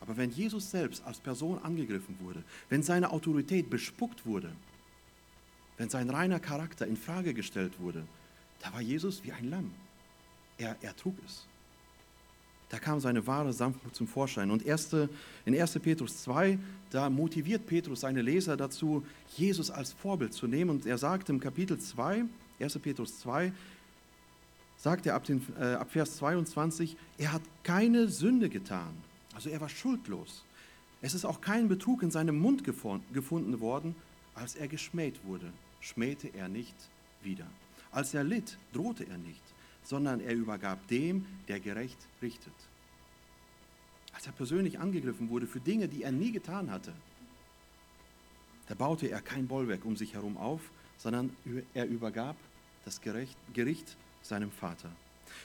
Aber 0.00 0.18
wenn 0.18 0.32
Jesus 0.32 0.70
selbst 0.70 1.02
als 1.06 1.18
Person 1.18 1.58
angegriffen 1.62 2.14
wurde, 2.20 2.44
wenn 2.68 2.82
seine 2.82 3.10
Autorität 3.10 3.70
bespuckt 3.70 4.26
wurde, 4.26 4.52
wenn 5.78 5.88
sein 5.88 6.10
reiner 6.10 6.40
Charakter 6.40 6.86
in 6.86 6.98
Frage 6.98 7.32
gestellt 7.32 7.80
wurde, 7.80 8.04
da 8.60 8.70
war 8.74 8.82
Jesus 8.82 9.24
wie 9.24 9.32
ein 9.32 9.48
Lamm. 9.48 9.70
Er, 10.58 10.76
er 10.82 10.94
trug 10.94 11.16
es. 11.24 11.46
Da 12.72 12.78
kam 12.78 13.00
seine 13.00 13.26
wahre 13.26 13.52
Sanftmut 13.52 13.94
zum 13.94 14.08
Vorschein. 14.08 14.50
Und 14.50 14.64
erste, 14.64 15.10
in 15.44 15.54
1. 15.54 15.78
Petrus 15.80 16.22
2, 16.22 16.58
da 16.88 17.10
motiviert 17.10 17.66
Petrus 17.66 18.00
seine 18.00 18.22
Leser 18.22 18.56
dazu, 18.56 19.04
Jesus 19.36 19.70
als 19.70 19.92
Vorbild 19.92 20.32
zu 20.32 20.46
nehmen. 20.46 20.70
Und 20.70 20.86
er 20.86 20.96
sagt 20.96 21.28
im 21.28 21.38
Kapitel 21.38 21.78
2, 21.78 22.24
1. 22.58 22.78
Petrus 22.78 23.20
2, 23.20 23.52
sagt 24.78 25.04
er 25.04 25.16
ab, 25.16 25.24
den, 25.24 25.42
äh, 25.60 25.74
ab 25.74 25.92
Vers 25.92 26.16
22, 26.16 26.96
er 27.18 27.34
hat 27.34 27.42
keine 27.62 28.08
Sünde 28.08 28.48
getan. 28.48 28.94
Also 29.34 29.50
er 29.50 29.60
war 29.60 29.68
schuldlos. 29.68 30.42
Es 31.02 31.12
ist 31.12 31.26
auch 31.26 31.42
kein 31.42 31.68
Betrug 31.68 32.02
in 32.02 32.10
seinem 32.10 32.38
Mund 32.38 32.64
gefunden 32.64 33.60
worden, 33.60 33.94
als 34.34 34.54
er 34.54 34.68
geschmäht 34.68 35.20
wurde, 35.26 35.52
schmähte 35.80 36.28
er 36.28 36.48
nicht 36.48 36.76
wieder. 37.22 37.46
Als 37.90 38.14
er 38.14 38.24
litt, 38.24 38.56
drohte 38.72 39.06
er 39.06 39.18
nicht, 39.18 39.42
sondern 39.92 40.20
er 40.20 40.34
übergab 40.34 40.88
dem, 40.88 41.26
der 41.48 41.60
gerecht 41.60 41.98
richtet. 42.22 42.54
Als 44.14 44.26
er 44.26 44.32
persönlich 44.32 44.78
angegriffen 44.78 45.28
wurde 45.28 45.46
für 45.46 45.60
Dinge, 45.60 45.86
die 45.86 46.02
er 46.02 46.10
nie 46.10 46.32
getan 46.32 46.70
hatte, 46.70 46.94
da 48.68 48.74
baute 48.74 49.08
er 49.08 49.20
kein 49.20 49.46
Bollwerk 49.46 49.84
um 49.84 49.94
sich 49.94 50.14
herum 50.14 50.38
auf, 50.38 50.62
sondern 50.96 51.28
er 51.74 51.86
übergab 51.86 52.36
das 52.86 53.02
Gericht 53.02 53.96
seinem 54.22 54.50
Vater. 54.50 54.90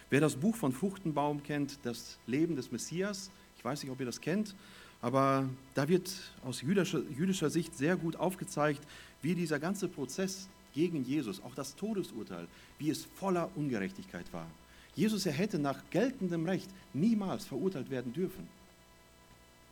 Wer 0.09 0.21
das 0.21 0.37
Buch 0.37 0.55
von 0.55 0.71
Fruchtenbaum 0.71 1.43
kennt, 1.43 1.79
das 1.83 2.17
Leben 2.25 2.55
des 2.55 2.71
Messias, 2.71 3.29
ich 3.57 3.65
weiß 3.65 3.83
nicht, 3.83 3.91
ob 3.91 3.99
ihr 3.99 4.05
das 4.05 4.21
kennt, 4.21 4.55
aber 5.01 5.49
da 5.73 5.89
wird 5.89 6.09
aus 6.45 6.61
jüdischer, 6.61 7.01
jüdischer 7.17 7.49
Sicht 7.49 7.75
sehr 7.75 7.97
gut 7.97 8.15
aufgezeigt, 8.15 8.81
wie 9.21 9.35
dieser 9.35 9.59
ganze 9.59 9.89
Prozess 9.89 10.47
gegen 10.77 11.03
Jesus, 11.03 11.41
auch 11.43 11.55
das 11.55 11.75
Todesurteil, 11.75 12.47
wie 12.77 12.91
es 12.91 13.03
voller 13.03 13.49
Ungerechtigkeit 13.55 14.31
war. 14.31 14.45
Jesus, 14.93 15.25
er 15.25 15.33
hätte 15.33 15.57
nach 15.57 15.81
geltendem 15.89 16.45
Recht 16.45 16.69
niemals 16.93 17.45
verurteilt 17.45 17.89
werden 17.89 18.13
dürfen. 18.13 18.47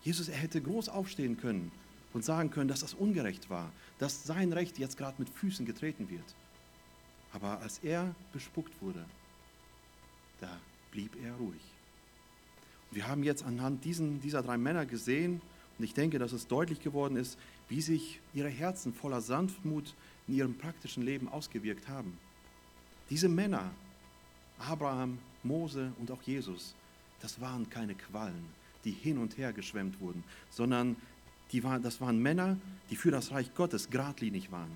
Jesus, 0.01 0.29
er 0.29 0.37
hätte 0.37 0.59
groß 0.61 0.89
aufstehen 0.89 1.37
können 1.37 1.71
und 2.11 2.25
sagen 2.25 2.49
können, 2.49 2.69
dass 2.69 2.79
das 2.79 2.95
ungerecht 2.95 3.51
war, 3.51 3.71
dass 3.99 4.23
sein 4.23 4.51
Recht 4.51 4.79
jetzt 4.79 4.97
gerade 4.97 5.17
mit 5.19 5.29
Füßen 5.29 5.67
getreten 5.67 6.09
wird. 6.09 6.35
Aber 7.33 7.59
als 7.59 7.77
er 7.83 8.15
bespuckt 8.33 8.73
wurde, 8.81 9.05
da 10.41 10.59
blieb 10.89 11.15
er 11.23 11.35
ruhig. 11.35 11.61
Wir 12.89 13.07
haben 13.07 13.23
jetzt 13.23 13.43
anhand 13.43 13.85
diesen, 13.85 14.21
dieser 14.21 14.41
drei 14.41 14.57
Männer 14.57 14.87
gesehen, 14.87 15.39
und 15.77 15.83
ich 15.83 15.93
denke, 15.93 16.19
dass 16.19 16.31
es 16.31 16.47
deutlich 16.47 16.81
geworden 16.81 17.17
ist, 17.17 17.37
wie 17.67 17.81
sich 17.81 18.19
ihre 18.33 18.49
Herzen 18.49 18.93
voller 18.93 19.21
Sanftmut 19.21 19.93
in 20.27 20.35
ihrem 20.35 20.55
praktischen 20.55 21.03
Leben 21.03 21.27
ausgewirkt 21.27 21.87
haben. 21.89 22.17
Diese 23.09 23.29
Männer, 23.29 23.71
Abraham, 24.57 25.19
Mose 25.43 25.91
und 25.99 26.09
auch 26.11 26.21
Jesus, 26.21 26.75
das 27.21 27.41
waren 27.41 27.69
keine 27.69 27.95
Quallen, 27.95 28.45
die 28.83 28.91
hin 28.91 29.17
und 29.17 29.37
her 29.37 29.53
geschwemmt 29.53 29.99
wurden, 29.99 30.23
sondern 30.49 30.95
die 31.51 31.63
waren, 31.63 31.83
das 31.83 32.01
waren 32.01 32.19
Männer, 32.19 32.57
die 32.89 32.95
für 32.95 33.11
das 33.11 33.31
Reich 33.31 33.53
Gottes 33.53 33.89
geradlinig 33.89 34.51
waren, 34.51 34.71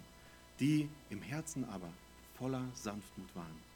die 0.59 0.89
im 1.09 1.21
Herzen 1.21 1.63
aber 1.65 1.89
voller 2.37 2.65
Sanftmut 2.73 3.35
waren. 3.35 3.69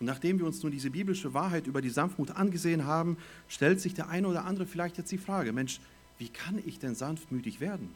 Und 0.00 0.06
nachdem 0.06 0.38
wir 0.38 0.46
uns 0.46 0.62
nun 0.62 0.70
diese 0.70 0.90
biblische 0.90 1.34
Wahrheit 1.34 1.66
über 1.66 1.82
die 1.82 1.90
Sanftmut 1.90 2.30
angesehen 2.30 2.84
haben, 2.84 3.16
stellt 3.48 3.80
sich 3.80 3.94
der 3.94 4.08
eine 4.08 4.28
oder 4.28 4.44
andere 4.44 4.66
vielleicht 4.66 4.96
jetzt 4.96 5.10
die 5.10 5.18
Frage, 5.18 5.52
Mensch, 5.52 5.80
wie 6.18 6.28
kann 6.28 6.62
ich 6.66 6.78
denn 6.78 6.94
sanftmütig 6.94 7.60
werden? 7.60 7.94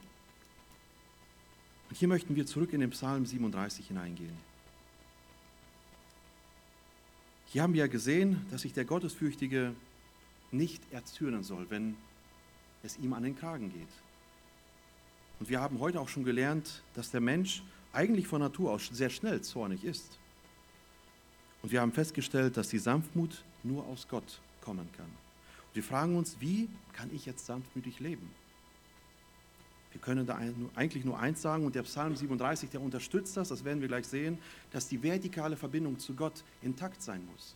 Und 1.90 1.96
hier 1.96 2.08
möchten 2.08 2.36
wir 2.36 2.46
zurück 2.46 2.72
in 2.72 2.80
den 2.80 2.90
Psalm 2.90 3.26
37 3.26 3.88
hineingehen. 3.88 4.36
Hier 7.46 7.62
haben 7.62 7.74
wir 7.74 7.80
ja 7.80 7.86
gesehen, 7.86 8.46
dass 8.50 8.62
sich 8.62 8.72
der 8.72 8.86
Gottesfürchtige 8.86 9.74
nicht 10.52 10.80
erzürnen 10.90 11.42
soll, 11.42 11.68
wenn 11.68 11.96
es 12.82 12.98
ihm 12.98 13.12
an 13.12 13.22
den 13.22 13.36
Kragen 13.36 13.70
geht. 13.70 13.88
Und 15.38 15.50
wir 15.50 15.60
haben 15.60 15.80
heute 15.80 16.00
auch 16.00 16.08
schon 16.08 16.24
gelernt, 16.24 16.82
dass 16.94 17.10
der 17.10 17.20
Mensch 17.20 17.62
eigentlich 17.92 18.26
von 18.26 18.40
Natur 18.40 18.70
aus 18.70 18.88
sehr 18.92 19.10
schnell 19.10 19.42
zornig 19.42 19.84
ist. 19.84 20.18
Und 21.62 21.72
wir 21.72 21.80
haben 21.80 21.92
festgestellt, 21.92 22.56
dass 22.56 22.68
die 22.68 22.78
Sanftmut 22.78 23.44
nur 23.62 23.84
aus 23.86 24.08
Gott 24.08 24.40
kommen 24.60 24.88
kann. 24.96 25.21
Wir 25.74 25.82
fragen 25.82 26.16
uns, 26.16 26.36
wie 26.40 26.68
kann 26.92 27.10
ich 27.14 27.26
jetzt 27.26 27.46
sanftmütig 27.46 28.00
leben? 28.00 28.28
Wir 29.92 30.00
können 30.00 30.26
da 30.26 30.40
eigentlich 30.74 31.04
nur 31.04 31.18
eins 31.18 31.42
sagen 31.42 31.66
und 31.66 31.74
der 31.74 31.82
Psalm 31.82 32.16
37, 32.16 32.70
der 32.70 32.80
unterstützt 32.80 33.36
das, 33.36 33.48
das 33.48 33.64
werden 33.64 33.80
wir 33.80 33.88
gleich 33.88 34.06
sehen, 34.06 34.38
dass 34.70 34.88
die 34.88 35.02
vertikale 35.02 35.56
Verbindung 35.56 35.98
zu 35.98 36.14
Gott 36.14 36.44
intakt 36.62 37.02
sein 37.02 37.22
muss. 37.30 37.54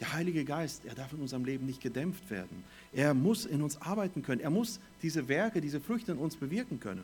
Der 0.00 0.12
Heilige 0.12 0.44
Geist, 0.44 0.84
er 0.84 0.94
darf 0.94 1.12
in 1.12 1.20
unserem 1.20 1.44
Leben 1.44 1.66
nicht 1.66 1.82
gedämpft 1.82 2.30
werden. 2.30 2.64
Er 2.92 3.14
muss 3.14 3.46
in 3.46 3.62
uns 3.62 3.82
arbeiten 3.82 4.22
können. 4.22 4.40
Er 4.40 4.50
muss 4.50 4.80
diese 5.02 5.28
Werke, 5.28 5.60
diese 5.60 5.80
Früchte 5.80 6.12
in 6.12 6.18
uns 6.18 6.36
bewirken 6.36 6.78
können. 6.78 7.02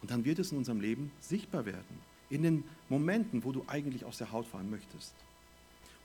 Und 0.00 0.10
dann 0.10 0.24
wird 0.24 0.38
es 0.38 0.50
in 0.50 0.58
unserem 0.58 0.80
Leben 0.80 1.12
sichtbar 1.20 1.66
werden. 1.66 2.00
In 2.30 2.42
den 2.42 2.64
Momenten, 2.88 3.44
wo 3.44 3.52
du 3.52 3.64
eigentlich 3.66 4.04
aus 4.04 4.18
der 4.18 4.32
Haut 4.32 4.46
fahren 4.46 4.70
möchtest. 4.70 5.14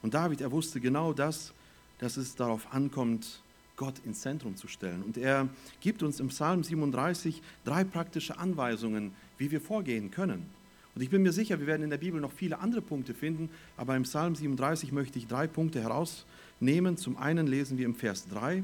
Und 0.02 0.14
David, 0.14 0.42
er 0.42 0.52
wusste 0.52 0.82
genau 0.82 1.14
das, 1.14 1.54
dass 2.02 2.18
es 2.18 2.36
darauf 2.36 2.74
ankommt, 2.74 3.41
Gott 3.78 3.95
ins 4.06 4.22
Zentrum 4.22 4.58
zu 4.58 4.68
stellen. 4.68 5.02
Und 5.02 5.18
er 5.18 5.47
gibt 5.80 6.04
uns 6.04 6.20
im 6.20 6.28
Psalm 6.28 6.64
37 6.64 7.41
drei 7.64 7.84
praktische 7.84 8.38
Anweisungen, 8.38 9.14
wie 9.38 9.49
wir 9.49 9.62
vorgehen 9.62 10.12
können. 10.12 10.45
Und 10.93 11.02
ich 11.02 11.10
bin 11.10 11.24
mir 11.24 11.32
sicher, 11.32 11.60
wir 11.60 11.68
werden 11.68 11.84
in 11.84 11.89
der 11.89 11.97
Bibel 11.97 12.20
noch 12.20 12.34
viele 12.34 12.60
andere 12.60 12.82
Punkte 12.82 13.14
finden, 13.14 13.49
aber 13.78 13.95
im 13.95 14.04
Psalm 14.04 14.36
37 14.36 14.91
möchte 14.91 15.18
ich 15.18 15.28
drei 15.28 15.47
Punkte 15.47 15.82
herausnehmen. 15.82 16.97
Zum 16.97 17.18
einen 17.18 17.47
lesen 17.47 17.78
wir 17.78 17.86
im 17.86 17.95
Vers 17.95 18.28
3, 18.28 18.64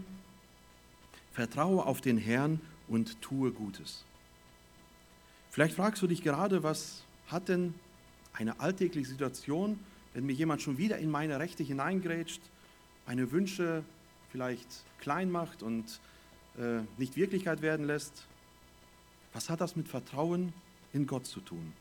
Vertraue 1.32 1.86
auf 1.86 2.02
den 2.02 2.18
Herrn 2.18 2.60
und 2.88 3.22
tue 3.22 3.52
Gutes. 3.52 4.04
Vielleicht 5.52 5.76
fragst 5.76 6.02
du 6.02 6.08
dich 6.08 6.22
gerade, 6.22 6.64
was 6.64 7.04
hat 7.28 7.50
denn 7.50 7.74
eine 8.34 8.60
alltägliche 8.60 9.10
Situation, 9.10 9.80
wenn 10.14 10.26
mir 10.26 10.34
jemand 10.34 10.62
schon 10.62 10.78
wieder 10.78 10.98
in 10.98 11.10
meine 11.10 11.40
Rechte 11.40 11.64
hineingrätscht, 11.64 12.42
meine 13.08 13.32
Wünsche 13.32 13.84
vielleicht 14.30 14.68
klein 15.00 15.32
macht 15.32 15.64
und 15.64 16.00
äh, 16.58 16.82
nicht 16.98 17.16
Wirklichkeit 17.16 17.62
werden 17.62 17.88
lässt? 17.88 18.28
Was 19.34 19.50
hat 19.50 19.62
das 19.62 19.76
mit 19.76 19.88
Vertrauen 19.88 20.54
in 20.94 21.08
Gott 21.08 21.26
zu 21.26 21.40
tun? 21.40 21.74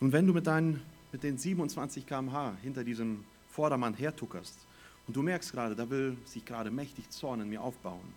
Und 0.00 0.12
wenn 0.12 0.26
du 0.26 0.32
mit, 0.32 0.46
deinen, 0.46 0.82
mit 1.12 1.22
den 1.22 1.36
27 1.36 2.06
km/h 2.06 2.56
hinter 2.62 2.84
diesem 2.84 3.24
Vordermann 3.48 3.94
hertuckerst 3.94 4.58
und 5.06 5.16
du 5.16 5.22
merkst 5.22 5.52
gerade, 5.52 5.76
da 5.76 5.90
will 5.90 6.16
sich 6.24 6.44
gerade 6.44 6.70
mächtig 6.70 7.10
Zorn 7.10 7.40
in 7.40 7.48
mir 7.48 7.62
aufbauen, 7.62 8.14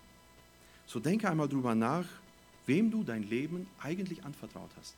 so 0.86 1.00
denke 1.00 1.28
einmal 1.28 1.48
drüber 1.48 1.74
nach, 1.74 2.06
wem 2.66 2.90
du 2.90 3.04
dein 3.04 3.22
Leben 3.22 3.66
eigentlich 3.80 4.24
anvertraut 4.24 4.70
hast. 4.76 4.94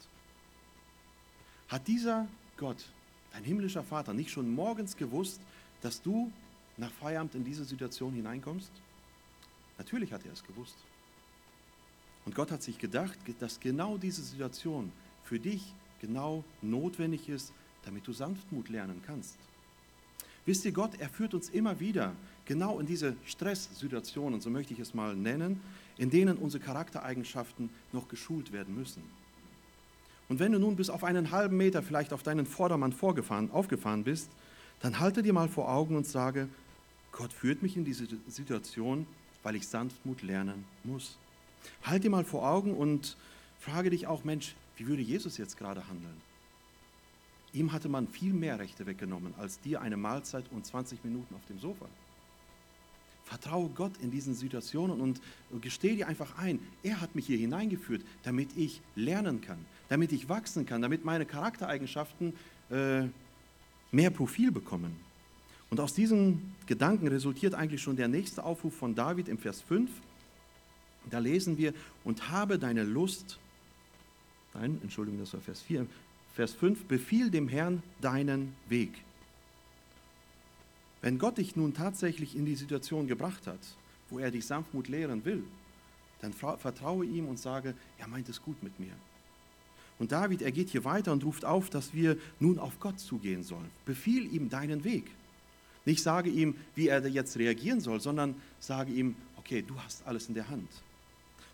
Hat 1.68 1.86
dieser 1.86 2.26
Gott, 2.57 2.91
dein 3.32 3.45
himmlischer 3.45 3.84
Vater, 3.84 4.14
nicht 4.14 4.30
schon 4.30 4.55
morgens 4.55 4.97
gewusst, 4.97 5.41
dass 5.83 6.03
du 6.03 6.33
nach 6.76 6.91
Feierabend 6.93 7.35
in 7.35 7.45
diese 7.45 7.64
Situation 7.64 8.12
hineinkommst? 8.14 8.70
Natürlich 9.79 10.12
hat 10.12 10.24
er 10.26 10.33
es 10.33 10.45
gewusst. 10.45 10.76
Und 12.24 12.35
Gott 12.35 12.51
hat 12.51 12.62
sich 12.62 12.79
gedacht, 12.79 13.18
dass 13.39 13.61
genau 13.61 13.97
diese 13.97 14.22
Situation 14.22 14.93
für 15.24 15.39
dich 15.39 15.72
genau 16.01 16.45
notwendig 16.62 17.29
ist, 17.29 17.53
damit 17.85 18.07
du 18.07 18.12
Sanftmut 18.12 18.68
lernen 18.68 19.03
kannst. 19.07 19.37
Wisst 20.45 20.64
ihr, 20.64 20.72
Gott, 20.72 20.93
er 20.99 21.09
führt 21.09 21.35
uns 21.35 21.51
immer 21.51 21.79
wieder 21.79 22.14
genau 22.45 22.81
in 22.81 22.87
diese 22.87 23.16
Stresssituationen, 23.26 24.41
so 24.41 24.49
möchte 24.51 24.72
ich 24.72 24.81
es 24.81 24.95
mal 24.95 25.14
nennen, 25.14 25.61
in 25.99 26.11
denen 26.11 26.39
unsere 26.39 26.62
Charaktereigenschaften 26.62 27.70
noch 27.93 28.09
geschult 28.09 28.53
werden 28.53 28.74
müssen. 28.74 29.03
Und 30.29 30.39
wenn 30.39 30.53
du 30.53 30.59
nun 30.59 30.76
bis 30.76 30.91
auf 30.91 31.05
einen 31.05 31.31
halben 31.31 31.57
Meter 31.57 31.83
vielleicht 31.83 32.12
auf 32.12 32.22
deinen 32.22 32.47
Vordermann 32.47 32.93
vorgefahren, 32.93 33.51
aufgefahren 33.51 34.05
bist, 34.05 34.31
dann 34.81 35.01
halte 35.01 35.22
dir 35.22 35.33
mal 35.33 35.49
vor 35.49 35.68
Augen 35.68 35.97
und 35.97 36.07
sage, 36.07 36.49
Gott 37.12 37.33
führt 37.33 37.62
mich 37.62 37.76
in 37.76 37.85
diese 37.85 38.07
Situation, 38.29 39.07
weil 39.43 39.57
ich 39.57 39.66
Sanftmut 39.66 40.22
lernen 40.22 40.64
muss. 40.85 41.16
Halt 41.83 42.05
dir 42.05 42.11
mal 42.11 42.24
vor 42.24 42.49
Augen 42.49 42.74
und 42.74 43.16
frage 43.59 43.91
dich 43.91 44.07
auch, 44.07 44.24
Mensch, 44.24 44.55
wie 44.76 44.87
würde 44.87 45.03
Jesus 45.03 45.37
jetzt 45.37 45.57
gerade 45.57 45.89
handeln? 45.89 46.29
Ihm 47.53 47.72
hatte 47.72 47.89
man 47.89 48.07
viel 48.07 48.33
mehr 48.33 48.59
Rechte 48.59 48.87
weggenommen 48.87 49.35
als 49.39 49.61
dir 49.61 49.81
eine 49.81 49.97
Mahlzeit 49.97 50.45
und 50.53 50.66
20 50.66 51.03
Minuten 51.05 51.35
auf 51.35 51.45
dem 51.49 51.59
Sofa. 51.59 51.87
Vertraue 53.24 53.68
Gott 53.70 53.93
in 54.01 54.11
diesen 54.11 54.35
Situationen 54.35 55.01
und 55.01 55.20
gestehe 55.61 55.97
dir 55.97 56.09
einfach 56.09 56.39
ein, 56.39 56.61
er 56.83 57.01
hat 57.01 57.14
mich 57.14 57.26
hier 57.26 57.37
hineingeführt, 57.37 58.03
damit 58.22 58.57
ich 58.57 58.81
lernen 58.95 59.41
kann, 59.41 59.59
damit 59.89 60.12
ich 60.12 60.29
wachsen 60.29 60.66
kann, 60.66 60.83
damit 60.83 61.05
meine 61.05 61.26
Charaktereigenschaften 61.26 62.35
äh, 62.70 63.09
mehr 63.91 64.11
Profil 64.11 64.51
bekommen. 64.51 64.97
Und 65.70 65.80
aus 65.80 65.95
diesem 65.95 66.55
Gedanken 66.66 67.09
resultiert 67.09 67.55
eigentlich 67.55 67.82
schon 67.82 67.97
der 67.97 68.09
nächste 68.09 68.45
Aufruf 68.45 68.74
von 68.74 68.95
David 68.95 69.28
im 69.28 69.39
Vers 69.39 69.61
5. 69.61 69.91
Da 71.11 71.18
lesen 71.18 71.59
wir, 71.59 71.74
und 72.05 72.30
habe 72.30 72.59
deine 72.59 72.84
Lust 72.84 73.39
Nein, 74.55 74.78
Entschuldigung, 74.82 75.20
das 75.20 75.32
war 75.34 75.41
Vers 75.41 75.62
4. 75.62 75.86
Vers 76.34 76.53
5, 76.55 76.84
befiehl 76.84 77.30
dem 77.30 77.49
Herrn 77.49 77.82
deinen 78.01 78.55
Weg. 78.68 78.93
Wenn 81.01 81.18
Gott 81.18 81.39
dich 81.39 81.55
nun 81.55 81.74
tatsächlich 81.74 82.34
in 82.34 82.45
die 82.45 82.57
Situation 82.57 83.07
gebracht 83.07 83.47
hat, 83.47 83.61
wo 84.11 84.18
er 84.18 84.30
dich 84.30 84.47
Sanftmut 84.47 84.89
lehren 84.89 85.24
will, 85.24 85.45
dann 86.20 86.32
vertraue 86.32 87.05
ihm 87.05 87.28
und 87.28 87.39
sage, 87.39 87.74
er 87.99 88.09
meint 88.09 88.28
es 88.28 88.43
gut 88.43 88.61
mit 88.62 88.80
mir. 88.80 88.93
Und 89.99 90.12
David, 90.12 90.42
er 90.42 90.53
geht 90.53 90.70
hier 90.70 90.84
weiter 90.84 91.12
und 91.12 91.24
ruft 91.24 91.44
auf, 91.44 91.70
dass 91.70 91.92
wir 91.92 92.16
nun 92.38 92.59
auf 92.59 92.78
Gott 92.78 93.01
zugehen 93.01 93.42
sollen. 93.42 93.68
Befiehl 93.84 94.32
ihm 94.32 94.49
deinen 94.49 94.84
Weg. 94.84 95.11
Nicht 95.84 96.03
sage 96.03 96.30
ihm, 96.30 96.55
wie 96.74 96.88
er 96.88 97.07
jetzt 97.07 97.36
reagieren 97.36 97.80
soll, 97.80 98.01
sondern 98.01 98.34
sage 98.61 98.92
ihm, 98.92 99.16
okay, 99.36 99.64
du 99.66 99.78
hast 99.80 100.07
alles 100.07 100.28
in 100.28 100.34
der 100.34 100.49
Hand. 100.49 100.68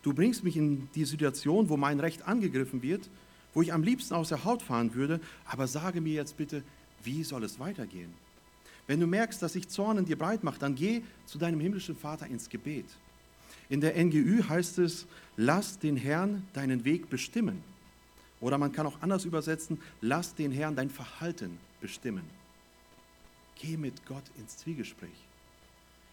Du 0.02 0.12
bringst 0.12 0.44
mich 0.44 0.56
in 0.56 0.88
die 0.94 1.04
Situation, 1.04 1.68
wo 1.68 1.76
mein 1.76 2.00
Recht 2.00 2.26
angegriffen 2.28 2.82
wird, 2.82 3.08
wo 3.54 3.62
ich 3.62 3.72
am 3.72 3.82
liebsten 3.82 4.14
aus 4.14 4.28
der 4.28 4.44
Haut 4.44 4.62
fahren 4.62 4.94
würde, 4.94 5.20
aber 5.46 5.66
sage 5.66 6.00
mir 6.00 6.14
jetzt 6.14 6.36
bitte, 6.36 6.62
wie 7.02 7.22
soll 7.22 7.44
es 7.44 7.58
weitergehen? 7.58 8.12
Wenn 8.86 9.00
du 9.00 9.06
merkst, 9.06 9.40
dass 9.40 9.54
sich 9.54 9.68
Zorn 9.68 9.98
in 9.98 10.04
dir 10.04 10.18
breit 10.18 10.44
macht, 10.44 10.60
dann 10.60 10.74
geh 10.74 11.02
zu 11.24 11.38
deinem 11.38 11.60
himmlischen 11.60 11.96
Vater 11.96 12.26
ins 12.26 12.50
Gebet. 12.50 12.84
In 13.70 13.80
der 13.80 13.96
NGÜ 14.02 14.42
heißt 14.46 14.78
es, 14.80 15.06
lass 15.36 15.78
den 15.78 15.96
Herrn 15.96 16.42
deinen 16.52 16.84
Weg 16.84 17.08
bestimmen. 17.08 17.62
Oder 18.44 18.58
man 18.58 18.72
kann 18.72 18.86
auch 18.86 19.00
anders 19.00 19.24
übersetzen, 19.24 19.80
lass 20.02 20.34
den 20.34 20.52
Herrn 20.52 20.76
dein 20.76 20.90
Verhalten 20.90 21.58
bestimmen. 21.80 22.24
Geh 23.54 23.78
mit 23.78 24.04
Gott 24.04 24.24
ins 24.36 24.58
Zwiegespräch. 24.58 25.16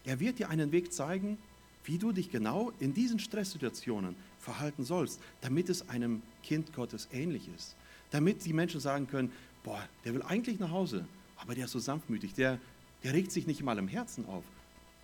Er 0.06 0.22
wird 0.22 0.40
dir 0.40 0.48
einen 0.48 0.72
Weg 0.72 0.94
zeigen, 0.94 1.38
wie 1.84 1.98
du 1.98 2.14
dich 2.14 2.32
genau 2.32 2.72
in 2.80 2.94
diesen 2.94 3.20
Stresssituationen 3.20 4.16
verhalten 4.40 4.86
sollst, 4.86 5.20
damit 5.42 5.68
es 5.68 5.90
einem 5.90 6.22
Kind 6.42 6.74
Gottes 6.74 7.10
ähnlich 7.12 7.50
ist. 7.54 7.76
Damit 8.12 8.46
die 8.46 8.54
Menschen 8.54 8.80
sagen 8.80 9.08
können, 9.08 9.34
boah, 9.66 9.84
der 10.06 10.14
will 10.14 10.24
eigentlich 10.24 10.58
nach 10.58 10.72
Hause, 10.72 11.06
aber 11.36 11.54
der 11.54 11.66
ist 11.66 11.72
so 11.72 11.80
sanftmütig, 11.80 12.34
der, 12.34 12.62
der 13.04 13.12
regt 13.12 13.34
sich 13.34 13.46
nicht 13.46 13.62
mal 13.62 13.78
im 13.78 13.90
Herzen 13.90 14.26
auf. 14.26 14.46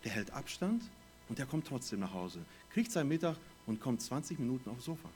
Der 0.05 0.13
hält 0.13 0.31
Abstand 0.31 0.81
und 1.27 1.39
der 1.39 1.45
kommt 1.45 1.67
trotzdem 1.67 1.99
nach 1.99 2.13
Hause, 2.13 2.39
kriegt 2.71 2.93
seinen 2.93 3.09
Mittag 3.09 3.35
und 3.65 3.81
kommt 3.81 4.01
20 4.01 4.39
Minuten 4.39 4.69
aufs 4.69 4.85
Sofa. 4.85 5.09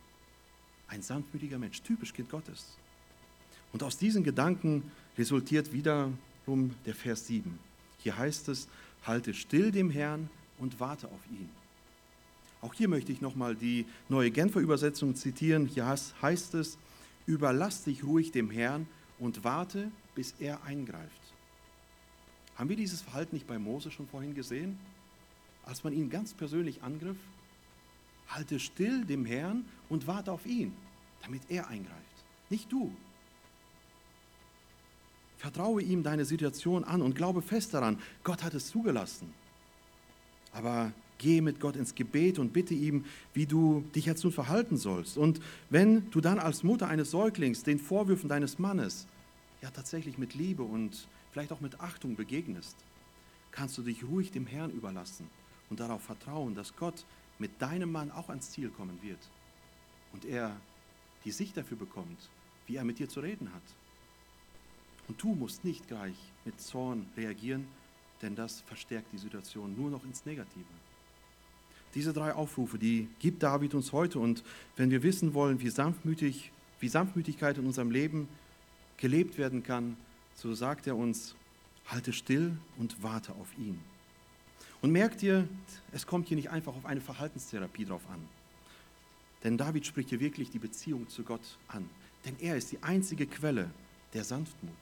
Ein 0.92 1.02
sanftmütiger 1.02 1.58
Mensch, 1.58 1.82
typisch 1.84 2.14
Kind 2.14 2.30
Gottes. 2.30 2.78
Und 3.72 3.82
aus 3.82 3.98
diesen 3.98 4.26
Gedanken 4.26 4.92
resultiert 5.18 5.72
wiederum 5.72 6.76
der 6.86 6.94
Vers 6.94 7.28
7. 7.28 7.58
Hier 8.00 8.18
heißt 8.18 8.50
es, 8.50 8.68
halte 9.04 9.34
still 9.34 9.72
dem 9.72 9.90
Herrn 9.90 10.30
und 10.60 10.82
warte 10.82 11.08
auf 11.08 11.26
ihn. 11.32 11.50
Auch 12.60 12.74
hier 12.74 12.90
möchte 12.90 13.14
ich 13.14 13.22
nochmal 13.22 13.56
die 13.56 13.86
neue 14.10 14.32
Genfer 14.32 14.60
Übersetzung 14.60 15.16
zitieren. 15.16 15.66
Hier 15.66 15.88
heißt 15.88 16.56
es, 16.56 16.78
überlass 17.26 17.86
dich 17.86 18.04
ruhig 18.04 18.34
dem 18.34 18.52
Herrn 18.52 18.86
und 19.18 19.46
warte, 19.46 19.90
bis 20.14 20.36
er 20.40 20.62
eingreift. 20.66 21.22
Haben 22.56 22.68
wir 22.68 22.76
dieses 22.76 23.02
Verhalten 23.02 23.36
nicht 23.36 23.48
bei 23.48 23.58
Mose 23.58 23.92
schon 23.92 24.10
vorhin 24.10 24.36
gesehen? 24.36 24.78
Als 25.64 25.86
man 25.86 25.94
ihn 25.94 26.10
ganz 26.10 26.34
persönlich 26.34 26.84
angriff, 26.84 27.18
halte 28.36 28.60
still 28.60 29.06
dem 29.06 29.26
Herrn 29.26 29.66
und 29.90 30.08
warte 30.08 30.32
auf 30.32 30.46
ihn, 30.46 30.74
damit 31.22 31.42
er 31.50 31.68
eingreift, 31.68 31.98
nicht 32.50 32.72
du. 32.72 32.94
Vertraue 35.38 35.82
ihm 35.82 36.04
deine 36.04 36.26
Situation 36.26 36.84
an 36.84 37.02
und 37.02 37.16
glaube 37.16 37.42
fest 37.42 37.74
daran, 37.74 38.00
Gott 38.24 38.44
hat 38.44 38.54
es 38.54 38.68
zugelassen. 38.68 39.34
Aber 40.54 40.92
geh 41.18 41.42
mit 41.42 41.60
Gott 41.60 41.76
ins 41.76 41.96
Gebet 41.96 42.40
und 42.40 42.54
bitte 42.54 42.74
ihm, 42.74 43.06
wie 43.34 43.46
du 43.46 43.84
dich 43.96 44.06
jetzt 44.06 44.24
nun 44.24 44.34
verhalten 44.34 44.78
sollst. 44.78 45.18
Und 45.18 45.40
wenn 45.70 46.10
du 46.12 46.22
dann 46.22 46.40
als 46.40 46.64
Mutter 46.64 46.88
eines 46.88 47.12
Säuglings 47.12 47.64
den 47.64 47.80
Vorwürfen 47.80 48.30
deines 48.30 48.60
Mannes 48.60 49.08
ja 49.62 49.70
tatsächlich 49.70 50.18
mit 50.18 50.34
Liebe 50.34 50.64
und 50.64 51.08
vielleicht 51.32 51.52
auch 51.52 51.62
mit 51.62 51.80
Achtung 51.80 52.16
begegnest, 52.16 52.76
kannst 53.52 53.78
du 53.78 53.84
dich 53.84 54.04
ruhig 54.04 54.32
dem 54.32 54.48
Herrn 54.48 54.72
überlassen 54.72 55.28
und 55.70 55.80
darauf 55.80 56.02
vertrauen, 56.02 56.56
dass 56.56 56.76
Gott 56.76 57.06
mit 57.42 57.60
deinem 57.62 57.92
Mann 57.92 58.12
auch 58.12 58.30
ans 58.30 58.52
Ziel 58.52 58.70
kommen 58.70 59.02
wird 59.02 59.20
und 60.14 60.26
er 60.26 60.56
die 61.26 61.32
Sicht 61.32 61.58
dafür 61.58 61.76
bekommt, 61.76 62.30
wie 62.68 62.76
er 62.76 62.84
mit 62.84 63.00
dir 63.00 63.10
zu 63.10 63.20
reden 63.20 63.52
hat. 63.54 63.64
Und 65.08 65.22
du 65.22 65.34
musst 65.34 65.66
nicht 65.66 65.88
gleich 65.88 66.16
mit 66.46 66.62
Zorn 66.62 67.08
reagieren, 67.18 67.68
denn 68.22 68.36
das 68.36 68.62
verstärkt 68.62 69.12
die 69.12 69.18
Situation 69.18 69.76
nur 69.76 69.90
noch 69.90 70.06
ins 70.06 70.26
Negative. 70.26 70.64
Diese 71.96 72.14
drei 72.14 72.34
Aufrufe, 72.34 72.78
die 72.78 73.10
gibt 73.20 73.44
David 73.44 73.74
uns 73.74 73.92
heute. 73.92 74.20
Und 74.20 74.44
wenn 74.78 74.92
wir 74.92 75.04
wissen 75.04 75.34
wollen, 75.34 75.60
wie, 75.60 75.70
sanftmütig, 75.70 76.52
wie 76.80 76.88
Sanftmütigkeit 76.88 77.58
in 77.58 77.66
unserem 77.66 77.92
Leben 77.92 78.30
gelebt 78.98 79.38
werden 79.38 79.64
kann, 79.64 79.98
so 80.36 80.54
sagt 80.54 80.88
er 80.88 80.96
uns, 80.96 81.36
halte 81.88 82.14
still 82.14 82.56
und 82.78 83.04
warte 83.04 83.34
auf 83.34 83.58
ihn. 83.58 83.80
Und 84.82 84.92
merkt 84.92 85.22
ihr, 85.22 85.48
es 85.92 86.08
kommt 86.08 86.28
hier 86.28 86.38
nicht 86.38 86.50
einfach 86.50 86.76
auf 86.76 86.86
eine 86.86 87.02
Verhaltenstherapie 87.02 87.86
drauf 87.86 88.02
an. 88.12 88.20
Denn 89.44 89.58
David 89.58 89.86
spricht 89.86 90.10
hier 90.10 90.20
wirklich 90.20 90.50
die 90.50 90.60
Beziehung 90.60 91.08
zu 91.10 91.24
Gott 91.24 91.58
an. 91.68 91.90
Denn 92.26 92.36
er 92.40 92.58
ist 92.58 92.72
die 92.72 92.82
einzige 92.82 93.26
Quelle 93.26 93.70
der 94.14 94.24
Sanftmut. 94.24 94.74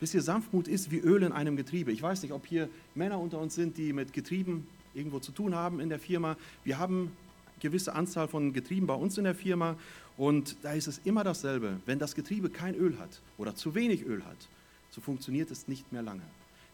Wisst 0.00 0.14
ihr, 0.14 0.22
Sanftmut 0.22 0.66
ist 0.66 0.90
wie 0.90 0.98
Öl 0.98 1.22
in 1.22 1.32
einem 1.32 1.56
Getriebe. 1.56 1.92
Ich 1.92 2.02
weiß 2.02 2.22
nicht, 2.22 2.32
ob 2.32 2.46
hier 2.46 2.68
Männer 2.94 3.18
unter 3.18 3.38
uns 3.38 3.54
sind, 3.54 3.76
die 3.76 3.92
mit 3.92 4.12
Getrieben 4.12 4.66
irgendwo 4.94 5.20
zu 5.20 5.32
tun 5.32 5.54
haben 5.54 5.78
in 5.78 5.88
der 5.88 5.98
Firma. 5.98 6.36
Wir 6.64 6.78
haben 6.78 7.12
eine 7.46 7.60
gewisse 7.60 7.94
Anzahl 7.94 8.26
von 8.26 8.52
Getrieben 8.52 8.86
bei 8.86 8.94
uns 8.94 9.18
in 9.18 9.24
der 9.24 9.34
Firma 9.34 9.76
und 10.16 10.56
da 10.62 10.72
ist 10.72 10.86
es 10.86 11.00
immer 11.04 11.22
dasselbe. 11.22 11.80
Wenn 11.86 11.98
das 11.98 12.14
Getriebe 12.14 12.50
kein 12.50 12.74
Öl 12.74 12.98
hat 12.98 13.20
oder 13.36 13.54
zu 13.54 13.74
wenig 13.74 14.06
Öl 14.06 14.24
hat, 14.24 14.48
so 14.90 15.00
funktioniert 15.00 15.50
es 15.50 15.68
nicht 15.68 15.92
mehr 15.92 16.02
lange. 16.02 16.22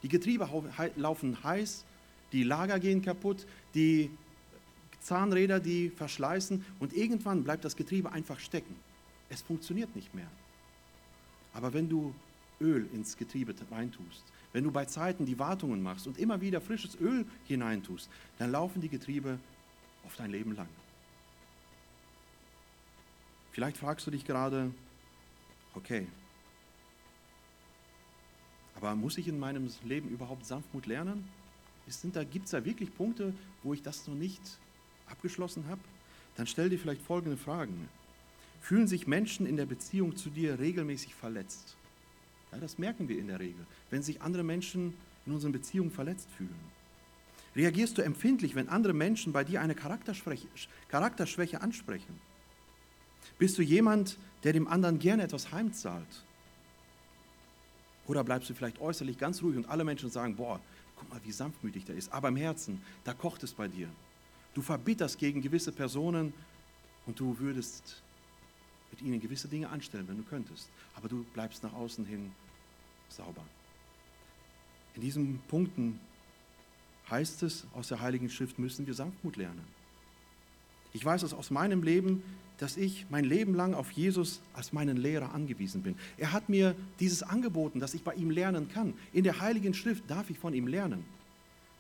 Die 0.03 0.09
Getriebe 0.09 0.49
laufen 0.97 1.43
heiß, 1.43 1.85
die 2.33 2.43
Lager 2.43 2.79
gehen 2.79 3.03
kaputt, 3.03 3.47
die 3.75 4.11
Zahnräder, 5.01 5.61
die 5.61 5.91
verschleißen 5.91 6.65
und 6.81 6.93
irgendwann 6.93 7.45
bleibt 7.45 7.65
das 7.65 7.77
Getriebe 7.77 8.11
einfach 8.13 8.41
stecken. 8.41 8.75
Es 9.29 9.43
funktioniert 9.43 9.95
nicht 9.95 10.15
mehr. 10.15 10.29
Aber 11.53 11.73
wenn 11.73 11.89
du 11.89 12.15
Öl 12.61 12.89
ins 12.93 13.17
Getriebe 13.17 13.55
reintust, 13.71 14.25
wenn 14.53 14.65
du 14.65 14.71
bei 14.71 14.85
Zeiten 14.87 15.27
die 15.27 15.39
Wartungen 15.39 15.83
machst 15.83 16.07
und 16.07 16.19
immer 16.19 16.41
wieder 16.41 16.61
frisches 16.61 16.99
Öl 17.01 17.25
hineintust, 17.47 18.09
dann 18.39 18.51
laufen 18.51 18.81
die 18.81 18.89
Getriebe 18.89 19.39
auf 20.05 20.17
dein 20.17 20.31
Leben 20.31 20.55
lang. 20.55 20.69
Vielleicht 23.53 23.77
fragst 23.77 24.07
du 24.07 24.11
dich 24.11 24.25
gerade, 24.25 24.71
okay, 25.75 26.07
aber 28.77 28.95
muss 28.95 29.17
ich 29.17 29.29
in 29.29 29.39
meinem 29.39 29.71
Leben 29.85 30.11
überhaupt 30.11 30.45
Sanftmut 30.45 30.87
lernen? 30.87 31.27
Gibt 32.33 32.47
es 32.47 32.51
da 32.51 32.65
wirklich 32.65 32.95
Punkte, 32.95 33.33
wo 33.63 33.73
ich 33.73 33.83
das 33.83 34.07
noch 34.09 34.15
nicht 34.15 34.41
abgeschlossen 35.09 35.67
habe? 35.69 35.81
Dann 36.37 36.47
stell 36.47 36.69
dir 36.69 36.79
vielleicht 36.79 37.03
folgende 37.03 37.37
Fragen. 37.37 37.89
Fühlen 38.61 38.89
sich 38.89 39.07
Menschen 39.07 39.47
in 39.47 39.57
der 39.57 39.67
Beziehung 39.67 40.17
zu 40.17 40.31
dir 40.31 40.59
regelmäßig 40.59 41.15
verletzt? 41.15 41.77
Ja, 42.51 42.59
das 42.59 42.79
merken 42.79 43.09
wir 43.09 43.19
in 43.19 43.29
der 43.29 43.39
Regel, 43.39 43.67
wenn 43.91 44.03
sich 44.03 44.23
andere 44.23 44.43
Menschen 44.43 44.95
in 45.27 45.33
unseren 45.33 45.53
Beziehungen 45.53 45.91
verletzt 45.91 46.29
fühlen. 46.37 46.77
Reagierst 47.55 47.97
du 47.97 48.03
empfindlich, 48.03 48.55
wenn 48.55 48.69
andere 48.69 48.93
Menschen 48.93 49.33
bei 49.33 49.45
dir 49.45 49.61
eine 49.61 49.75
Charakterschwäche, 49.75 50.47
Charakterschwäche 50.89 51.61
ansprechen? 51.63 52.21
Bist 53.39 53.57
du 53.59 53.63
jemand, 53.63 54.19
der 54.45 54.53
dem 54.53 54.69
anderen 54.69 54.99
gerne 54.99 55.23
etwas 55.23 55.53
heimzahlt? 55.53 56.25
Oder 58.07 58.25
bleibst 58.25 58.51
du 58.51 58.55
vielleicht 58.55 58.81
äußerlich 58.81 59.19
ganz 59.19 59.43
ruhig 59.43 59.57
und 59.57 59.69
alle 59.69 59.85
Menschen 59.85 60.11
sagen, 60.11 60.37
boah, 60.37 60.61
guck 60.97 61.09
mal, 61.11 61.21
wie 61.25 61.33
sanftmütig 61.33 61.85
der 61.85 61.95
ist. 61.95 62.13
Aber 62.13 62.29
im 62.29 62.37
Herzen, 62.37 62.83
da 63.05 63.15
kocht 63.15 63.43
es 63.43 63.53
bei 63.53 63.69
dir. 63.69 63.89
Du 64.55 64.63
verbitterst 64.63 65.19
gegen 65.19 65.43
gewisse 65.43 65.73
Personen 65.73 66.33
und 67.07 67.21
du 67.21 67.39
würdest 67.39 68.03
mit 68.91 69.03
ihnen 69.03 69.21
gewisse 69.21 69.49
Dinge 69.49 69.69
anstellen, 69.69 70.09
wenn 70.09 70.17
du 70.17 70.23
könntest. 70.23 70.69
Aber 70.95 71.09
du 71.09 71.25
bleibst 71.35 71.63
nach 71.63 71.73
außen 71.73 72.05
hin 72.05 72.33
sauber. 73.09 73.45
In 74.95 75.03
diesen 75.03 75.39
Punkten 75.49 76.01
heißt 77.11 77.43
es 77.43 77.67
aus 77.75 77.89
der 77.89 78.01
Heiligen 78.01 78.31
Schrift, 78.31 78.59
müssen 78.59 78.87
wir 78.87 78.95
Sanftmut 78.95 79.37
lernen. 79.37 79.65
Ich 80.93 81.05
weiß 81.05 81.23
es 81.23 81.35
aus 81.35 81.51
meinem 81.51 81.83
Leben, 81.83 82.23
dass 82.59 82.77
ich 82.77 83.07
mein 83.11 83.25
Leben 83.25 83.55
lang 83.55 83.75
auf 83.75 83.91
Jesus 83.91 84.41
als 84.55 84.73
meinen 84.73 84.97
Lehrer 84.97 85.35
angewiesen 85.35 85.83
bin. 85.83 85.97
Er 86.17 86.33
hat 86.33 86.49
mir 86.49 86.75
dieses 87.01 87.23
angeboten, 87.23 87.81
dass 87.81 87.95
ich 87.95 88.03
bei 88.03 88.15
ihm 88.15 88.31
lernen 88.31 88.69
kann. 88.69 88.95
In 89.13 89.25
der 89.25 89.41
Heiligen 89.41 89.75
Schrift 89.75 90.09
darf 90.09 90.31
ich 90.31 90.39
von 90.39 90.55
ihm 90.55 90.67
lernen, 90.67 91.05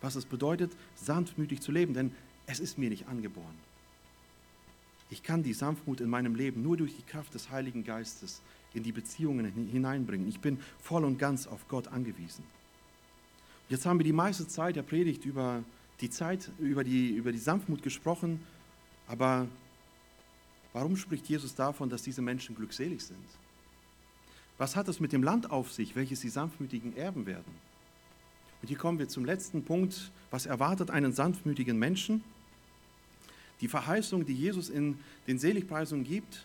was 0.00 0.16
es 0.16 0.26
bedeutet, 0.26 0.72
sanftmütig 0.94 1.60
zu 1.60 1.72
leben, 1.72 1.94
denn 1.94 2.12
es 2.46 2.60
ist 2.60 2.78
mir 2.78 2.90
nicht 2.90 3.08
angeboren. 3.08 3.54
Ich 5.08 5.22
kann 5.22 5.42
die 5.42 5.52
Sanftmut 5.52 6.00
in 6.00 6.10
meinem 6.10 6.34
Leben 6.34 6.62
nur 6.62 6.76
durch 6.76 6.96
die 6.96 7.02
Kraft 7.02 7.34
des 7.34 7.50
Heiligen 7.50 7.84
Geistes 7.84 8.42
in 8.74 8.82
die 8.82 8.92
Beziehungen 8.92 9.68
hineinbringen. 9.70 10.28
Ich 10.28 10.40
bin 10.40 10.58
voll 10.80 11.04
und 11.04 11.18
ganz 11.18 11.46
auf 11.46 11.66
Gott 11.68 11.88
angewiesen. 11.88 12.44
Jetzt 13.68 13.86
haben 13.86 13.98
wir 13.98 14.04
die 14.04 14.12
meiste 14.12 14.46
Zeit 14.46 14.76
der 14.76 14.82
Predigt 14.82 15.24
über 15.24 15.62
die 16.00 16.10
Zeit, 16.10 16.50
über 16.58 16.84
die, 16.84 17.10
über 17.10 17.32
die 17.32 17.38
Sanftmut 17.38 17.82
gesprochen, 17.82 18.40
aber 19.06 19.48
warum 20.76 20.94
spricht 20.94 21.26
Jesus 21.26 21.54
davon, 21.54 21.88
dass 21.88 22.02
diese 22.02 22.20
Menschen 22.20 22.54
glückselig 22.54 23.02
sind? 23.02 23.24
Was 24.58 24.76
hat 24.76 24.88
es 24.88 25.00
mit 25.00 25.10
dem 25.10 25.22
Land 25.22 25.50
auf 25.50 25.72
sich, 25.72 25.96
welches 25.96 26.20
die 26.20 26.28
Sanftmütigen 26.28 26.94
erben 26.94 27.24
werden? 27.24 27.50
Und 28.60 28.68
hier 28.68 28.76
kommen 28.76 28.98
wir 28.98 29.08
zum 29.08 29.24
letzten 29.24 29.64
Punkt. 29.64 30.12
Was 30.30 30.44
erwartet 30.44 30.90
einen 30.90 31.14
sanftmütigen 31.14 31.78
Menschen? 31.78 32.22
Die 33.62 33.68
Verheißungen, 33.68 34.26
die 34.26 34.34
Jesus 34.34 34.68
in 34.68 34.98
den 35.26 35.38
Seligpreisungen 35.38 36.04
gibt, 36.04 36.44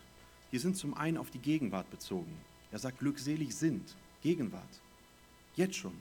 die 0.54 0.60
sind 0.60 0.78
zum 0.78 0.94
einen 0.94 1.18
auf 1.18 1.30
die 1.30 1.40
Gegenwart 1.40 1.92
bezogen. 1.92 2.32
Er 2.72 2.80
sagt, 2.80 3.00
glückselig 3.00 3.54
sind, 3.54 3.98
Gegenwart, 4.22 4.80
jetzt 5.58 5.76
schon. 5.76 5.98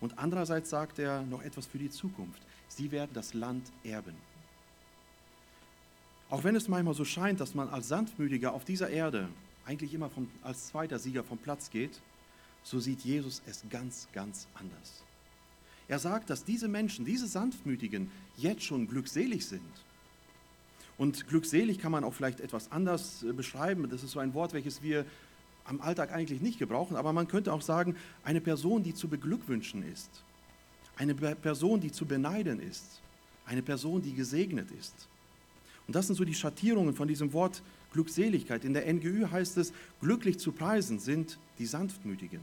Und 0.00 0.18
andererseits 0.18 0.70
sagt 0.70 0.98
er 0.98 1.22
noch 1.22 1.42
etwas 1.42 1.66
für 1.66 1.78
die 1.78 1.90
Zukunft. 1.90 2.42
Sie 2.66 2.90
werden 2.90 3.12
das 3.14 3.34
Land 3.34 3.70
erben. 3.84 4.16
Auch 6.30 6.44
wenn 6.44 6.56
es 6.56 6.68
manchmal 6.68 6.94
so 6.94 7.04
scheint, 7.04 7.40
dass 7.40 7.54
man 7.54 7.68
als 7.68 7.88
Sanftmütiger 7.88 8.52
auf 8.52 8.64
dieser 8.64 8.90
Erde 8.90 9.28
eigentlich 9.64 9.94
immer 9.94 10.10
vom, 10.10 10.28
als 10.42 10.68
zweiter 10.68 10.98
Sieger 10.98 11.24
vom 11.24 11.38
Platz 11.38 11.70
geht, 11.70 12.00
so 12.62 12.80
sieht 12.80 13.00
Jesus 13.00 13.42
es 13.46 13.64
ganz, 13.70 14.08
ganz 14.12 14.46
anders. 14.54 15.02
Er 15.88 15.98
sagt, 15.98 16.28
dass 16.28 16.44
diese 16.44 16.68
Menschen, 16.68 17.06
diese 17.06 17.26
Sanftmütigen, 17.26 18.10
jetzt 18.36 18.62
schon 18.62 18.88
glückselig 18.88 19.46
sind. 19.46 19.62
Und 20.98 21.28
glückselig 21.28 21.78
kann 21.78 21.92
man 21.92 22.04
auch 22.04 22.12
vielleicht 22.12 22.40
etwas 22.40 22.70
anders 22.72 23.22
äh, 23.22 23.32
beschreiben. 23.32 23.88
Das 23.88 24.02
ist 24.02 24.10
so 24.10 24.18
ein 24.18 24.34
Wort, 24.34 24.52
welches 24.52 24.82
wir 24.82 25.06
am 25.64 25.80
Alltag 25.80 26.12
eigentlich 26.12 26.40
nicht 26.40 26.58
gebrauchen, 26.58 26.96
aber 26.96 27.12
man 27.12 27.28
könnte 27.28 27.52
auch 27.52 27.60
sagen, 27.60 27.96
eine 28.24 28.40
Person, 28.40 28.82
die 28.82 28.94
zu 28.94 29.08
beglückwünschen 29.08 29.82
ist, 29.82 30.24
eine 30.96 31.14
Person, 31.14 31.80
die 31.80 31.92
zu 31.92 32.06
beneiden 32.06 32.58
ist, 32.58 33.00
eine 33.44 33.62
Person, 33.62 34.02
die 34.02 34.14
gesegnet 34.14 34.70
ist. 34.70 35.08
Und 35.88 35.96
das 35.96 36.06
sind 36.06 36.16
so 36.16 36.24
die 36.24 36.34
Schattierungen 36.34 36.94
von 36.94 37.08
diesem 37.08 37.32
Wort 37.32 37.62
Glückseligkeit. 37.92 38.64
In 38.64 38.74
der 38.74 38.92
NGÜ 38.92 39.30
heißt 39.30 39.56
es, 39.56 39.72
glücklich 40.00 40.38
zu 40.38 40.52
preisen 40.52 41.00
sind 41.00 41.38
die 41.58 41.66
Sanftmütigen. 41.66 42.40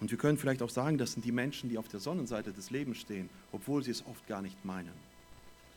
Und 0.00 0.10
wir 0.10 0.18
können 0.18 0.38
vielleicht 0.38 0.62
auch 0.62 0.70
sagen, 0.70 0.98
das 0.98 1.12
sind 1.12 1.24
die 1.24 1.30
Menschen, 1.30 1.68
die 1.68 1.78
auf 1.78 1.86
der 1.86 2.00
Sonnenseite 2.00 2.52
des 2.52 2.70
Lebens 2.70 2.96
stehen, 2.96 3.28
obwohl 3.52 3.84
sie 3.84 3.90
es 3.90 4.04
oft 4.06 4.26
gar 4.26 4.40
nicht 4.42 4.64
meinen. 4.64 4.94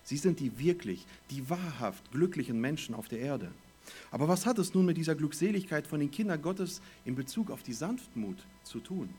Sie 0.04 0.18
sind 0.18 0.40
die 0.40 0.58
wirklich, 0.58 1.06
die 1.30 1.48
wahrhaft 1.50 2.12
glücklichen 2.12 2.60
Menschen 2.60 2.96
auf 2.96 3.10
der 3.10 3.20
Erde. 3.20 3.52
Aber 4.12 4.28
was 4.28 4.46
hat 4.46 4.58
es 4.58 4.74
nun 4.74 4.86
mit 4.86 4.98
dieser 4.98 5.16
Glückseligkeit 5.16 5.86
von 5.86 6.00
den 6.00 6.12
Kindern 6.12 6.42
Gottes 6.42 6.82
in 7.04 7.16
Bezug 7.16 7.52
auf 7.52 7.62
die 7.62 7.74
Sanftmut 7.74 8.38
zu 8.64 8.80
tun? 8.80 9.10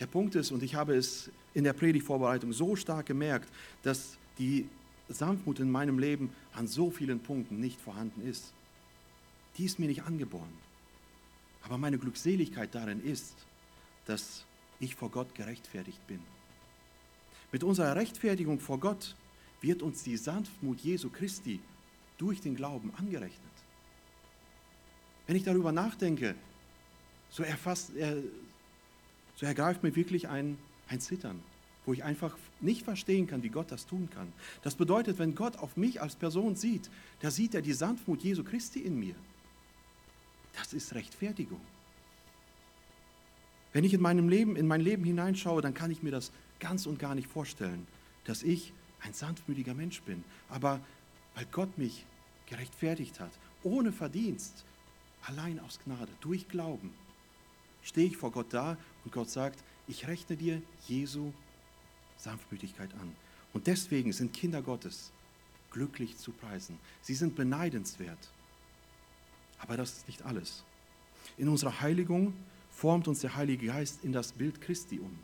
Der 0.00 0.06
Punkt 0.06 0.34
ist, 0.34 0.50
und 0.50 0.62
ich 0.62 0.74
habe 0.74 0.94
es 0.94 1.30
in 1.52 1.64
der 1.64 1.74
Predigtvorbereitung 1.74 2.54
so 2.54 2.74
stark 2.74 3.06
gemerkt, 3.06 3.48
dass 3.82 4.16
die 4.40 4.66
Sanftmut 5.08 5.60
in 5.60 5.70
meinem 5.70 5.98
Leben 5.98 6.30
an 6.54 6.66
so 6.66 6.90
vielen 6.90 7.20
Punkten 7.20 7.60
nicht 7.60 7.80
vorhanden 7.80 8.26
ist. 8.26 8.52
Die 9.58 9.64
ist 9.64 9.78
mir 9.78 9.86
nicht 9.86 10.02
angeboren. 10.02 10.52
Aber 11.62 11.78
meine 11.78 11.98
Glückseligkeit 11.98 12.74
darin 12.74 13.04
ist, 13.04 13.34
dass 14.06 14.44
ich 14.80 14.96
vor 14.96 15.10
Gott 15.10 15.34
gerechtfertigt 15.34 16.04
bin. 16.06 16.20
Mit 17.52 17.62
unserer 17.62 17.96
Rechtfertigung 17.96 18.60
vor 18.60 18.80
Gott 18.80 19.14
wird 19.60 19.82
uns 19.82 20.02
die 20.02 20.16
Sanftmut 20.16 20.80
Jesu 20.80 21.10
Christi 21.10 21.60
durch 22.16 22.40
den 22.40 22.56
Glauben 22.56 22.92
angerechnet. 22.96 23.38
Wenn 25.26 25.36
ich 25.36 25.44
darüber 25.44 25.70
nachdenke, 25.70 26.34
so, 27.28 27.42
erfasst, 27.42 27.94
er, 27.94 28.16
so 29.36 29.46
ergreift 29.46 29.82
mir 29.82 29.94
wirklich 29.94 30.28
ein, 30.28 30.56
ein 30.88 31.00
Zittern, 31.00 31.42
wo 31.86 31.92
ich 31.92 32.04
einfach 32.04 32.36
nicht 32.60 32.82
verstehen 32.82 33.26
kann, 33.26 33.42
wie 33.42 33.48
Gott 33.48 33.70
das 33.72 33.86
tun 33.86 34.08
kann. 34.12 34.32
Das 34.62 34.74
bedeutet, 34.74 35.18
wenn 35.18 35.34
Gott 35.34 35.56
auf 35.56 35.76
mich 35.76 36.00
als 36.00 36.14
Person 36.14 36.56
sieht, 36.56 36.90
da 37.20 37.30
sieht 37.30 37.54
er 37.54 37.62
die 37.62 37.72
Sanftmut 37.72 38.22
Jesu 38.22 38.44
Christi 38.44 38.80
in 38.80 38.98
mir. 38.98 39.14
Das 40.54 40.72
ist 40.72 40.94
Rechtfertigung. 40.94 41.60
Wenn 43.72 43.84
ich 43.84 43.94
in 43.94 44.00
meinem 44.00 44.28
Leben, 44.28 44.56
in 44.56 44.66
mein 44.66 44.80
Leben 44.80 45.04
hineinschaue, 45.04 45.62
dann 45.62 45.74
kann 45.74 45.90
ich 45.90 46.02
mir 46.02 46.10
das 46.10 46.32
ganz 46.58 46.86
und 46.86 46.98
gar 46.98 47.14
nicht 47.14 47.28
vorstellen, 47.28 47.86
dass 48.24 48.42
ich 48.42 48.72
ein 49.00 49.14
sanftmütiger 49.14 49.74
Mensch 49.74 50.02
bin. 50.02 50.24
Aber 50.48 50.80
weil 51.34 51.46
Gott 51.52 51.78
mich 51.78 52.04
gerechtfertigt 52.46 53.20
hat, 53.20 53.30
ohne 53.62 53.92
Verdienst, 53.92 54.64
allein 55.22 55.60
aus 55.60 55.78
Gnade, 55.84 56.10
durch 56.20 56.48
Glauben, 56.48 56.92
stehe 57.82 58.08
ich 58.08 58.16
vor 58.16 58.32
Gott 58.32 58.52
da 58.52 58.76
und 59.04 59.12
Gott 59.12 59.30
sagt, 59.30 59.62
ich 59.86 60.06
rechne 60.06 60.36
dir 60.36 60.60
Jesu 60.88 61.32
Sanftmütigkeit 62.22 62.92
an. 62.94 63.14
Und 63.52 63.66
deswegen 63.66 64.12
sind 64.12 64.32
Kinder 64.32 64.62
Gottes 64.62 65.10
glücklich 65.70 66.16
zu 66.16 66.32
preisen. 66.32 66.78
Sie 67.02 67.14
sind 67.14 67.36
beneidenswert. 67.36 68.30
Aber 69.58 69.76
das 69.76 69.98
ist 69.98 70.08
nicht 70.08 70.22
alles. 70.22 70.64
In 71.36 71.48
unserer 71.48 71.80
Heiligung 71.80 72.34
formt 72.70 73.08
uns 73.08 73.20
der 73.20 73.36
Heilige 73.36 73.66
Geist 73.66 74.04
in 74.04 74.12
das 74.12 74.32
Bild 74.32 74.60
Christi 74.60 74.98
um, 74.98 75.16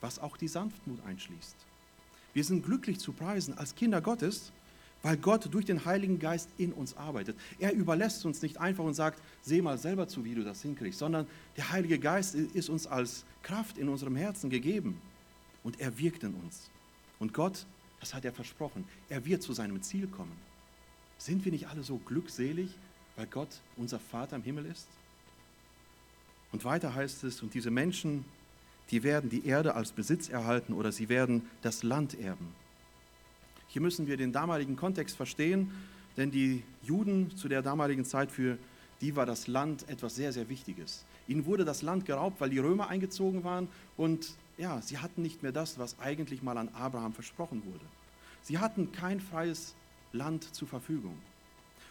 was 0.00 0.18
auch 0.18 0.36
die 0.36 0.48
Sanftmut 0.48 1.04
einschließt. 1.04 1.56
Wir 2.32 2.44
sind 2.44 2.64
glücklich 2.64 2.98
zu 2.98 3.12
preisen 3.12 3.56
als 3.56 3.74
Kinder 3.74 4.00
Gottes, 4.00 4.52
weil 5.02 5.16
Gott 5.16 5.52
durch 5.52 5.66
den 5.66 5.84
Heiligen 5.84 6.18
Geist 6.18 6.48
in 6.56 6.72
uns 6.72 6.96
arbeitet. 6.96 7.36
Er 7.58 7.74
überlässt 7.74 8.24
uns 8.24 8.40
nicht 8.42 8.58
einfach 8.58 8.84
und 8.84 8.94
sagt, 8.94 9.20
seh 9.42 9.60
mal 9.60 9.76
selber 9.76 10.08
zu, 10.08 10.24
wie 10.24 10.34
du 10.34 10.42
das 10.42 10.62
hinkriegst, 10.62 10.98
sondern 10.98 11.26
der 11.56 11.70
Heilige 11.70 11.98
Geist 11.98 12.34
ist 12.34 12.70
uns 12.70 12.86
als 12.86 13.24
Kraft 13.42 13.76
in 13.76 13.88
unserem 13.88 14.16
Herzen 14.16 14.48
gegeben 14.50 15.00
und 15.64 15.80
er 15.80 15.98
wirkt 15.98 16.22
in 16.22 16.34
uns. 16.34 16.70
Und 17.18 17.34
Gott, 17.34 17.66
das 17.98 18.14
hat 18.14 18.24
er 18.24 18.32
versprochen, 18.32 18.84
er 19.08 19.24
wird 19.24 19.42
zu 19.42 19.52
seinem 19.52 19.82
Ziel 19.82 20.06
kommen. 20.06 20.36
Sind 21.18 21.44
wir 21.44 21.50
nicht 21.50 21.66
alle 21.66 21.82
so 21.82 21.96
glückselig, 21.98 22.70
weil 23.16 23.26
Gott 23.26 23.48
unser 23.76 23.98
Vater 23.98 24.36
im 24.36 24.42
Himmel 24.42 24.66
ist? 24.66 24.86
Und 26.52 26.64
weiter 26.64 26.94
heißt 26.94 27.24
es, 27.24 27.42
und 27.42 27.54
diese 27.54 27.70
Menschen, 27.70 28.24
die 28.90 29.02
werden 29.02 29.30
die 29.30 29.46
Erde 29.46 29.74
als 29.74 29.90
Besitz 29.90 30.28
erhalten 30.28 30.72
oder 30.72 30.92
sie 30.92 31.08
werden 31.08 31.48
das 31.62 31.82
Land 31.82 32.14
erben. 32.14 32.46
Hier 33.68 33.82
müssen 33.82 34.06
wir 34.06 34.16
den 34.16 34.32
damaligen 34.32 34.76
Kontext 34.76 35.16
verstehen, 35.16 35.72
denn 36.16 36.30
die 36.30 36.62
Juden 36.82 37.36
zu 37.36 37.48
der 37.48 37.62
damaligen 37.62 38.04
Zeit, 38.04 38.30
für 38.30 38.56
die 39.00 39.16
war 39.16 39.26
das 39.26 39.48
Land 39.48 39.88
etwas 39.88 40.14
sehr, 40.14 40.32
sehr 40.32 40.48
Wichtiges. 40.48 41.04
Ihnen 41.26 41.46
wurde 41.46 41.64
das 41.64 41.82
Land 41.82 42.04
geraubt, 42.04 42.40
weil 42.40 42.50
die 42.50 42.58
Römer 42.58 42.88
eingezogen 42.88 43.42
waren 43.42 43.68
und 43.96 44.34
ja, 44.56 44.80
sie 44.80 44.98
hatten 44.98 45.22
nicht 45.22 45.42
mehr 45.42 45.52
das, 45.52 45.78
was 45.78 45.98
eigentlich 45.98 46.42
mal 46.42 46.56
an 46.58 46.68
Abraham 46.70 47.12
versprochen 47.12 47.62
wurde. 47.64 47.84
Sie 48.42 48.58
hatten 48.58 48.92
kein 48.92 49.20
freies 49.20 49.74
Land 50.12 50.54
zur 50.54 50.68
Verfügung. 50.68 51.18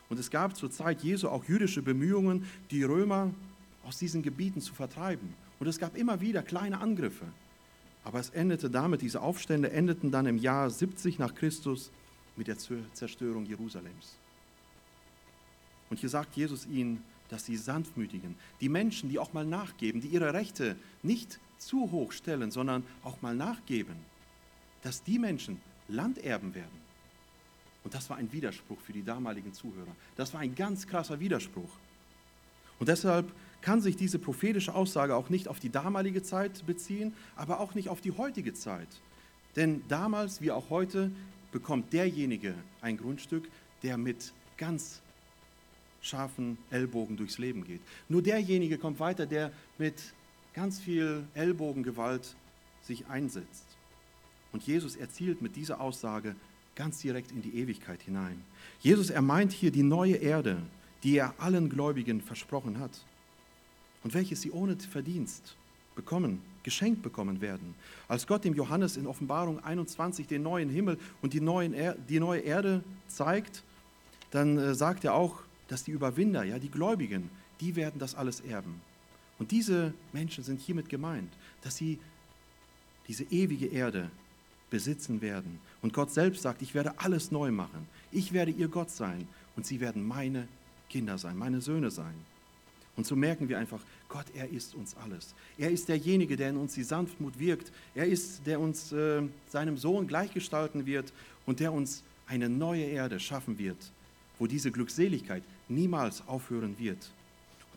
Und 0.10 0.20
es 0.20 0.30
gab 0.30 0.56
zur 0.56 0.72
Zeit 0.72 1.02
Jesu 1.02 1.28
auch 1.28 1.46
jüdische 1.46 1.82
Bemühungen, 1.82 2.46
die 2.72 2.84
Römer 2.84 3.32
aus 3.84 3.98
diesen 3.98 4.22
Gebieten 4.22 4.62
zu 4.62 4.74
vertreiben. 4.74 5.34
Und 5.60 5.68
es 5.68 5.80
gab 5.80 5.98
immer 5.98 6.22
wieder 6.22 6.44
kleine 6.44 6.80
Angriffe. 6.80 7.26
Aber 8.04 8.20
es 8.20 8.30
endete 8.30 8.70
damit, 8.70 9.02
diese 9.02 9.22
Aufstände 9.22 9.72
endeten 9.72 10.12
dann 10.12 10.26
im 10.26 10.38
Jahr 10.38 10.70
70 10.70 11.20
nach 11.20 11.36
Christus 11.36 11.92
mit 12.36 12.48
der 12.48 12.58
Zerstörung 12.58 13.46
Jerusalems. 13.46 14.18
Und 15.90 16.00
hier 16.00 16.10
sagt 16.10 16.36
Jesus 16.36 16.66
ihnen, 16.66 17.04
dass 17.30 17.46
die 17.46 17.58
Sanftmütigen, 17.58 18.36
die 18.62 18.70
Menschen, 18.70 19.10
die 19.10 19.20
auch 19.20 19.34
mal 19.34 19.46
nachgeben, 19.46 20.02
die 20.02 20.08
ihre 20.08 20.34
Rechte 20.34 20.76
nicht 21.02 21.40
zu 21.68 21.92
hoch 21.92 22.12
stellen, 22.12 22.52
sondern 22.52 22.84
auch 23.04 23.22
mal 23.22 23.36
nachgeben, 23.36 23.96
dass 24.82 25.04
die 25.04 25.20
Menschen 25.20 25.62
Landerben 25.88 26.56
werden. 26.56 26.84
Und 27.84 27.94
das 27.94 28.10
war 28.10 28.18
ein 28.18 28.32
Widerspruch 28.32 28.80
für 28.80 28.94
die 28.94 29.04
damaligen 29.04 29.54
Zuhörer. 29.54 29.96
Das 30.16 30.34
war 30.34 30.42
ein 30.42 30.56
ganz 30.56 30.88
krasser 30.88 31.20
Widerspruch. 31.20 31.70
Und 32.80 32.90
deshalb 32.90 33.32
kann 33.62 33.82
sich 33.82 33.96
diese 33.96 34.20
prophetische 34.20 34.74
Aussage 34.74 35.16
auch 35.16 35.30
nicht 35.30 35.48
auf 35.48 35.60
die 35.60 35.70
damalige 35.70 36.24
Zeit 36.24 36.66
beziehen, 36.66 37.14
aber 37.36 37.60
auch 37.60 37.76
nicht 37.76 37.90
auf 37.90 38.02
die 38.02 38.12
heutige 38.12 38.54
Zeit. 38.54 38.88
Denn 39.56 39.84
damals 39.88 40.42
wie 40.42 40.52
auch 40.52 40.70
heute 40.70 41.12
bekommt 41.52 41.94
derjenige 41.94 42.56
ein 42.82 42.98
Grundstück, 42.98 43.50
der 43.84 43.98
mit 43.98 44.34
ganz 44.58 45.02
scharfen 46.02 46.58
Ellbogen 46.72 47.16
durchs 47.16 47.38
Leben 47.38 47.64
geht. 47.64 47.82
Nur 48.10 48.22
derjenige 48.22 48.78
kommt 48.78 49.00
weiter, 49.00 49.26
der 49.26 49.52
mit 49.78 49.96
ganz 50.54 50.80
viel 50.80 51.24
Ellbogengewalt 51.34 52.36
sich 52.82 53.08
einsetzt. 53.08 53.66
Und 54.52 54.64
Jesus 54.64 54.96
erzielt 54.96 55.42
mit 55.42 55.56
dieser 55.56 55.82
Aussage 55.82 56.36
ganz 56.76 57.00
direkt 57.00 57.32
in 57.32 57.42
die 57.42 57.56
Ewigkeit 57.56 58.02
hinein. 58.02 58.42
Jesus, 58.80 59.10
er 59.10 59.22
meint 59.22 59.52
hier 59.52 59.72
die 59.72 59.84
neue 59.84 60.16
Erde, 60.16 60.62
die 61.04 61.18
er 61.18 61.34
allen 61.38 61.70
Gläubigen 61.70 62.22
versprochen 62.22 62.80
hat 62.80 62.92
und 64.04 64.14
welches 64.14 64.42
sie 64.42 64.52
ohne 64.52 64.78
Verdienst 64.78 65.56
bekommen, 65.96 66.42
geschenkt 66.64 67.02
bekommen 67.02 67.42
werden. 67.42 67.76
Als 68.08 68.26
Gott 68.26 68.44
dem 68.44 68.56
Johannes 68.56 68.98
in 68.98 69.08
Offenbarung 69.08 69.64
21 69.64 70.28
den 70.28 70.44
neuen 70.44 70.70
Himmel 70.70 70.98
und 71.22 71.34
die, 71.34 71.42
neuen 71.42 71.74
er 71.74 71.96
die 71.96 72.20
neue 72.20 72.42
Erde 72.42 72.84
zeigt, 73.08 73.64
dann 74.32 74.58
äh, 74.58 74.74
sagt 74.74 75.04
er 75.04 75.14
auch, 75.14 75.42
dass 75.68 75.84
die 75.84 75.92
Überwinder, 75.92 76.44
ja, 76.44 76.60
die 76.60 76.72
Gläubigen, 76.72 77.30
die 77.60 77.76
werden 77.76 78.00
das 78.00 78.16
alles 78.16 78.42
erben. 78.42 78.82
Und 79.40 79.52
diese 79.52 79.94
Menschen 80.12 80.44
sind 80.44 80.62
hiermit 80.62 80.90
gemeint, 80.90 81.32
dass 81.62 81.76
sie 81.76 82.00
diese 83.08 83.24
ewige 83.26 83.68
Erde 83.68 84.10
besitzen 84.70 85.22
werden. 85.22 85.60
Und 85.82 85.94
Gott 85.94 86.12
selbst 86.12 86.42
sagt, 86.42 86.62
ich 86.62 86.74
werde 86.74 86.98
alles 86.98 87.32
neu 87.32 87.52
machen. 87.52 87.88
Ich 88.12 88.34
werde 88.34 88.52
ihr 88.52 88.68
Gott 88.68 88.90
sein 88.90 89.28
und 89.56 89.66
sie 89.66 89.80
werden 89.80 90.08
meine 90.08 90.48
Kinder 90.90 91.18
sein, 91.18 91.38
meine 91.38 91.62
Söhne 91.62 91.92
sein. 91.92 92.16
Und 92.96 93.08
so 93.08 93.16
merken 93.16 93.50
wir 93.50 93.58
einfach, 93.58 93.80
Gott, 94.08 94.26
er 94.36 94.50
ist 94.50 94.76
uns 94.76 94.96
alles. 94.96 95.34
Er 95.58 95.72
ist 95.72 95.90
derjenige, 95.90 96.36
der 96.36 96.52
in 96.52 96.58
uns 96.58 96.76
die 96.76 96.84
Sanftmut 96.84 97.40
wirkt. 97.40 97.72
Er 97.96 98.06
ist, 98.06 98.46
der 98.46 98.60
uns 98.60 98.92
äh, 98.92 99.24
seinem 99.50 99.78
Sohn 99.78 100.08
gleichgestalten 100.08 100.86
wird 100.86 101.12
und 101.48 101.60
der 101.60 101.74
uns 101.74 102.04
eine 102.28 102.50
neue 102.50 102.84
Erde 102.84 103.20
schaffen 103.20 103.58
wird, 103.58 103.78
wo 104.38 104.46
diese 104.48 104.72
Glückseligkeit 104.72 105.44
niemals 105.68 106.28
aufhören 106.28 106.78
wird. 106.78 107.10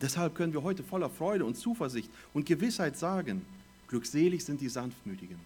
Deshalb 0.00 0.34
können 0.34 0.52
wir 0.52 0.62
heute 0.62 0.82
voller 0.82 1.08
Freude 1.08 1.44
und 1.44 1.56
Zuversicht 1.56 2.10
und 2.34 2.46
Gewissheit 2.46 2.96
sagen, 2.98 3.44
glückselig 3.88 4.44
sind 4.44 4.60
die 4.60 4.68
Sanftmütigen, 4.68 5.38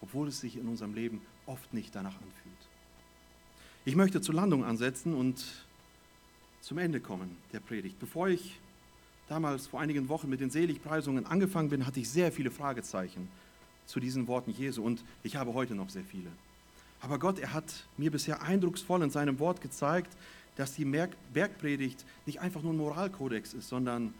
obwohl 0.00 0.28
es 0.28 0.40
sich 0.40 0.56
in 0.56 0.68
unserem 0.68 0.94
Leben 0.94 1.20
oft 1.46 1.72
nicht 1.74 1.94
danach 1.94 2.14
anfühlt. 2.14 2.56
Ich 3.84 3.96
möchte 3.96 4.20
zur 4.20 4.34
Landung 4.34 4.64
ansetzen 4.64 5.14
und 5.14 5.44
zum 6.60 6.78
Ende 6.78 7.00
kommen 7.00 7.36
der 7.52 7.60
Predigt. 7.60 7.98
Bevor 7.98 8.28
ich 8.28 8.58
damals 9.28 9.66
vor 9.66 9.80
einigen 9.80 10.08
Wochen 10.08 10.28
mit 10.28 10.40
den 10.40 10.50
Seligpreisungen 10.50 11.26
angefangen 11.26 11.68
bin, 11.68 11.86
hatte 11.86 12.00
ich 12.00 12.08
sehr 12.10 12.32
viele 12.32 12.50
Fragezeichen 12.50 13.28
zu 13.86 14.00
diesen 14.00 14.26
Worten 14.26 14.50
Jesu 14.50 14.82
und 14.82 15.04
ich 15.22 15.36
habe 15.36 15.54
heute 15.54 15.74
noch 15.74 15.90
sehr 15.90 16.04
viele. 16.04 16.30
Aber 17.00 17.18
Gott, 17.18 17.38
er 17.38 17.52
hat 17.52 17.86
mir 17.96 18.10
bisher 18.10 18.42
eindrucksvoll 18.42 19.02
in 19.02 19.10
seinem 19.10 19.38
Wort 19.38 19.60
gezeigt, 19.60 20.16
dass 20.56 20.74
die 20.74 20.84
Bergpredigt 20.84 22.04
nicht 22.24 22.40
einfach 22.40 22.62
nur 22.62 22.72
ein 22.72 22.78
Moralkodex 22.78 23.54
ist, 23.54 23.68
sondern 23.68 24.14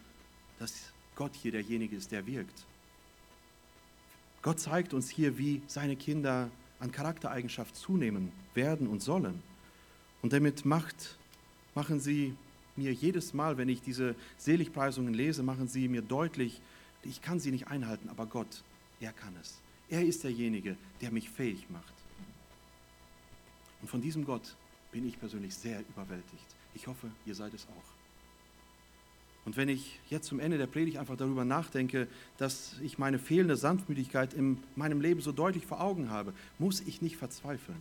dass 0.59 0.93
Gott 1.14 1.34
hier 1.34 1.53
derjenige 1.53 1.97
ist, 1.97 2.12
der 2.12 2.26
wirkt. 2.26 2.66
Gott 4.43 4.61
zeigt 4.61 4.95
uns 4.95 5.11
hier, 5.11 5.39
wie 5.39 5.62
seine 5.66 5.97
Kinder 5.97 6.51
an 6.78 6.93
Charaktereigenschaft 6.93 7.74
zunehmen 7.74 8.30
werden 8.55 8.87
und 8.87 9.03
sollen. 9.03 9.43
Und 10.22 10.32
damit 10.32 10.64
macht, 10.64 11.18
machen 11.74 12.01
sie 12.01 12.34
mir 12.76 12.93
jedes 12.93 13.32
Mal, 13.32 13.57
wenn 13.57 13.68
ich 13.68 13.80
diese 13.80 14.14
Seligpreisungen 14.37 15.14
lese, 15.14 15.43
machen 15.43 15.68
sie 15.68 15.89
mir 15.89 16.03
deutlich, 16.03 16.61
ich 17.03 17.22
kann 17.22 17.41
sie 17.41 17.51
nicht 17.51 17.68
einhalten, 17.68 18.09
aber 18.09 18.26
Gott, 18.26 18.62
er 19.01 19.12
kann 19.12 19.34
es. 19.41 19.61
Er 19.89 20.05
ist 20.05 20.24
derjenige, 20.24 20.76
der 21.01 21.11
mich 21.12 21.30
fähig 21.30 21.70
macht. 21.70 21.95
Und 23.80 23.89
von 23.89 24.01
diesem 24.01 24.24
Gott 24.24 24.57
bin 24.97 25.07
ich 25.07 25.20
persönlich 25.20 25.55
sehr 25.55 25.80
überwältigt. 25.80 26.47
Ich 26.74 26.86
hoffe, 26.86 27.09
ihr 27.24 27.34
seid 27.34 27.55
es 27.55 27.66
auch. 27.66 29.47
Und 29.47 29.57
wenn 29.57 29.68
ich 29.68 30.01
jetzt 30.11 30.26
zum 30.26 30.40
Ende 30.40 30.59
der 30.59 30.66
Predigt 30.66 30.97
einfach 30.97 31.16
darüber 31.16 31.44
nachdenke, 31.44 32.09
dass 32.38 32.74
ich 32.82 32.99
meine 32.99 33.18
fehlende 33.18 33.57
Sanftmütigkeit 33.57 34.34
in 34.34 34.59
meinem 34.74 35.01
Leben 35.01 35.20
so 35.20 35.30
deutlich 35.30 35.66
vor 35.66 35.80
Augen 35.80 36.11
habe, 36.11 36.32
muss 36.59 36.80
ich 36.80 37.01
nicht 37.01 37.16
verzweifeln. 37.16 37.78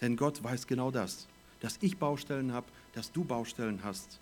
Denn 0.00 0.16
Gott 0.16 0.42
weiß 0.42 0.66
genau 0.66 0.90
das 0.90 1.26
dass 1.60 1.78
ich 1.80 1.98
Baustellen 1.98 2.52
habe, 2.52 2.66
dass 2.92 3.12
du 3.12 3.24
Baustellen 3.24 3.80
hast. 3.82 4.20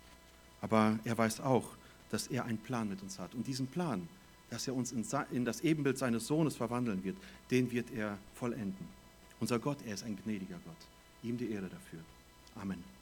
Aber 0.61 0.99
er 1.03 1.17
weiß 1.17 1.41
auch, 1.41 1.65
dass 2.09 2.27
er 2.27 2.45
einen 2.45 2.57
Plan 2.57 2.89
mit 2.89 3.01
uns 3.01 3.19
hat. 3.19 3.35
Und 3.35 3.47
diesen 3.47 3.67
Plan, 3.67 4.07
dass 4.49 4.67
er 4.67 4.75
uns 4.75 4.91
in 4.91 5.45
das 5.45 5.61
Ebenbild 5.61 5.97
seines 5.97 6.27
Sohnes 6.27 6.55
verwandeln 6.55 7.03
wird, 7.03 7.17
den 7.51 7.71
wird 7.71 7.91
er 7.91 8.17
vollenden. 8.35 8.87
Unser 9.39 9.59
Gott, 9.59 9.77
er 9.85 9.93
ist 9.95 10.03
ein 10.03 10.17
gnädiger 10.23 10.59
Gott. 10.65 10.87
Ihm 11.23 11.37
die 11.37 11.51
Ehre 11.51 11.67
dafür. 11.67 11.99
Amen. 12.61 12.94